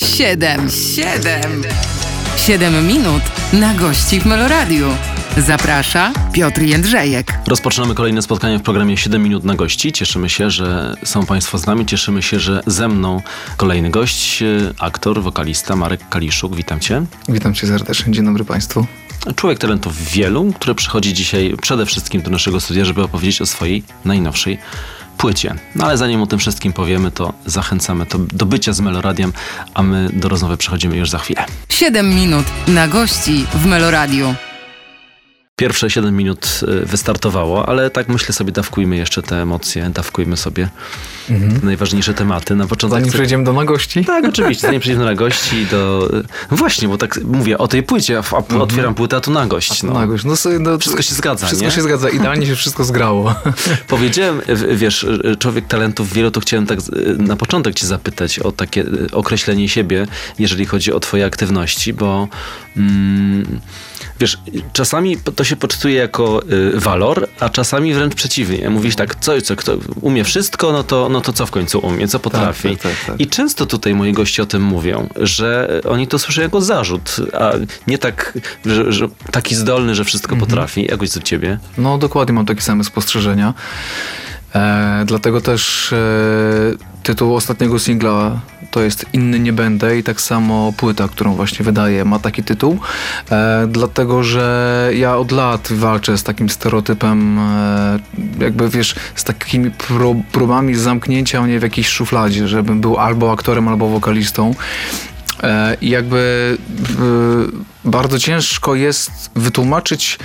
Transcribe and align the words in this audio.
Siedem, 0.00 0.70
siedem, 0.70 1.62
siedem 2.36 2.86
minut 2.86 3.22
na 3.52 3.74
gości 3.74 4.20
w 4.20 4.26
Meloradiu. 4.26 4.86
Zaprasza 5.36 6.12
Piotr 6.32 6.62
Jędrzejek. 6.62 7.38
Rozpoczynamy 7.46 7.94
kolejne 7.94 8.22
spotkanie 8.22 8.58
w 8.58 8.62
programie 8.62 8.96
7 8.96 9.22
minut 9.22 9.44
na 9.44 9.54
gości. 9.54 9.92
Cieszymy 9.92 10.28
się, 10.28 10.50
że 10.50 10.94
są 11.04 11.26
Państwo 11.26 11.58
z 11.58 11.66
nami. 11.66 11.86
Cieszymy 11.86 12.22
się, 12.22 12.40
że 12.40 12.62
ze 12.66 12.88
mną 12.88 13.22
kolejny 13.56 13.90
gość, 13.90 14.42
aktor, 14.78 15.22
wokalista 15.22 15.76
Marek 15.76 16.08
Kaliszuk. 16.08 16.56
Witam 16.56 16.80
Cię. 16.80 17.06
Witam 17.28 17.54
Cię 17.54 17.66
serdecznie. 17.66 18.12
Dzień 18.12 18.24
dobry 18.24 18.44
Państwu. 18.44 18.86
Człowiek 19.36 19.58
talentów 19.58 20.10
wielu, 20.10 20.52
który 20.52 20.74
przychodzi 20.74 21.14
dzisiaj 21.14 21.54
przede 21.62 21.86
wszystkim 21.86 22.22
do 22.22 22.30
naszego 22.30 22.60
studia, 22.60 22.84
żeby 22.84 23.02
opowiedzieć 23.02 23.42
o 23.42 23.46
swojej 23.46 23.82
najnowszej 24.04 24.58
płycie. 25.16 25.54
No 25.74 25.84
ale 25.84 25.96
zanim 25.96 26.22
o 26.22 26.26
tym 26.26 26.38
wszystkim 26.38 26.72
powiemy, 26.72 27.10
to 27.10 27.32
zachęcamy 27.46 28.06
to 28.06 28.18
do 28.18 28.46
bycia 28.46 28.72
z 28.72 28.80
Meloradiem, 28.80 29.32
a 29.74 29.82
my 29.82 30.10
do 30.12 30.28
rozmowy 30.28 30.56
przechodzimy 30.56 30.96
już 30.96 31.10
za 31.10 31.18
chwilę. 31.18 31.44
7 31.68 32.14
minut 32.14 32.46
na 32.68 32.88
gości 32.88 33.46
w 33.54 33.66
Meloradiu. 33.66 34.34
Pierwsze 35.60 35.90
7 35.90 36.16
minut 36.16 36.60
y, 36.82 36.86
wystartowało, 36.86 37.68
ale 37.68 37.90
tak 37.90 38.08
myślę 38.08 38.34
sobie, 38.34 38.52
dawkujmy 38.52 38.96
jeszcze 38.96 39.22
te 39.22 39.42
emocje, 39.42 39.90
dawkujmy 39.94 40.36
sobie 40.36 40.68
mhm. 41.30 41.60
najważniejsze 41.62 42.14
tematy. 42.14 42.56
Na 42.56 42.66
początek 42.66 42.98
zanim 42.98 43.12
przejdziemy 43.12 43.44
do 43.44 43.52
nagości? 43.52 44.04
Tak, 44.04 44.24
oczywiście, 44.24 44.66
zanim 44.66 44.80
przejdziemy 44.80 45.04
do 45.04 45.10
nagości, 45.10 45.66
do... 45.66 46.10
No 46.50 46.56
właśnie, 46.56 46.88
bo 46.88 46.98
tak 46.98 47.20
mówię 47.24 47.58
o 47.58 47.68
tej 47.68 47.82
płycie, 47.82 48.18
a 48.18 48.36
mhm. 48.36 48.60
otwieram 48.60 48.94
płytę, 48.94 49.16
a 49.16 49.20
tu 49.20 49.30
nagość. 49.30 49.82
No. 49.82 49.92
nagość. 49.92 50.24
No, 50.24 50.34
no, 50.60 50.78
wszystko 50.78 51.02
się 51.02 51.14
zgadza, 51.14 51.46
Wszystko 51.46 51.66
nie? 51.66 51.72
się 51.72 51.82
zgadza, 51.82 52.08
idealnie 52.08 52.46
się 52.46 52.56
wszystko 52.56 52.84
zgrało. 52.84 53.34
Powiedziałem, 53.88 54.40
wiesz, 54.74 55.06
człowiek 55.38 55.66
talentów 55.66 56.12
wielu, 56.12 56.30
to 56.30 56.40
chciałem 56.40 56.66
tak 56.66 56.78
na 57.18 57.36
początek 57.36 57.74
cię 57.74 57.86
zapytać 57.86 58.38
o 58.38 58.52
takie 58.52 58.84
określenie 59.12 59.68
siebie, 59.68 60.06
jeżeli 60.38 60.66
chodzi 60.66 60.92
o 60.92 61.00
twoje 61.00 61.24
aktywności, 61.24 61.92
bo... 61.92 62.28
Mm, 62.76 63.60
wiesz, 64.20 64.38
czasami 64.72 65.16
to 65.16 65.44
się 65.44 65.56
poczytuje 65.56 65.94
jako 65.94 66.42
y, 66.52 66.80
walor, 66.80 67.28
a 67.40 67.48
czasami 67.48 67.94
wręcz 67.94 68.14
przeciwnie. 68.14 68.70
Mówisz 68.70 68.96
tak, 68.96 69.14
co, 69.14 69.40
co 69.40 69.56
kto 69.56 69.76
umie 70.00 70.24
wszystko, 70.24 70.72
no 70.72 70.82
to, 70.84 71.08
no 71.08 71.20
to 71.20 71.32
co 71.32 71.46
w 71.46 71.50
końcu 71.50 71.78
umie, 71.78 72.08
co 72.08 72.18
potrafi. 72.18 72.68
Tak, 72.68 72.78
tak, 72.80 72.92
tak, 72.92 73.06
tak. 73.06 73.20
I 73.20 73.26
często 73.26 73.66
tutaj 73.66 73.94
moi 73.94 74.12
goście 74.12 74.42
o 74.42 74.46
tym 74.46 74.62
mówią, 74.62 75.08
że 75.16 75.80
oni 75.88 76.06
to 76.06 76.18
słyszą 76.18 76.42
jako 76.42 76.60
zarzut, 76.60 77.16
a 77.32 77.52
nie 77.86 77.98
tak, 77.98 78.38
że, 78.66 78.92
że 78.92 79.08
taki 79.30 79.54
zdolny, 79.54 79.94
że 79.94 80.04
wszystko 80.04 80.32
mhm. 80.32 80.50
potrafi. 80.50 80.86
Jakoś 80.90 81.10
co 81.10 81.22
ciebie? 81.22 81.58
No 81.78 81.98
dokładnie 81.98 82.34
mam 82.34 82.46
takie 82.46 82.60
same 82.60 82.84
spostrzeżenia. 82.84 83.54
E, 84.54 85.04
dlatego 85.06 85.40
też 85.40 85.92
e, 85.92 85.96
tytuł 87.06 87.34
ostatniego 87.34 87.78
singla 87.78 88.40
to 88.70 88.82
jest 88.82 89.06
Inny 89.12 89.38
nie 89.38 89.52
będę 89.52 89.98
i 89.98 90.02
tak 90.02 90.20
samo 90.20 90.72
płyta, 90.76 91.08
którą 91.08 91.34
właśnie 91.34 91.64
wydaję, 91.64 92.04
ma 92.04 92.18
taki 92.18 92.42
tytuł. 92.42 92.78
E, 93.30 93.66
dlatego, 93.68 94.22
że 94.22 94.90
ja 94.94 95.16
od 95.16 95.32
lat 95.32 95.68
walczę 95.70 96.18
z 96.18 96.22
takim 96.22 96.50
stereotypem, 96.50 97.38
e, 97.38 97.98
jakby 98.40 98.68
wiesz, 98.68 98.94
z 99.14 99.24
takimi 99.24 99.70
próbami 100.32 100.74
zamknięcia 100.74 101.42
mnie 101.42 101.60
w 101.60 101.62
jakiejś 101.62 101.88
szufladzie, 101.88 102.48
żebym 102.48 102.80
był 102.80 102.98
albo 102.98 103.32
aktorem, 103.32 103.68
albo 103.68 103.88
wokalistą. 103.88 104.54
E, 105.42 105.76
I 105.80 105.88
jakby 105.88 106.58
bardzo 107.84 108.18
ciężko 108.18 108.74
jest 108.74 109.30
wytłumaczyć 109.36 110.18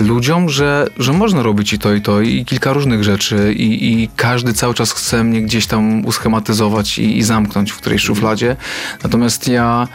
ludziom, 0.00 0.48
że, 0.48 0.86
że 0.98 1.12
można 1.12 1.42
robić 1.42 1.72
i 1.72 1.78
to, 1.78 1.94
i 1.94 2.00
to, 2.00 2.20
i 2.20 2.44
kilka 2.44 2.72
różnych 2.72 3.04
rzeczy, 3.04 3.52
i, 3.52 3.92
i 3.92 4.08
każdy 4.16 4.54
cały 4.54 4.74
czas 4.74 4.92
chce 4.92 5.24
mnie 5.24 5.42
gdzieś 5.42 5.66
tam 5.66 6.04
uschematyzować 6.04 6.98
i, 6.98 7.18
i 7.18 7.22
zamknąć 7.22 7.70
w 7.70 7.76
którejś 7.76 8.02
szufladzie. 8.02 8.56
Natomiast 9.02 9.48
ja 9.48 9.88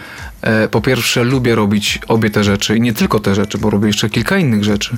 po 0.72 0.82
pierwsze 0.82 1.24
lubię 1.24 1.56
robić 1.56 2.00
obie 2.08 2.30
te 2.30 2.44
rzeczy 2.44 2.78
i 2.78 2.82
nie 2.82 2.94
tylko 2.94 3.20
te 3.20 3.36
rzeczy, 3.36 3.58
bo 3.58 3.70
robię 3.70 3.88
jeszcze 3.88 4.10
kilka 4.10 4.38
innych 4.38 4.64
rzeczy, 4.64 4.98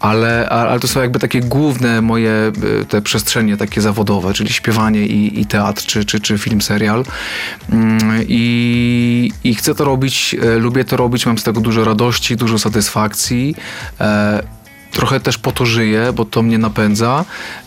ale, 0.00 0.48
ale 0.48 0.80
to 0.80 0.88
są 0.88 1.00
jakby 1.00 1.18
takie 1.18 1.40
główne 1.40 2.02
moje 2.02 2.52
e, 2.80 2.84
te 2.84 3.02
przestrzenie 3.02 3.56
takie 3.56 3.80
zawodowe, 3.80 4.32
czyli 4.34 4.52
śpiewanie 4.52 5.06
i, 5.06 5.40
i 5.40 5.46
teatr, 5.46 5.82
czy, 5.82 6.04
czy, 6.04 6.20
czy 6.20 6.38
film, 6.38 6.62
serial. 6.62 7.04
Mm, 7.72 8.24
I, 8.28 9.32
I 9.44 9.54
chcę 9.54 9.74
to 9.74 9.84
robić, 9.84 10.36
e, 10.42 10.58
lubię 10.58 10.84
to 10.84 10.96
robić, 10.96 11.26
mam 11.26 11.38
z 11.38 11.42
tego 11.42 11.60
dużo 11.60 11.84
radości, 11.84 12.36
dużo 12.36 12.58
satysfakcji. 12.58 13.54
Trochę 14.94 15.20
też 15.20 15.38
po 15.38 15.52
to 15.52 15.66
żyję, 15.66 16.12
bo 16.14 16.24
to 16.24 16.42
mnie 16.42 16.58
napędza, 16.58 17.24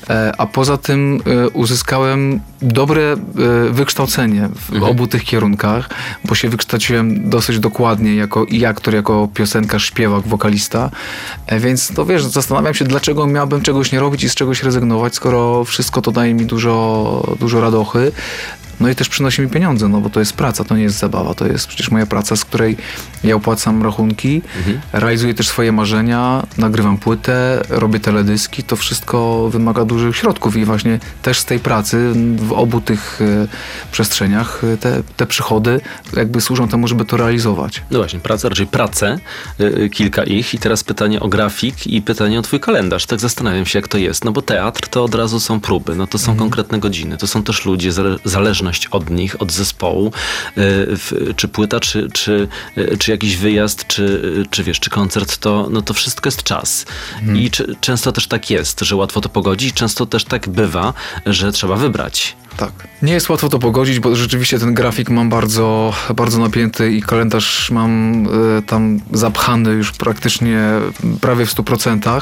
e, 0.10 0.34
a 0.38 0.46
poza 0.46 0.78
tym 0.78 1.20
e, 1.26 1.50
uzyskałem 1.50 2.40
dobre 2.62 3.02
e, 3.02 3.18
wykształcenie 3.72 4.50
w 4.56 4.74
mhm. 4.74 4.92
obu 4.92 5.08
tych 5.08 5.24
kierunkach, 5.24 5.90
bo 6.26 6.36
się 6.36 6.50
wykształciłem 6.50 7.30
dosyć 7.30 7.60
dokładnie 7.60 8.16
jako 8.16 8.46
i 8.46 8.66
aktor, 8.66 8.94
jako 8.94 9.28
piosenkarz, 9.34 9.86
śpiewak, 9.86 10.28
wokalista, 10.28 10.90
więc 11.60 11.94
to 11.94 12.06
wiesz, 12.06 12.26
zastanawiam 12.26 12.74
się, 12.74 12.86
dlaczego 12.86 13.28
miałbym 13.28 13.62
czegoś 13.62 13.92
nie 13.92 14.00
robić 14.00 14.24
i 14.24 14.30
z 14.30 14.36
czegoś 14.36 14.64
rezygnować, 14.64 15.16
skoro 15.16 15.64
wszystko 15.64 16.02
to 16.02 16.12
daje 16.12 16.34
mi 16.34 16.46
dużo, 16.46 17.36
dużo 17.40 17.62
radochy. 17.62 18.12
No 18.80 18.90
i 18.90 18.96
też 18.96 19.10
przynosi 19.10 19.42
mi 19.42 19.50
pieniądze, 19.50 19.88
no 19.88 20.02
bo 20.02 20.10
to 20.10 20.20
jest 20.20 20.34
praca, 20.34 20.64
to 20.64 20.76
nie 20.76 20.84
jest 20.84 20.98
zabawa, 20.98 21.34
to 21.34 21.48
jest 21.48 21.68
przecież 21.68 21.92
moja 21.92 22.06
praca, 22.06 22.36
z 22.36 22.46
której 22.46 22.78
ja 23.24 23.36
opłacam 23.36 23.84
rachunki, 23.84 24.42
mhm. 24.58 24.80
realizuję 24.94 25.34
też 25.34 25.48
swoje 25.48 25.72
marzenia, 25.72 26.48
nagrywam 26.58 26.98
płytę, 27.18 27.62
robię 27.70 28.00
teledyski, 28.00 28.64
to 28.64 28.76
wszystko 28.76 29.50
wymaga 29.50 29.86
dużych 29.86 30.16
środków 30.16 30.56
i 30.56 30.66
właśnie 30.66 31.00
też 31.22 31.40
z 31.40 31.46
tej 31.46 31.60
pracy 31.60 32.14
w 32.38 32.54
obu 32.54 32.82
tych 32.82 33.22
e, 33.22 33.48
przestrzeniach 33.92 34.62
e, 34.64 34.78
te, 34.78 35.04
te 35.18 35.26
przychody 35.26 35.82
jakby 36.14 36.42
służą 36.42 36.68
temu, 36.68 36.88
żeby 36.88 37.06
to 37.06 37.18
realizować. 37.18 37.84
No 37.92 38.00
właśnie, 38.00 38.20
praca, 38.20 38.50
raczej 38.50 38.68
pracę, 38.68 39.20
e, 39.60 39.90
kilka 39.90 40.24
ich 40.24 40.54
i 40.54 40.58
teraz 40.58 40.84
pytanie 40.84 41.20
o 41.20 41.28
grafik 41.28 41.88
i 41.88 42.02
pytanie 42.02 42.40
o 42.40 42.42
twój 42.42 42.60
kalendarz. 42.60 43.06
Tak 43.06 43.20
zastanawiam 43.20 43.66
się, 43.66 43.80
jak 43.80 43.88
to 43.88 43.98
jest, 43.98 44.26
no 44.26 44.32
bo 44.32 44.42
teatr 44.42 44.88
to 44.88 45.04
od 45.04 45.16
razu 45.16 45.40
są 45.40 45.60
próby, 45.60 45.96
no 45.96 46.08
to 46.08 46.18
są 46.18 46.32
mhm. 46.32 46.38
konkretne 46.38 46.80
godziny, 46.80 47.18
to 47.18 47.28
są 47.28 47.44
też 47.44 47.66
ludzie, 47.66 47.92
zależność 48.26 48.88
od 48.88 49.10
nich, 49.10 49.42
od 49.42 49.52
zespołu, 49.52 50.12
czy 51.36 51.48
płyta, 51.48 51.80
czy, 51.80 52.10
czy, 52.14 52.48
czy 53.00 53.12
jakiś 53.12 53.38
wyjazd, 53.38 53.88
czy, 53.88 54.22
czy 54.50 54.64
wiesz, 54.64 54.80
czy 54.80 54.90
koncert, 54.90 55.38
to, 55.38 55.68
no 55.72 55.82
to 55.82 55.94
wszystko 55.94 56.28
jest 56.28 56.44
czas. 56.44 56.86
Mhm. 57.16 57.38
I 57.38 57.52
często 57.82 58.12
też 58.12 58.28
tak 58.28 58.50
jest, 58.50 58.80
że 58.80 58.96
łatwo 58.96 59.22
to 59.22 59.30
pogodzić, 59.30 59.74
często 59.74 60.06
też 60.06 60.26
tak 60.26 60.50
bywa, 60.50 60.94
że 61.26 61.52
trzeba 61.52 61.76
wybrać. 61.76 62.36
Tak. 62.58 62.72
Nie 63.02 63.14
jest 63.14 63.30
łatwo 63.30 63.50
to 63.50 63.60
pogodzić, 63.60 64.00
bo 64.00 64.16
rzeczywiście 64.16 64.60
ten 64.60 64.74
grafik 64.74 65.10
mam 65.10 65.30
bardzo, 65.30 65.94
bardzo 66.16 66.40
napięty 66.40 66.92
i 66.92 67.02
kalendarz 67.02 67.72
mam 67.72 68.24
y, 68.58 68.62
tam 68.62 69.00
zapchany 69.12 69.72
już 69.72 69.92
praktycznie 69.92 70.60
prawie 71.22 71.46
w 71.46 71.56
100%, 71.56 72.22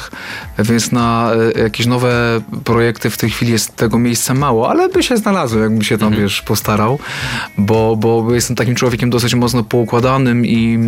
więc 0.59 0.91
na 0.91 1.31
y, 1.55 1.59
jakieś 1.59 1.85
nowe 1.85 2.41
projekty 2.63 3.09
w 3.09 3.17
tej 3.17 3.29
chwili 3.29 3.51
jest 3.51 3.75
tego 3.75 3.99
miejsca 3.99 4.33
mało, 4.33 4.69
ale 4.69 4.89
by 4.89 5.03
się 5.03 5.17
znalazło, 5.17 5.61
jakbym 5.61 5.81
się 5.81 5.97
tam, 5.97 6.07
mhm. 6.07 6.23
wiesz, 6.23 6.41
postarał, 6.41 6.99
bo, 7.57 7.95
bo 7.95 8.33
jestem 8.33 8.55
takim 8.55 8.75
człowiekiem 8.75 9.09
dosyć 9.09 9.35
mocno 9.35 9.63
poukładanym 9.63 10.45
i, 10.45 10.79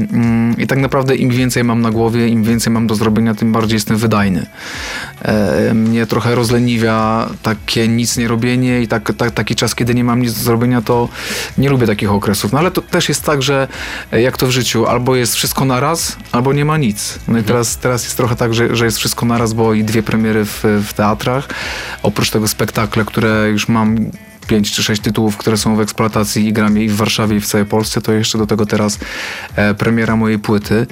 y, 0.58 0.62
i 0.62 0.68
tak 0.68 0.80
naprawdę 0.80 1.16
im 1.16 1.30
więcej 1.30 1.64
mam 1.64 1.82
na 1.82 1.92
głowie, 1.92 2.28
im 2.28 2.44
więcej 2.44 2.74
mam 2.74 2.88
do 2.88 2.96
zrobienia, 2.96 3.36
tym 3.36 3.52
bardziej 3.52 3.76
jestem 3.76 3.98
wydajny. 3.98 4.46
E, 5.22 5.74
mnie 5.74 6.06
trochę 6.06 6.36
rozleniwia 6.36 7.30
takie 7.44 7.88
nic 7.88 8.18
nie 8.18 8.28
robienie 8.28 8.82
i 8.82 8.88
tak, 8.88 9.14
tak 9.18 9.32
taki 9.38 9.56
czas, 9.56 9.76
kiedy 9.76 9.96
nie 9.96 10.04
mam 10.04 10.22
nic 10.22 10.34
do 10.34 10.44
zrobienia, 10.44 10.82
to 10.82 11.10
nie 11.58 11.70
lubię 11.70 11.88
takich 11.88 12.12
okresów. 12.12 12.54
No 12.54 12.60
ale 12.60 12.72
to 12.72 12.82
też 12.82 13.10
jest 13.10 13.24
tak, 13.24 13.42
że 13.42 13.68
e, 14.12 14.22
jak 14.22 14.38
to 14.38 14.48
w 14.48 14.52
życiu, 14.52 14.86
albo 14.86 15.16
jest 15.16 15.36
wszystko 15.36 15.66
naraz, 15.66 16.18
albo 16.32 16.54
nie 16.54 16.66
ma 16.66 16.78
nic. 16.78 17.20
No 17.28 17.34
i 17.34 17.40
mhm. 17.40 17.44
teraz, 17.46 17.78
teraz 17.78 18.04
jest 18.04 18.18
trochę 18.18 18.36
tak, 18.36 18.54
że, 18.54 18.76
że 18.76 18.86
jest 18.86 18.98
wszystko 18.98 19.26
naraz, 19.26 19.54
bo 19.54 19.74
i 19.74 19.84
dwie 19.84 20.04
premiery 20.04 20.46
w, 20.46 20.64
w 20.88 20.94
teatrach. 20.94 21.48
Oprócz 22.04 22.30
tego 22.30 22.48
spektakle, 22.48 23.06
które 23.06 23.50
już 23.50 23.68
mam 23.68 24.12
pięć 24.48 24.72
czy 24.72 24.84
sześć 24.84 25.02
tytułów, 25.02 25.38
które 25.38 25.58
są 25.58 25.76
w 25.76 25.82
eksploatacji 25.82 26.48
i 26.48 26.54
gram 26.54 26.78
i 26.78 26.90
w 26.90 26.96
Warszawie 26.96 27.38
i 27.38 27.40
w 27.40 27.46
całej 27.46 27.68
Polsce, 27.68 28.02
to 28.02 28.14
jeszcze 28.14 28.38
do 28.38 28.48
tego 28.48 28.66
teraz 28.66 29.00
e, 29.56 29.74
premiera 29.74 30.16
mojej 30.16 30.40
płyty. 30.40 30.88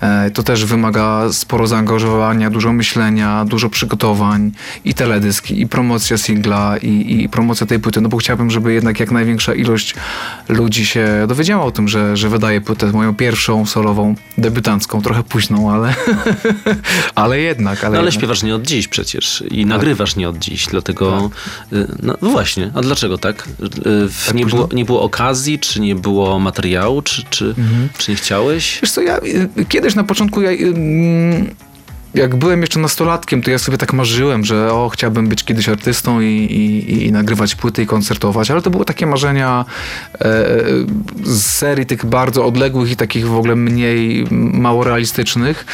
E, 0.00 0.30
to 0.30 0.42
też 0.42 0.64
wymaga 0.64 1.32
sporo 1.32 1.66
zaangażowania, 1.66 2.50
dużo 2.50 2.72
myślenia, 2.72 3.44
dużo 3.44 3.70
przygotowań 3.70 4.52
i 4.84 4.94
teledyski, 4.94 5.60
i 5.60 5.66
promocja 5.66 6.18
singla, 6.18 6.76
i, 6.76 7.22
i 7.22 7.28
promocja 7.28 7.66
tej 7.66 7.78
płyty, 7.78 8.00
no 8.00 8.08
bo 8.08 8.16
chciałbym, 8.16 8.50
żeby 8.50 8.72
jednak 8.72 9.00
jak 9.00 9.10
największa 9.10 9.54
ilość 9.54 9.94
ludzi 10.48 10.86
się 10.86 11.24
dowiedziała 11.28 11.64
o 11.64 11.70
tym, 11.70 11.88
że, 11.88 12.16
że 12.16 12.28
wydaję 12.28 12.60
płytę 12.60 12.92
moją 12.92 13.14
pierwszą 13.14 13.66
solową, 13.66 14.14
debiutancką, 14.38 15.02
trochę 15.02 15.22
późną, 15.22 15.72
ale, 15.72 15.94
ale 17.14 17.40
jednak. 17.40 17.84
Ale, 17.84 17.92
no, 17.92 17.98
ale 17.98 18.06
jednak. 18.06 18.14
śpiewasz 18.14 18.42
nie 18.42 18.54
od 18.54 18.62
dziś 18.62 18.88
przecież 18.88 19.44
i 19.50 19.66
nagrywasz 19.66 20.16
nie 20.16 20.28
od 20.28 20.38
dziś, 20.38 20.66
dlatego 20.66 21.30
tak. 21.70 21.78
Y, 21.78 21.86
no, 22.02 22.16
no 22.22 22.30
właśnie, 22.30 22.70
a 22.74 22.80
dlaczego 22.80 22.99
Dlaczego 23.00 23.18
tak? 23.18 23.48
tak 24.26 24.34
nie, 24.34 24.46
było, 24.46 24.68
nie 24.72 24.84
było 24.84 25.02
okazji, 25.02 25.58
czy 25.58 25.80
nie 25.80 25.94
było 25.94 26.38
materiału, 26.38 27.02
czy, 27.02 27.22
czy, 27.30 27.44
mhm. 27.44 27.88
czy 27.98 28.10
nie 28.10 28.16
chciałeś? 28.16 28.78
Wiesz 28.82 28.90
co, 28.90 29.00
ja 29.00 29.18
y, 29.18 29.64
kiedyś 29.68 29.94
na 29.94 30.04
początku 30.04 30.42
ja, 30.42 30.50
y, 30.50 31.54
jak 32.14 32.36
byłem 32.36 32.60
jeszcze 32.60 32.80
nastolatkiem, 32.80 33.42
to 33.42 33.50
ja 33.50 33.58
sobie 33.58 33.78
tak 33.78 33.92
marzyłem, 33.92 34.44
że 34.44 34.72
o, 34.72 34.88
chciałbym 34.88 35.28
być 35.28 35.44
kiedyś 35.44 35.68
artystą 35.68 36.20
i, 36.20 36.26
i, 36.26 37.06
i 37.06 37.12
nagrywać 37.12 37.54
płyty 37.54 37.82
i 37.82 37.86
koncertować, 37.86 38.50
ale 38.50 38.62
to 38.62 38.70
były 38.70 38.84
takie 38.84 39.06
marzenia 39.06 39.64
e, 40.14 40.18
z 41.24 41.44
serii 41.44 41.86
tych 41.86 42.06
bardzo 42.06 42.46
odległych 42.46 42.90
i 42.90 42.96
takich 42.96 43.26
w 43.28 43.36
ogóle 43.36 43.56
mniej 43.56 44.26
mało 44.30 44.84
realistycznych, 44.84 45.66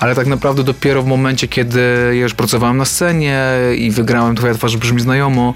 ale 0.00 0.14
tak 0.14 0.26
naprawdę 0.26 0.64
dopiero 0.64 1.02
w 1.02 1.06
momencie, 1.06 1.48
kiedy 1.48 1.80
ja 2.12 2.22
już 2.22 2.34
pracowałem 2.34 2.76
na 2.76 2.84
scenie 2.84 3.44
i 3.78 3.90
wygrałem 3.90 4.36
Twoja 4.36 4.54
twarz 4.54 4.76
brzmi 4.76 5.00
znajomo, 5.00 5.54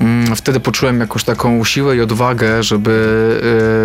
mm, 0.00 0.36
wtedy 0.36 0.60
poczułem 0.60 1.00
jakąś 1.00 1.24
taką 1.24 1.64
siłę 1.64 1.96
i 1.96 2.00
odwagę, 2.00 2.62
żeby, 2.62 3.40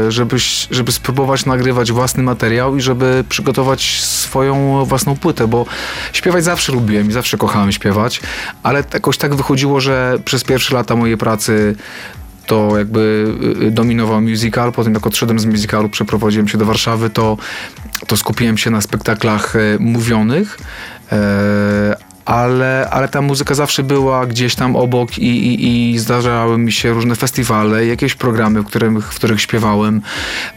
e, 0.07 0.11
żeby, 0.11 0.37
żeby 0.71 0.91
spróbować 0.91 1.45
nagrywać 1.45 1.91
własny 1.91 2.23
materiał 2.23 2.77
i 2.77 2.81
żeby 2.81 3.23
przygotować 3.29 4.01
swoją 4.03 4.85
własną 4.85 5.15
płytę, 5.15 5.47
bo 5.47 5.66
śpiewać 6.13 6.43
zawsze 6.43 6.71
lubiłem 6.71 7.09
i 7.09 7.11
zawsze 7.11 7.37
kochałem 7.37 7.71
śpiewać, 7.71 8.21
ale 8.63 8.83
jakoś 8.93 9.17
tak 9.17 9.35
wychodziło, 9.35 9.81
że 9.81 10.17
przez 10.25 10.43
pierwsze 10.43 10.75
lata 10.75 10.95
mojej 10.95 11.17
pracy 11.17 11.75
to 12.47 12.77
jakby 12.77 13.27
y, 13.61 13.71
dominował 13.71 14.21
musical, 14.21 14.71
potem 14.71 14.93
jak 14.93 15.07
odszedłem 15.07 15.39
z 15.39 15.45
musicalu, 15.45 15.89
przeprowadziłem 15.89 16.47
się 16.47 16.57
do 16.57 16.65
Warszawy, 16.65 17.09
to, 17.09 17.37
to 18.07 18.17
skupiłem 18.17 18.57
się 18.57 18.69
na 18.69 18.81
spektaklach 18.81 19.55
y, 19.55 19.77
mówionych, 19.79 20.57
e, 21.11 21.95
ale, 22.27 22.87
ale 22.91 23.07
ta 23.07 23.21
muzyka 23.21 23.55
zawsze 23.55 23.83
była 23.83 24.25
gdzieś 24.25 24.55
tam 24.55 24.75
obok 24.75 25.17
i, 25.17 25.27
i, 25.27 25.91
i 25.93 25.99
zdarzały 25.99 26.57
mi 26.57 26.71
się 26.71 26.93
różne 26.93 27.15
festiwale, 27.15 27.85
jakieś 27.85 28.15
programy, 28.15 28.61
w, 28.61 28.65
którym, 28.65 29.01
w 29.01 29.15
których 29.15 29.41
śpiewałem, 29.41 30.01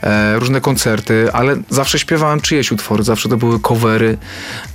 e, 0.03 0.39
różne 0.39 0.61
koncerty, 0.61 1.33
ale 1.33 1.57
zawsze 1.69 1.99
śpiewałem 1.99 2.41
czyjeś 2.41 2.73
utwory, 2.73 3.03
zawsze 3.03 3.29
to 3.29 3.37
były 3.37 3.61
covery, 3.61 4.19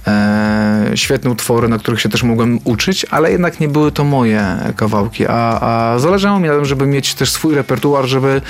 e, 0.07 0.91
świetne 0.95 1.29
utwory, 1.29 1.67
na 1.67 1.77
których 1.77 2.01
się 2.01 2.09
też 2.09 2.23
mogłem 2.23 2.59
uczyć, 2.63 3.05
ale 3.09 3.31
jednak 3.31 3.59
nie 3.59 3.67
były 3.67 3.91
to 3.91 4.03
moje 4.03 4.57
kawałki, 4.75 5.27
a, 5.27 5.59
a 5.61 5.99
zależało 5.99 6.39
mi 6.39 6.47
na 6.47 6.55
tym, 6.55 6.65
żeby 6.65 6.87
mieć 6.87 7.13
też 7.13 7.31
swój 7.31 7.55
repertuar, 7.55 8.05
żeby 8.05 8.41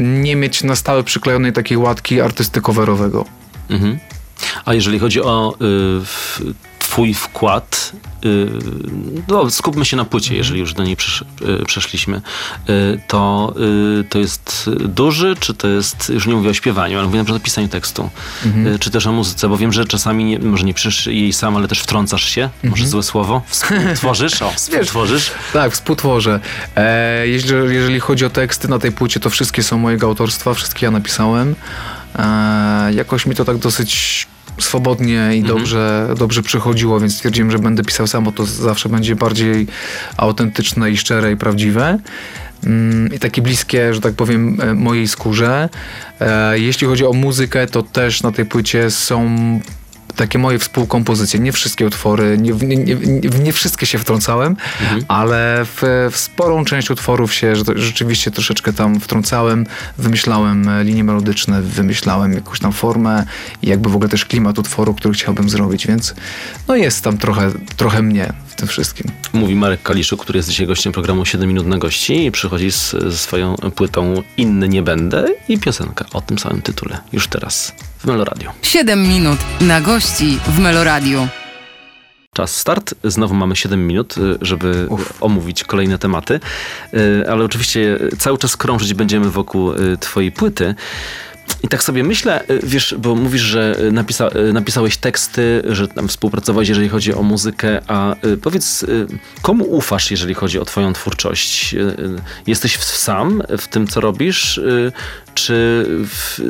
nie 0.00 0.36
mieć 0.36 0.62
na 0.62 0.76
stałe 0.76 1.04
przyklejonej 1.04 1.52
takiej 1.52 1.76
łatki 1.76 2.20
artysty 2.20 2.60
coverowego. 2.60 3.24
Mhm. 3.70 3.98
A 4.64 4.74
jeżeli 4.74 4.98
chodzi 4.98 5.22
o 5.22 5.54
y, 6.40 6.75
twój 6.86 7.14
wkład, 7.14 7.92
y, 8.24 8.48
no, 9.28 9.50
skupmy 9.50 9.84
się 9.84 9.96
na 9.96 10.04
płycie, 10.04 10.26
mhm. 10.26 10.38
jeżeli 10.38 10.60
już 10.60 10.74
do 10.74 10.84
niej 10.84 10.96
przesz 10.96 11.24
y, 11.60 11.64
przeszliśmy, 11.66 12.20
y, 12.68 13.00
to, 13.06 13.54
to 14.08 14.18
jest 14.18 14.70
duży, 14.80 15.34
czy 15.40 15.54
to 15.54 15.68
jest, 15.68 16.08
już 16.08 16.26
nie 16.26 16.34
mówię 16.34 16.50
o 16.50 16.54
śpiewaniu, 16.54 16.98
ale 16.98 17.06
mówię 17.06 17.18
na 17.18 17.24
przykład 17.24 17.42
o 17.42 17.44
pisaniu 17.44 17.68
tekstu, 17.68 18.10
mhm. 18.44 18.78
czy 18.78 18.90
też 18.90 19.06
o 19.06 19.12
muzyce, 19.12 19.48
bo 19.48 19.56
wiem, 19.56 19.72
że 19.72 19.84
czasami 19.84 20.24
nie, 20.24 20.38
może 20.38 20.64
nie 20.64 20.74
piszesz 20.74 21.06
jej 21.06 21.32
sam, 21.32 21.56
ale 21.56 21.68
też 21.68 21.80
wtrącasz 21.80 22.24
się, 22.24 22.42
mhm. 22.42 22.70
może 22.70 22.86
złe 22.86 23.02
słowo, 23.02 23.42
współtworzysz, 23.46 24.42
o, 24.42 24.50
współtworzysz. 24.56 25.30
tak, 25.52 25.72
współtworzę. 25.72 26.40
E, 26.76 27.28
jeżeli, 27.28 27.74
jeżeli 27.74 28.00
chodzi 28.00 28.24
o 28.24 28.30
teksty 28.30 28.68
na 28.68 28.78
tej 28.78 28.92
płycie, 28.92 29.20
to 29.20 29.30
wszystkie 29.30 29.62
są 29.62 29.78
mojego 29.78 30.06
autorstwa, 30.06 30.54
wszystkie 30.54 30.86
ja 30.86 30.90
napisałem. 30.90 31.54
E, 32.18 32.92
jakoś 32.94 33.26
mi 33.26 33.34
to 33.34 33.44
tak 33.44 33.58
dosyć 33.58 34.26
swobodnie 34.58 35.30
i 35.32 35.38
mhm. 35.38 35.58
dobrze, 35.58 36.08
dobrze 36.18 36.42
przychodziło, 36.42 37.00
więc 37.00 37.14
stwierdziłem, 37.14 37.50
że 37.50 37.58
będę 37.58 37.84
pisał 37.84 38.06
samo, 38.06 38.32
to 38.32 38.46
zawsze 38.46 38.88
będzie 38.88 39.16
bardziej 39.16 39.66
autentyczne 40.16 40.90
i 40.90 40.96
szczere 40.96 41.32
i 41.32 41.36
prawdziwe 41.36 41.98
mm, 42.64 43.14
i 43.14 43.18
takie 43.18 43.42
bliskie, 43.42 43.94
że 43.94 44.00
tak 44.00 44.14
powiem, 44.14 44.60
e, 44.60 44.74
mojej 44.74 45.08
skórze. 45.08 45.68
E, 46.20 46.58
jeśli 46.58 46.86
chodzi 46.86 47.06
o 47.06 47.12
muzykę, 47.12 47.66
to 47.66 47.82
też 47.82 48.22
na 48.22 48.32
tej 48.32 48.44
płycie 48.46 48.90
są 48.90 49.28
takie 50.16 50.38
moje 50.38 50.58
współkompozycje. 50.58 51.40
Nie 51.40 51.52
wszystkie 51.52 51.86
utwory, 51.86 52.38
nie, 52.38 52.52
nie, 52.52 52.76
nie, 52.76 53.28
nie 53.42 53.52
wszystkie 53.52 53.86
się 53.86 53.98
wtrącałem, 53.98 54.56
mhm. 54.82 55.04
ale 55.08 55.64
w, 55.64 56.08
w, 56.12 56.16
sporą 56.16 56.64
część 56.64 56.90
utworów 56.90 57.34
się 57.34 57.54
rzeczywiście 57.76 58.30
troszeczkę 58.30 58.72
tam 58.72 59.00
wtrącałem. 59.00 59.66
Wymyślałem 59.98 60.70
linie 60.82 61.04
melodyczne, 61.04 61.62
wymyślałem 61.62 62.32
jakąś 62.32 62.60
tam 62.60 62.72
formę 62.72 63.24
i 63.62 63.68
jakby 63.68 63.90
w 63.90 63.94
ogóle 63.94 64.08
też 64.08 64.24
klimat 64.24 64.58
utworu, 64.58 64.94
który 64.94 65.14
chciałbym 65.14 65.50
zrobić, 65.50 65.86
więc 65.86 66.14
no 66.68 66.76
jest 66.76 67.04
tam 67.04 67.18
trochę, 67.18 67.50
trochę 67.76 68.02
mnie 68.02 68.32
tym 68.56 68.68
wszystkim. 68.68 69.10
Mówi 69.32 69.54
Marek 69.54 69.82
Kaliszuk, 69.82 70.22
który 70.22 70.38
jest 70.38 70.48
dzisiaj 70.48 70.66
gościem 70.66 70.92
programu 70.92 71.24
7 71.24 71.48
minut 71.48 71.66
na 71.66 71.78
gości 71.78 72.26
i 72.26 72.32
przychodzi 72.32 72.72
z, 72.72 72.90
ze 72.90 73.18
swoją 73.18 73.56
płytą 73.56 74.22
Inny 74.36 74.68
nie 74.68 74.82
będę 74.82 75.26
i 75.48 75.58
piosenka 75.58 76.04
o 76.12 76.20
tym 76.20 76.38
samym 76.38 76.62
tytule. 76.62 76.98
Już 77.12 77.28
teraz 77.28 77.72
w 77.98 78.04
Meloradiu. 78.04 78.50
7 78.62 79.08
minut 79.08 79.38
na 79.60 79.80
gości 79.80 80.38
w 80.46 80.58
Meloradiu. 80.58 81.28
Czas 82.34 82.56
start. 82.56 82.94
Znowu 83.04 83.34
mamy 83.34 83.56
7 83.56 83.86
minut, 83.86 84.18
y, 84.18 84.38
żeby 84.40 84.86
Uf. 84.88 85.12
omówić 85.20 85.64
kolejne 85.64 85.98
tematy, 85.98 86.40
y, 86.94 87.24
ale 87.30 87.44
oczywiście 87.44 87.98
cały 88.18 88.38
czas 88.38 88.56
krążyć 88.56 88.94
będziemy 88.94 89.30
wokół 89.30 89.72
y, 89.72 89.98
Twojej 90.00 90.32
płyty. 90.32 90.74
I 91.62 91.68
tak 91.68 91.82
sobie 91.82 92.04
myślę, 92.04 92.44
wiesz, 92.62 92.94
bo 92.98 93.14
mówisz, 93.14 93.42
że 93.42 93.76
napisa 93.92 94.30
napisałeś 94.52 94.96
teksty, 94.96 95.62
że 95.68 95.88
tam 95.88 96.08
współpracowałeś, 96.08 96.68
jeżeli 96.68 96.88
chodzi 96.88 97.14
o 97.14 97.22
muzykę, 97.22 97.82
a 97.88 98.16
powiedz, 98.42 98.86
komu 99.42 99.64
ufasz, 99.64 100.10
jeżeli 100.10 100.34
chodzi 100.34 100.58
o 100.58 100.64
twoją 100.64 100.92
twórczość? 100.92 101.74
Jesteś 102.46 102.78
sam 102.78 103.42
w 103.58 103.68
tym, 103.68 103.86
co 103.86 104.00
robisz, 104.00 104.60
czy 105.34 105.84
w, 105.88 106.40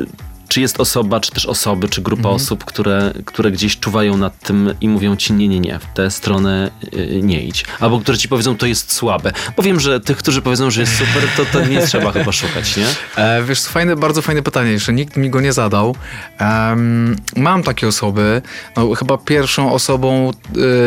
czy 0.47 0.61
jest 0.61 0.79
osoba, 0.79 1.19
czy 1.19 1.31
też 1.31 1.45
osoby, 1.45 1.89
czy 1.89 2.01
grupa 2.01 2.19
mhm. 2.19 2.35
osób, 2.35 2.65
które, 2.65 3.13
które 3.25 3.51
gdzieś 3.51 3.79
czuwają 3.79 4.17
nad 4.17 4.39
tym 4.39 4.73
i 4.81 4.89
mówią 4.89 5.15
ci 5.15 5.33
nie, 5.33 5.47
nie, 5.47 5.59
nie, 5.59 5.79
w 5.79 5.85
tę 5.85 6.11
stronę 6.11 6.71
y, 6.93 7.19
nie 7.23 7.43
idź. 7.43 7.65
Albo 7.79 7.99
które 7.99 8.17
ci 8.17 8.27
powiedzą, 8.27 8.57
to 8.57 8.65
jest 8.65 8.93
słabe. 8.93 9.31
Bo 9.57 9.63
wiem, 9.63 9.79
że 9.79 9.99
tych, 9.99 10.17
którzy 10.17 10.41
powiedzą, 10.41 10.71
że 10.71 10.81
jest 10.81 10.97
super, 10.97 11.23
to, 11.37 11.45
to 11.45 11.65
nie 11.65 11.87
trzeba 11.87 12.11
chyba 12.11 12.31
szukać, 12.31 12.77
nie? 12.77 12.85
E, 13.15 13.43
wiesz, 13.43 13.63
fajne, 13.63 13.95
bardzo 13.95 14.21
fajne 14.21 14.43
pytanie, 14.43 14.71
jeszcze 14.71 14.93
nikt 14.93 15.17
mi 15.17 15.29
go 15.29 15.41
nie 15.41 15.53
zadał. 15.53 15.95
Um, 16.39 17.15
mam 17.35 17.63
takie 17.63 17.87
osoby. 17.87 18.41
No, 18.75 18.95
chyba 18.95 19.17
pierwszą 19.17 19.73
osobą 19.73 20.31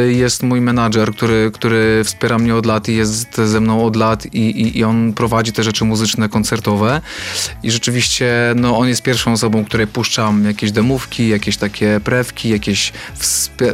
y, 0.06 0.12
jest 0.12 0.42
mój 0.42 0.60
menadżer, 0.60 1.12
który, 1.12 1.50
który 1.54 2.04
wspiera 2.04 2.38
mnie 2.38 2.54
od 2.54 2.66
lat 2.66 2.88
i 2.88 2.96
jest 2.96 3.36
ze 3.36 3.60
mną 3.60 3.84
od 3.84 3.96
lat 3.96 4.26
i, 4.26 4.38
i, 4.38 4.78
i 4.78 4.84
on 4.84 5.12
prowadzi 5.12 5.52
te 5.52 5.62
rzeczy 5.62 5.84
muzyczne, 5.84 6.28
koncertowe. 6.28 7.00
I 7.62 7.70
rzeczywiście, 7.70 8.52
no, 8.56 8.78
on 8.78 8.88
jest 8.88 9.02
pierwszą 9.02 9.32
osobą, 9.32 9.49
osobą, 9.50 9.64
której 9.64 9.86
puszczam 9.86 10.44
jakieś 10.44 10.72
demówki, 10.72 11.28
jakieś 11.28 11.56
takie 11.56 12.00
prewki, 12.04 12.48
jakieś 12.48 12.92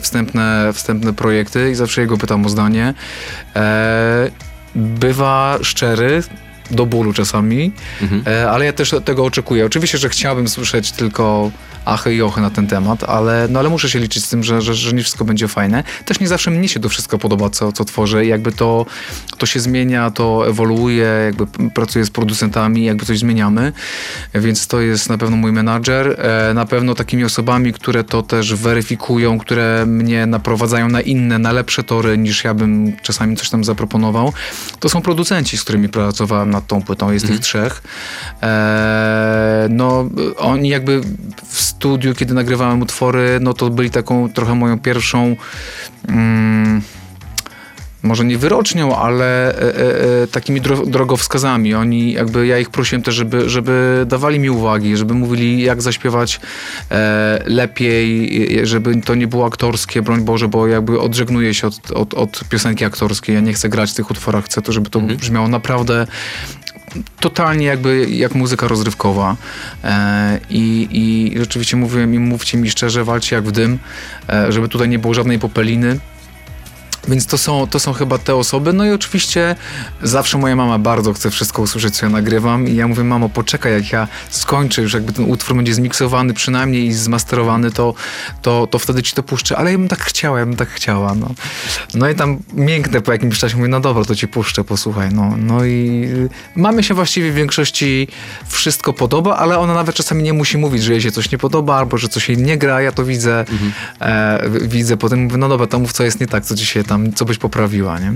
wstępne, 0.00 0.70
wstępne 0.72 1.12
projekty 1.12 1.70
i 1.70 1.74
zawsze 1.74 2.00
jego 2.00 2.16
pytam 2.16 2.46
o 2.46 2.48
zdanie. 2.48 2.94
E, 3.56 4.30
bywa 4.74 5.58
szczery, 5.62 6.22
do 6.70 6.86
bólu 6.86 7.12
czasami, 7.12 7.72
mhm. 8.02 8.22
E, 8.26 8.50
ale 8.50 8.64
ja 8.64 8.72
też 8.72 8.94
tego 9.04 9.24
oczekuję. 9.24 9.66
Oczywiście, 9.66 9.98
że 9.98 10.08
chciałbym 10.08 10.48
słyszeć 10.48 10.92
tylko 10.92 11.50
achy 11.86 12.14
i 12.14 12.22
ochy 12.22 12.40
na 12.40 12.50
ten 12.50 12.66
temat, 12.66 13.04
ale, 13.04 13.48
no 13.50 13.58
ale 13.58 13.68
muszę 13.68 13.90
się 13.90 13.98
liczyć 13.98 14.24
z 14.24 14.28
tym, 14.28 14.42
że, 14.42 14.62
że, 14.62 14.74
że 14.74 14.92
nie 14.92 15.02
wszystko 15.02 15.24
będzie 15.24 15.48
fajne. 15.48 15.84
Też 16.04 16.20
nie 16.20 16.28
zawsze 16.28 16.50
mnie 16.50 16.68
się 16.68 16.80
to 16.80 16.88
wszystko 16.88 17.18
podoba, 17.18 17.50
co, 17.50 17.72
co 17.72 17.84
tworzę 17.84 18.24
i 18.24 18.28
jakby 18.28 18.52
to, 18.52 18.86
to 19.38 19.46
się 19.46 19.60
zmienia, 19.60 20.10
to 20.10 20.48
ewoluuje, 20.48 21.06
jakby 21.24 21.70
pracuję 21.70 22.04
z 22.04 22.10
producentami, 22.10 22.84
jakby 22.84 23.06
coś 23.06 23.18
zmieniamy, 23.18 23.72
więc 24.34 24.66
to 24.66 24.80
jest 24.80 25.08
na 25.08 25.18
pewno 25.18 25.36
mój 25.36 25.52
menadżer, 25.52 26.20
e, 26.20 26.54
na 26.54 26.66
pewno 26.66 26.94
takimi 26.94 27.24
osobami, 27.24 27.72
które 27.72 28.04
to 28.04 28.22
też 28.22 28.54
weryfikują, 28.54 29.38
które 29.38 29.86
mnie 29.86 30.26
naprowadzają 30.26 30.88
na 30.88 31.00
inne, 31.00 31.38
na 31.38 31.52
lepsze 31.52 31.82
tory 31.82 32.18
niż 32.18 32.44
ja 32.44 32.54
bym 32.54 32.96
czasami 33.02 33.36
coś 33.36 33.50
tam 33.50 33.64
zaproponował. 33.64 34.32
To 34.80 34.88
są 34.88 35.02
producenci, 35.02 35.58
z 35.58 35.62
którymi 35.62 35.88
pracowałem 35.88 36.50
nad 36.50 36.66
tą 36.66 36.82
płytą, 36.82 37.12
jest 37.12 37.24
mhm. 37.24 37.38
ich 37.38 37.44
trzech. 37.44 37.82
E, 38.42 39.66
no 39.70 40.10
oni 40.36 40.68
jakby 40.68 41.00
w 41.46 41.75
studiu, 41.76 42.14
kiedy 42.14 42.34
nagrywałem 42.34 42.82
utwory, 42.82 43.38
no 43.40 43.54
to 43.54 43.70
byli 43.70 43.90
taką 43.90 44.32
trochę 44.32 44.54
moją 44.54 44.78
pierwszą 44.78 45.36
mm, 46.08 46.82
może 48.02 48.24
nie 48.24 48.38
wyrocznią, 48.38 48.96
ale 48.96 49.54
e, 49.54 49.62
e, 49.62 50.22
e 50.22 50.26
takimi 50.26 50.60
dro 50.60 50.86
drogowskazami. 50.86 51.74
Oni, 51.74 52.12
jakby 52.12 52.46
ja 52.46 52.58
ich 52.58 52.70
prosiłem 52.70 53.02
też, 53.02 53.14
żeby, 53.14 53.50
żeby 53.50 54.04
dawali 54.08 54.38
mi 54.38 54.50
uwagi, 54.50 54.96
żeby 54.96 55.14
mówili, 55.14 55.62
jak 55.62 55.82
zaśpiewać 55.82 56.40
e, 56.90 57.42
lepiej, 57.46 58.06
żeby 58.66 59.00
to 59.00 59.14
nie 59.14 59.26
było 59.26 59.46
aktorskie, 59.46 60.02
broń 60.02 60.20
Boże, 60.20 60.48
bo 60.48 60.66
jakby 60.66 61.00
odżegnuję 61.00 61.54
się 61.54 61.66
od, 61.66 61.90
od, 61.90 62.14
od 62.14 62.44
piosenki 62.48 62.84
aktorskiej. 62.84 63.34
Ja 63.34 63.40
nie 63.40 63.52
chcę 63.52 63.68
grać 63.68 63.90
w 63.90 63.94
tych 63.94 64.10
utworach, 64.10 64.44
chcę 64.44 64.62
to, 64.62 64.72
żeby 64.72 64.90
to 64.90 64.98
mhm. 64.98 65.18
brzmiało 65.18 65.48
naprawdę 65.48 66.06
totalnie 67.20 67.66
jakby 67.66 68.06
jak 68.10 68.34
muzyka 68.34 68.68
rozrywkowa. 68.68 69.36
E, 69.84 70.40
i, 70.50 70.88
i 70.90 71.38
rzeczywiście 71.38 71.76
mówiłem 71.76 72.14
im, 72.14 72.22
mówcie 72.22 72.58
mi 72.58 72.70
szczerze, 72.70 73.04
walcie 73.04 73.36
jak 73.36 73.44
w 73.44 73.52
dym, 73.52 73.78
e, 74.28 74.52
żeby 74.52 74.68
tutaj 74.68 74.88
nie 74.88 74.98
było 74.98 75.14
żadnej 75.14 75.38
popeliny, 75.38 75.98
Więc 77.08 77.26
to 77.26 77.38
są, 77.38 77.66
to 77.66 77.80
są 77.80 77.92
chyba 77.92 78.18
te 78.18 78.34
osoby. 78.34 78.72
No 78.72 78.84
i 78.84 78.90
oczywiście 78.90 79.56
zawsze 80.02 80.38
moja 80.38 80.56
mama 80.56 80.78
bardzo 80.78 81.12
chce 81.12 81.30
wszystko 81.30 81.62
usłyszeć, 81.62 81.96
co 81.96 82.06
ja 82.06 82.12
nagrywam. 82.12 82.68
I 82.68 82.74
ja 82.74 82.88
mówię, 82.88 83.04
mamo, 83.04 83.28
poczekaj, 83.28 83.72
jak 83.72 83.92
ja 83.92 84.08
skończę, 84.30 84.82
już 84.82 84.94
jakby 84.94 85.12
ten 85.12 85.24
utwór 85.24 85.56
będzie 85.56 85.74
zmiksowany 85.74 86.34
przynajmniej 86.34 86.86
i 86.86 86.92
zmasterowany, 86.92 87.70
to, 87.70 87.94
to, 88.42 88.66
to 88.66 88.78
wtedy 88.78 89.02
ci 89.02 89.14
to 89.14 89.22
puszczę. 89.22 89.56
Ale 89.56 89.72
ja 89.72 89.78
bym 89.78 89.88
tak 89.88 90.00
chciała, 90.00 90.38
ja 90.38 90.46
bym 90.46 90.56
tak 90.56 90.68
chciała. 90.68 91.14
No, 91.14 91.30
no 91.94 92.08
i 92.08 92.14
tam 92.14 92.38
mięknę 92.54 93.00
po 93.00 93.12
jakimś 93.12 93.38
czasie 93.38 93.56
mówię, 93.56 93.68
no 93.68 93.80
dobra, 93.80 94.04
to 94.04 94.14
ci 94.14 94.28
puszczę, 94.28 94.64
posłuchaj. 94.64 95.08
No, 95.12 95.34
no 95.36 95.64
i 95.64 96.06
mamy 96.56 96.82
się 96.82 96.94
właściwie 96.94 97.32
w 97.32 97.34
większości 97.34 98.08
wszystko 98.46 98.92
podoba, 98.92 99.36
ale 99.36 99.58
ona 99.58 99.74
nawet 99.74 99.96
czasami 99.96 100.22
nie 100.22 100.32
musi 100.32 100.58
mówić, 100.58 100.82
że 100.82 100.92
jej 100.92 101.00
się 101.00 101.10
coś 101.10 101.32
nie 101.32 101.38
podoba, 101.38 101.76
albo 101.76 101.98
że 101.98 102.08
coś 102.08 102.28
jej 102.28 102.38
nie 102.38 102.58
gra, 102.58 102.80
ja 102.80 102.92
to 102.92 103.04
widzę, 103.04 103.40
mhm. 103.40 103.72
e, 104.00 104.68
widzę, 104.68 104.96
potem 104.96 105.22
mówię, 105.22 105.36
no 105.36 105.48
dobra, 105.48 105.66
to 105.66 105.78
mów, 105.78 105.92
co 105.92 106.04
jest 106.04 106.20
nie 106.20 106.26
tak, 106.26 106.44
co 106.44 106.54
dzisiaj 106.54 106.84
tam, 106.84 106.95
co 107.14 107.24
byś 107.24 107.38
poprawiła, 107.38 107.98
nie? 107.98 108.12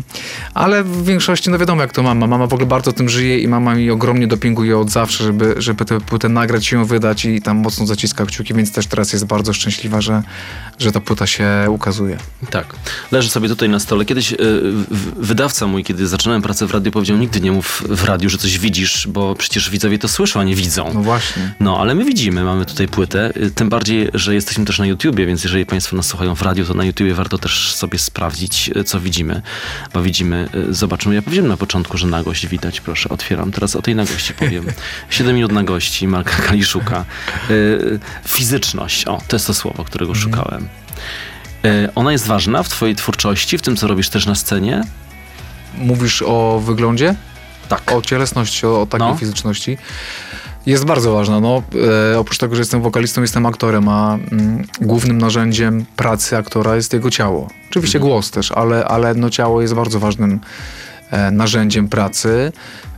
Ale 0.54 0.84
w 0.84 1.04
większości, 1.04 1.50
no 1.50 1.58
wiadomo 1.58 1.82
jak 1.82 1.92
to 1.92 2.02
mama, 2.02 2.26
mama 2.26 2.46
w 2.46 2.52
ogóle 2.52 2.66
bardzo 2.66 2.92
tym 2.92 3.08
żyje 3.08 3.38
i 3.38 3.48
mama 3.48 3.74
mi 3.74 3.90
ogromnie 3.90 4.26
dopinguje 4.26 4.78
od 4.78 4.90
zawsze, 4.90 5.24
żeby, 5.24 5.54
żeby 5.58 5.84
tę 5.84 6.00
płytę 6.00 6.28
nagrać 6.28 6.72
i 6.72 6.74
ją 6.74 6.84
wydać 6.84 7.24
i 7.24 7.42
tam 7.42 7.56
mocno 7.56 7.86
zaciska 7.86 8.26
kciuki, 8.26 8.54
więc 8.54 8.72
też 8.72 8.86
teraz 8.86 9.12
jest 9.12 9.26
bardzo 9.26 9.52
szczęśliwa, 9.52 10.00
że, 10.00 10.22
że 10.78 10.92
ta 10.92 11.00
płyta 11.00 11.26
się 11.26 11.46
ukazuje. 11.68 12.18
Tak. 12.50 12.66
Leży 13.12 13.28
sobie 13.28 13.48
tutaj 13.48 13.68
na 13.68 13.78
stole. 13.78 14.04
Kiedyś 14.04 14.32
y, 14.32 14.36
wydawca 15.16 15.66
mój, 15.66 15.84
kiedy 15.84 16.08
zaczynałem 16.08 16.42
pracę 16.42 16.66
w 16.66 16.70
radiu, 16.70 16.92
powiedział, 16.92 17.16
nigdy 17.16 17.40
nie 17.40 17.52
mów 17.52 17.82
w 17.88 18.04
radiu, 18.04 18.28
że 18.28 18.38
coś 18.38 18.58
widzisz, 18.58 19.08
bo 19.08 19.34
przecież 19.34 19.70
widzowie 19.70 19.98
to 19.98 20.08
słyszą, 20.08 20.40
a 20.40 20.44
nie 20.44 20.54
widzą. 20.54 20.90
No 20.94 21.02
właśnie. 21.02 21.54
No, 21.60 21.78
ale 21.80 21.94
my 21.94 22.04
widzimy, 22.04 22.44
mamy 22.44 22.66
tutaj 22.66 22.88
płytę, 22.88 23.32
y, 23.36 23.50
tym 23.50 23.68
bardziej, 23.68 24.08
że 24.14 24.34
jesteśmy 24.34 24.64
też 24.64 24.78
na 24.78 24.86
YouTubie, 24.86 25.26
więc 25.26 25.44
jeżeli 25.44 25.66
Państwo 25.66 25.96
nas 25.96 26.06
słuchają 26.06 26.34
w 26.34 26.42
radiu, 26.42 26.64
to 26.64 26.74
na 26.74 26.84
YouTubie 26.84 27.14
warto 27.14 27.38
też 27.38 27.74
sobie 27.74 27.98
sprawdzić, 27.98 28.69
y, 28.76 28.84
co 28.84 29.00
widzimy, 29.00 29.42
bo 29.94 30.02
widzimy, 30.02 30.48
zobaczymy. 30.68 31.14
Ja 31.14 31.22
powiedziałem 31.22 31.50
na 31.50 31.56
początku, 31.56 31.98
że 31.98 32.06
nagość 32.06 32.46
widać, 32.46 32.80
proszę, 32.80 33.08
otwieram. 33.08 33.52
Teraz 33.52 33.76
o 33.76 33.82
tej 33.82 33.94
nagości 33.94 34.34
powiem. 34.34 34.66
7 35.10 35.34
minut 35.34 35.52
nagości 35.52 36.08
Marka 36.08 36.42
Kaliszuka. 36.42 37.04
Fizyczność, 38.28 39.04
o, 39.04 39.22
to 39.28 39.36
jest 39.36 39.46
to 39.46 39.54
słowo, 39.54 39.84
którego 39.84 40.12
mhm. 40.12 40.32
szukałem. 40.32 40.68
Ona 41.94 42.12
jest 42.12 42.26
ważna 42.26 42.62
w 42.62 42.68
twojej 42.68 42.96
twórczości, 42.96 43.58
w 43.58 43.62
tym, 43.62 43.76
co 43.76 43.86
robisz 43.86 44.08
też 44.08 44.26
na 44.26 44.34
scenie? 44.34 44.82
Mówisz 45.74 46.22
o 46.22 46.62
wyglądzie? 46.64 47.14
Tak. 47.68 47.92
O 47.92 48.02
cielesności, 48.02 48.66
o, 48.66 48.82
o 48.82 48.86
takiej 48.86 49.08
no. 49.08 49.16
fizyczności. 49.16 49.78
Jest 50.66 50.84
bardzo 50.84 51.12
ważna. 51.12 51.40
No, 51.40 51.62
e, 52.12 52.18
oprócz 52.18 52.38
tego, 52.38 52.54
że 52.54 52.60
jestem 52.60 52.82
wokalistą, 52.82 53.20
jestem 53.20 53.46
aktorem, 53.46 53.88
a 53.88 54.14
mm, 54.14 54.64
głównym 54.80 55.18
narzędziem 55.18 55.86
pracy 55.96 56.36
aktora 56.36 56.76
jest 56.76 56.92
jego 56.92 57.10
ciało. 57.10 57.48
Oczywiście 57.70 57.98
mhm. 57.98 58.10
głos 58.10 58.30
też, 58.30 58.52
ale, 58.52 58.84
ale 58.84 59.14
no, 59.14 59.30
ciało 59.30 59.62
jest 59.62 59.74
bardzo 59.74 60.00
ważnym 60.00 60.40
e, 61.10 61.30
narzędziem 61.30 61.88
pracy. 61.88 62.52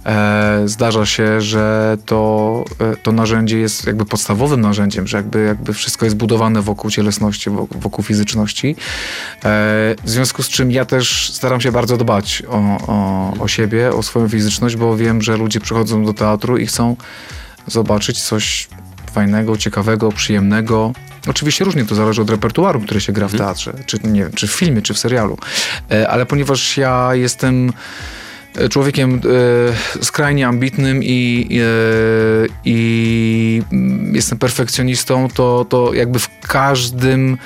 E, 0.07 0.63
zdarza 0.65 1.07
się, 1.07 1.41
że 1.41 1.97
to, 2.07 2.65
e, 2.81 2.97
to 2.97 3.13
narzędzie 3.13 3.59
jest 3.59 3.87
jakby 3.87 4.05
podstawowym 4.05 4.61
narzędziem, 4.61 5.07
że 5.07 5.17
jakby, 5.17 5.43
jakby 5.45 5.73
wszystko 5.73 6.07
jest 6.07 6.17
budowane 6.17 6.63
wokół 6.63 6.91
cielesności, 6.91 7.51
wokół, 7.51 7.81
wokół 7.81 8.05
fizyczności. 8.05 8.77
E, 9.45 9.95
w 10.05 10.11
związku 10.11 10.43
z 10.43 10.49
czym 10.49 10.71
ja 10.71 10.85
też 10.85 11.33
staram 11.35 11.61
się 11.61 11.73
bardzo 11.73 11.97
dbać 11.97 12.43
o, 12.49 12.59
o, 12.87 13.33
o 13.39 13.49
siebie, 13.49 13.93
o 13.93 14.03
swoją 14.03 14.29
fizyczność, 14.29 14.77
bo 14.77 14.97
wiem, 14.97 15.23
że 15.23 15.37
ludzie 15.37 15.61
przychodzą 15.61 16.05
do 16.05 16.15
teatru 16.15 16.59
i 16.59 16.67
chcą 16.67 16.97
zobaczyć 17.67 18.23
coś 18.23 18.69
fajnego, 19.13 19.57
ciekawego, 19.57 20.13
przyjemnego. 20.13 20.93
Oczywiście 21.29 21.65
różnie 21.65 21.85
to 21.85 21.95
zależy 21.95 22.23
od 22.23 22.31
repertuaru, 22.31 22.81
który 22.81 23.01
się 23.01 23.13
gra 23.13 23.29
w 23.29 23.33
mhm. 23.35 23.49
teatrze, 23.49 23.73
czy, 23.87 23.99
nie 24.05 24.31
czy 24.35 24.47
w 24.47 24.53
filmie, 24.53 24.83
czy 24.83 24.95
w 24.95 24.99
serialu. 24.99 25.39
Ale 26.09 26.27
ponieważ 26.27 26.77
ja 26.77 27.15
jestem 27.15 27.73
człowiekiem 28.71 29.21
e, 30.01 30.05
skrajnie 30.05 30.47
ambitnym 30.47 31.03
i, 31.05 31.49
e, 31.61 32.49
i 32.65 33.63
jestem 34.13 34.39
perfekcjonistą, 34.39 35.29
to, 35.35 35.67
to 35.69 35.95
jakby 35.95 36.19
w 36.19 36.29
każdym 36.41 37.39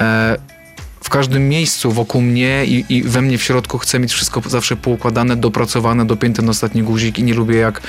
e, 0.00 0.36
każdym 1.12 1.48
miejscu 1.48 1.92
wokół 1.92 2.22
mnie 2.22 2.64
i, 2.64 2.84
i, 2.88 3.02
we 3.02 3.22
mnie 3.22 3.38
w 3.38 3.42
środku 3.42 3.78
chcę 3.78 3.98
mieć 3.98 4.12
wszystko 4.12 4.42
zawsze 4.46 4.76
poukładane, 4.76 5.36
dopracowane, 5.36 6.06
dopięte 6.06 6.42
na 6.42 6.50
ostatni 6.50 6.82
guzik 6.82 7.18
i 7.18 7.22
nie 7.22 7.34
lubię 7.34 7.56
jak, 7.56 7.80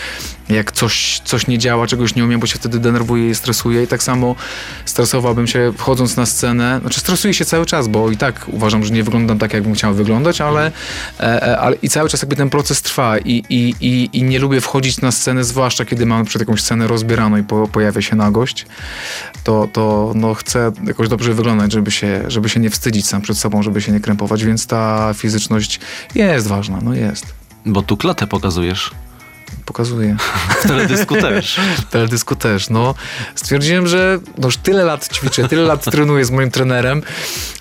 jak 0.50 0.72
coś, 0.72 1.22
coś 1.26 1.48
nie 1.48 1.58
działa, 1.58 1.88
czegoś 1.88 2.16
nie 2.16 2.24
umiem, 2.24 2.40
bo 2.40 2.48
się 2.48 2.56
wtedy 2.56 2.80
denerwuję 2.80 3.30
i 3.30 3.36
stresuję. 3.36 3.84
I 3.84 3.88
tak 3.88 4.04
samo 4.04 4.36
stresowałbym 4.86 5.48
się 5.48 5.74
wchodząc 5.78 6.18
na 6.18 6.26
scenę, 6.26 6.80
znaczy 6.82 7.00
stresuję 7.00 7.34
się 7.34 7.46
cały 7.46 7.66
czas, 7.66 7.88
bo 7.88 8.12
i 8.12 8.18
tak 8.18 8.46
uważam, 8.48 8.84
że 8.84 8.94
nie 8.94 9.04
wyglądam 9.04 9.40
tak, 9.40 9.54
jakbym 9.54 9.74
chciał 9.74 9.94
wyglądać, 9.94 10.42
ale, 10.42 10.72
e, 11.20 11.48
e, 11.48 11.60
ale 11.60 11.76
i 11.82 11.90
cały 11.90 12.10
czas 12.10 12.22
jakby 12.22 12.36
ten 12.36 12.50
proces 12.50 12.82
trwa 12.82 13.18
i, 13.18 13.44
i, 13.50 13.74
i, 13.82 14.10
i 14.14 14.24
nie 14.24 14.40
lubię 14.40 14.62
wchodzić 14.62 15.02
na 15.02 15.12
scenę, 15.12 15.44
zwłaszcza 15.44 15.86
kiedy 15.86 16.06
mamy 16.06 16.26
przed 16.26 16.42
jakąś 16.42 16.62
scenę 16.62 16.88
rozbieraną 16.88 17.38
i 17.38 17.44
po, 17.44 17.68
pojawia 17.68 18.02
się 18.02 18.16
nagość, 18.16 18.66
to, 19.44 19.68
to 19.74 20.12
no, 20.16 20.34
chcę 20.34 20.72
jakoś 20.88 21.10
dobrze 21.10 21.34
wyglądać, 21.34 21.72
żeby 21.72 21.92
się, 21.92 22.24
żeby 22.28 22.50
się 22.50 22.60
nie 22.60 22.70
wstydzić 22.70 23.13
sam 23.14 23.22
przed 23.22 23.38
sobą, 23.38 23.64
żeby 23.64 23.82
się 23.82 23.92
nie 23.92 24.00
krępować, 24.00 24.46
więc 24.46 24.68
ta 24.68 25.14
fizyczność 25.14 25.80
jest 26.16 26.48
ważna, 26.48 26.80
no 26.84 26.94
jest. 26.94 27.26
Bo 27.66 27.82
tu 27.82 27.98
klatę 27.98 28.28
pokazujesz. 28.28 28.92
Pokazuję. 29.66 30.18
W 30.60 30.68
teledysku 30.68 31.16
też. 31.16 31.60
W 31.78 31.86
teledysku 31.86 32.36
też, 32.36 32.70
no. 32.70 32.96
Stwierdziłem, 33.36 33.88
że 33.88 34.20
no 34.38 34.48
już 34.48 34.58
tyle 34.58 34.84
lat 34.84 35.14
ćwiczę, 35.14 35.48
tyle 35.48 35.62
lat 35.62 35.84
trenuję 35.84 36.26
z 36.26 36.32
moim 36.32 36.52
trenerem. 36.52 37.02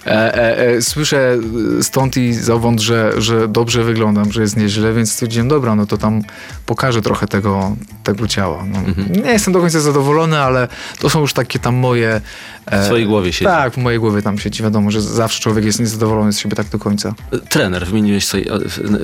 E, 0.07 0.11
e, 0.11 0.59
e, 0.59 0.83
słyszę 0.83 1.39
stąd 1.83 2.17
i 2.17 2.35
zowąd, 2.35 2.81
że, 2.81 3.13
że 3.17 3.49
dobrze 3.49 3.85
wyglądam, 3.85 4.33
że 4.33 4.43
jest 4.43 4.57
nieźle, 4.57 4.93
więc 4.93 5.13
stwierdziłem, 5.13 5.49
dobra, 5.49 5.75
no 5.75 5.87
to 5.87 5.99
tam 5.99 6.23
pokażę 6.67 7.03
trochę 7.03 7.29
tego, 7.29 7.77
tego 8.03 8.29
ciała. 8.29 8.65
No, 8.73 8.79
mhm. 8.79 9.25
Nie 9.25 9.33
jestem 9.33 9.55
do 9.55 9.61
końca 9.61 9.81
zadowolony, 9.81 10.39
ale 10.39 10.69
to 10.99 11.11
są 11.11 11.21
już 11.21 11.33
takie 11.33 11.59
tam 11.59 11.75
moje... 11.75 12.21
E, 12.67 12.83
w 12.83 12.87
swojej 12.87 13.07
głowie 13.07 13.33
siedzi. 13.33 13.45
Tak, 13.45 13.75
w 13.75 13.77
mojej 13.77 14.01
głowie 14.01 14.23
tam 14.23 14.39
siedzi. 14.39 14.63
Wiadomo, 14.63 14.91
że 14.91 15.03
zawsze 15.03 15.41
człowiek 15.43 15.65
jest 15.65 15.81
niezadowolony 15.81 16.33
z 16.33 16.39
siebie 16.39 16.57
tak 16.57 16.69
do 16.69 16.79
końca. 16.79 17.15
Trener, 17.49 17.87
wymieniłeś 17.87 18.27
sobie 18.27 18.45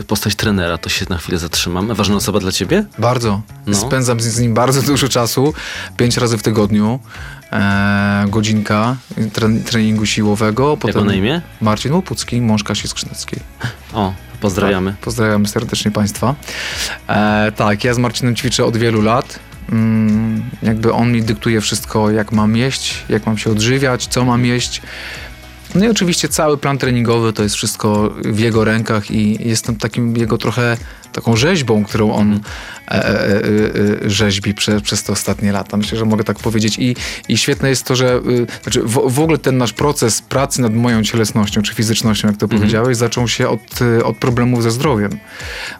postać 0.07 0.35
trenera, 0.35 0.79
to 0.79 0.89
się 0.89 1.07
na 1.09 1.19
chwilę 1.19 1.39
zatrzymam. 1.39 1.95
Ważna 1.95 2.17
osoba 2.17 2.41
dla 2.41 2.53
ciebie? 2.53 2.78
Bardzo. 2.99 3.43
No. 3.67 3.75
Spędzam 3.75 4.21
z 4.21 4.41
nim 4.41 4.55
bardzo 4.55 4.83
dużo 4.83 5.09
czasu, 5.09 5.55
pięć 5.97 6.17
razy 6.17 6.39
w 6.39 6.43
tygodniu. 6.43 7.01
E, 7.53 8.25
godzinka 8.29 8.97
treningu 9.67 10.07
siłowego. 10.07 10.77
Potem 10.77 10.97
Jak 10.97 11.09
na 11.09 11.15
imię? 11.15 11.41
Marcin 11.61 11.93
Łopucki, 11.93 12.41
mąż 12.41 12.63
Kasi 12.63 12.89
Skrzyneckiej. 12.89 13.41
O, 13.93 14.13
pozdrawiamy. 14.41 14.91
Tak, 14.91 15.01
pozdrawiamy 15.01 15.49
serdecznie 15.49 15.91
Państwa. 15.91 16.35
E, 17.09 17.53
tak, 17.57 17.85
ja 17.85 17.95
z 17.95 17.99
Marcinem 17.99 18.37
ćwiczę 18.37 18.65
od 18.65 18.77
wielu 18.77 19.03
lat. 19.03 19.39
Mm, 19.73 20.43
jakby 20.63 20.93
on 20.93 21.13
mi 21.13 21.23
dyktuje 21.23 21.61
wszystko, 21.61 22.11
jak 22.11 22.33
mam 22.33 22.57
jeść, 22.57 23.05
jak 23.09 23.27
mam 23.27 23.39
się 23.39 23.51
odżywiać, 23.51 24.07
co 24.07 24.25
mam 24.25 24.45
jeść. 24.45 24.83
No 25.75 25.85
i 25.85 25.89
oczywiście 25.89 26.29
cały 26.29 26.59
plan 26.59 26.79
treningowy 26.79 27.33
to 27.33 27.43
jest 27.43 27.55
wszystko 27.55 28.15
w 28.25 28.39
jego 28.39 28.65
rękach 28.65 29.11
i 29.11 29.49
jestem 29.49 29.77
takim 29.77 30.17
jego 30.17 30.39
trochę 30.39 30.77
taką 31.13 31.37
rzeźbą, 31.37 31.85
którą 31.85 32.13
on 32.13 32.41
e, 32.89 32.95
e, 32.95 33.45
e, 34.05 34.11
rzeźbi 34.11 34.55
prze, 34.55 34.81
przez 34.81 35.03
te 35.03 35.13
ostatnie 35.13 35.53
lata. 35.53 35.77
Myślę, 35.77 35.99
że 35.99 36.05
mogę 36.05 36.25
tak 36.25 36.39
powiedzieć. 36.39 36.79
I, 36.79 36.97
i 37.29 37.37
świetne 37.37 37.69
jest 37.69 37.85
to, 37.85 37.97
że 37.97 38.21
znaczy 38.63 38.83
w, 38.83 39.15
w 39.15 39.21
ogóle 39.21 39.39
ten 39.39 39.59
nasz 39.59 39.73
proces 39.73 40.23
pracy 40.23 40.63
nad 40.63 40.75
moją 40.75 41.03
cielesnością 41.03 41.63
czy 41.63 41.75
fizycznością, 41.75 42.29
jak 42.29 42.37
to 42.37 42.45
mhm. 42.45 42.61
powiedziałeś, 42.61 42.97
zaczął 42.97 43.29
się 43.29 43.49
od, 43.49 43.61
od 44.05 44.17
problemów 44.17 44.63
ze 44.63 44.71
zdrowiem. 44.71 45.19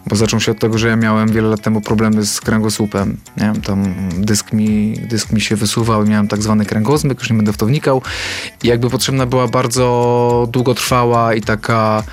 Bo 0.07 0.15
zaczął 0.15 0.39
się 0.39 0.51
od 0.51 0.59
tego, 0.59 0.77
że 0.77 0.87
ja 0.87 0.95
miałem 0.95 1.31
wiele 1.31 1.49
lat 1.49 1.61
temu 1.61 1.81
problemy 1.81 2.25
z 2.25 2.41
kręgosłupem. 2.41 3.17
Miałem 3.37 3.61
tam 3.61 3.95
dysk 4.17 4.53
mi, 4.53 4.93
dysk 4.93 5.31
mi 5.31 5.41
się 5.41 5.55
wysuwał, 5.55 6.05
miałem 6.05 6.27
tak 6.27 6.41
zwany 6.41 6.65
kręgozmyk, 6.65 7.19
już 7.19 7.29
nie 7.29 7.35
będę 7.35 7.53
w 7.53 7.57
to 7.57 7.65
wnikał. 7.65 8.01
I 8.63 8.67
jakby 8.67 8.89
potrzebna 8.89 9.25
była 9.25 9.47
bardzo 9.47 10.47
długotrwała 10.51 11.33
i 11.33 11.41
taka 11.41 12.03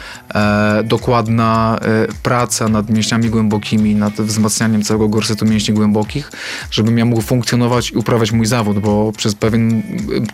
dokładna 0.84 1.78
praca 2.22 2.68
nad 2.68 2.90
mięśniami 2.90 3.15
mięśniami 3.16 3.30
głębokimi, 3.30 3.94
nad 3.94 4.14
wzmacnianiem 4.14 4.82
całego 4.82 5.08
gorsetu 5.08 5.44
mięśni 5.44 5.74
głębokich, 5.74 6.32
żebym 6.70 6.98
ja 6.98 7.04
mógł 7.04 7.22
funkcjonować 7.22 7.90
i 7.90 7.96
uprawiać 7.96 8.32
mój 8.32 8.46
zawód, 8.46 8.78
bo 8.78 9.12
przez 9.16 9.34
pewien 9.34 9.82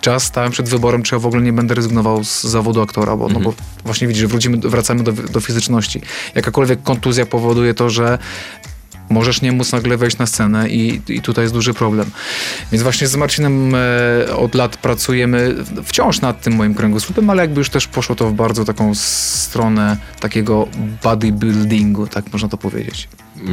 czas 0.01 0.25
stałem 0.25 0.53
przed 0.53 0.69
wyborem, 0.69 1.03
czy 1.03 1.15
ja 1.15 1.19
w 1.19 1.27
ogóle 1.27 1.43
nie 1.43 1.53
będę 1.53 1.75
rezygnował 1.75 2.25
z 2.25 2.43
zawodu 2.43 2.81
aktora, 2.81 3.17
bo, 3.17 3.25
mhm. 3.25 3.33
no 3.33 3.41
bo 3.41 3.51
mhm. 3.51 3.69
właśnie 3.85 4.09
widzisz, 4.09 4.27
wrócimy, 4.27 4.57
wracamy 4.57 5.03
do, 5.03 5.13
do 5.13 5.41
fizyczności. 5.41 6.01
Jakakolwiek 6.35 6.83
kontuzja 6.83 7.27
powoduje 7.27 7.75
to, 7.75 7.91
że 7.91 8.19
możesz 9.13 9.43
nie 9.43 9.53
móc 9.53 9.73
nagle 9.73 9.97
wejść 9.97 10.19
na 10.19 10.27
scenę 10.27 10.69
i, 10.69 11.01
i 11.09 11.21
tutaj 11.21 11.45
jest 11.45 11.55
duży 11.55 11.75
problem. 11.75 12.11
Więc 12.73 12.83
właśnie 12.83 13.07
z 13.07 13.17
Marcinem 13.17 13.75
e, 13.75 14.37
od 14.37 14.55
lat 14.55 14.77
pracujemy 14.77 15.55
wciąż 15.85 16.21
nad 16.21 16.41
tym 16.41 16.55
moim 16.55 16.75
kręgosłupem, 16.75 17.31
ale 17.31 17.43
jakby 17.43 17.59
już 17.59 17.71
też 17.71 17.87
poszło 17.87 18.15
to 18.15 18.29
w 18.29 18.33
bardzo 18.33 18.65
taką 18.65 18.95
stronę 18.95 19.97
takiego 20.21 20.69
bodybuildingu, 21.03 22.07
tak 22.07 22.33
można 22.33 22.49
to 22.49 22.57
powiedzieć. 22.57 23.09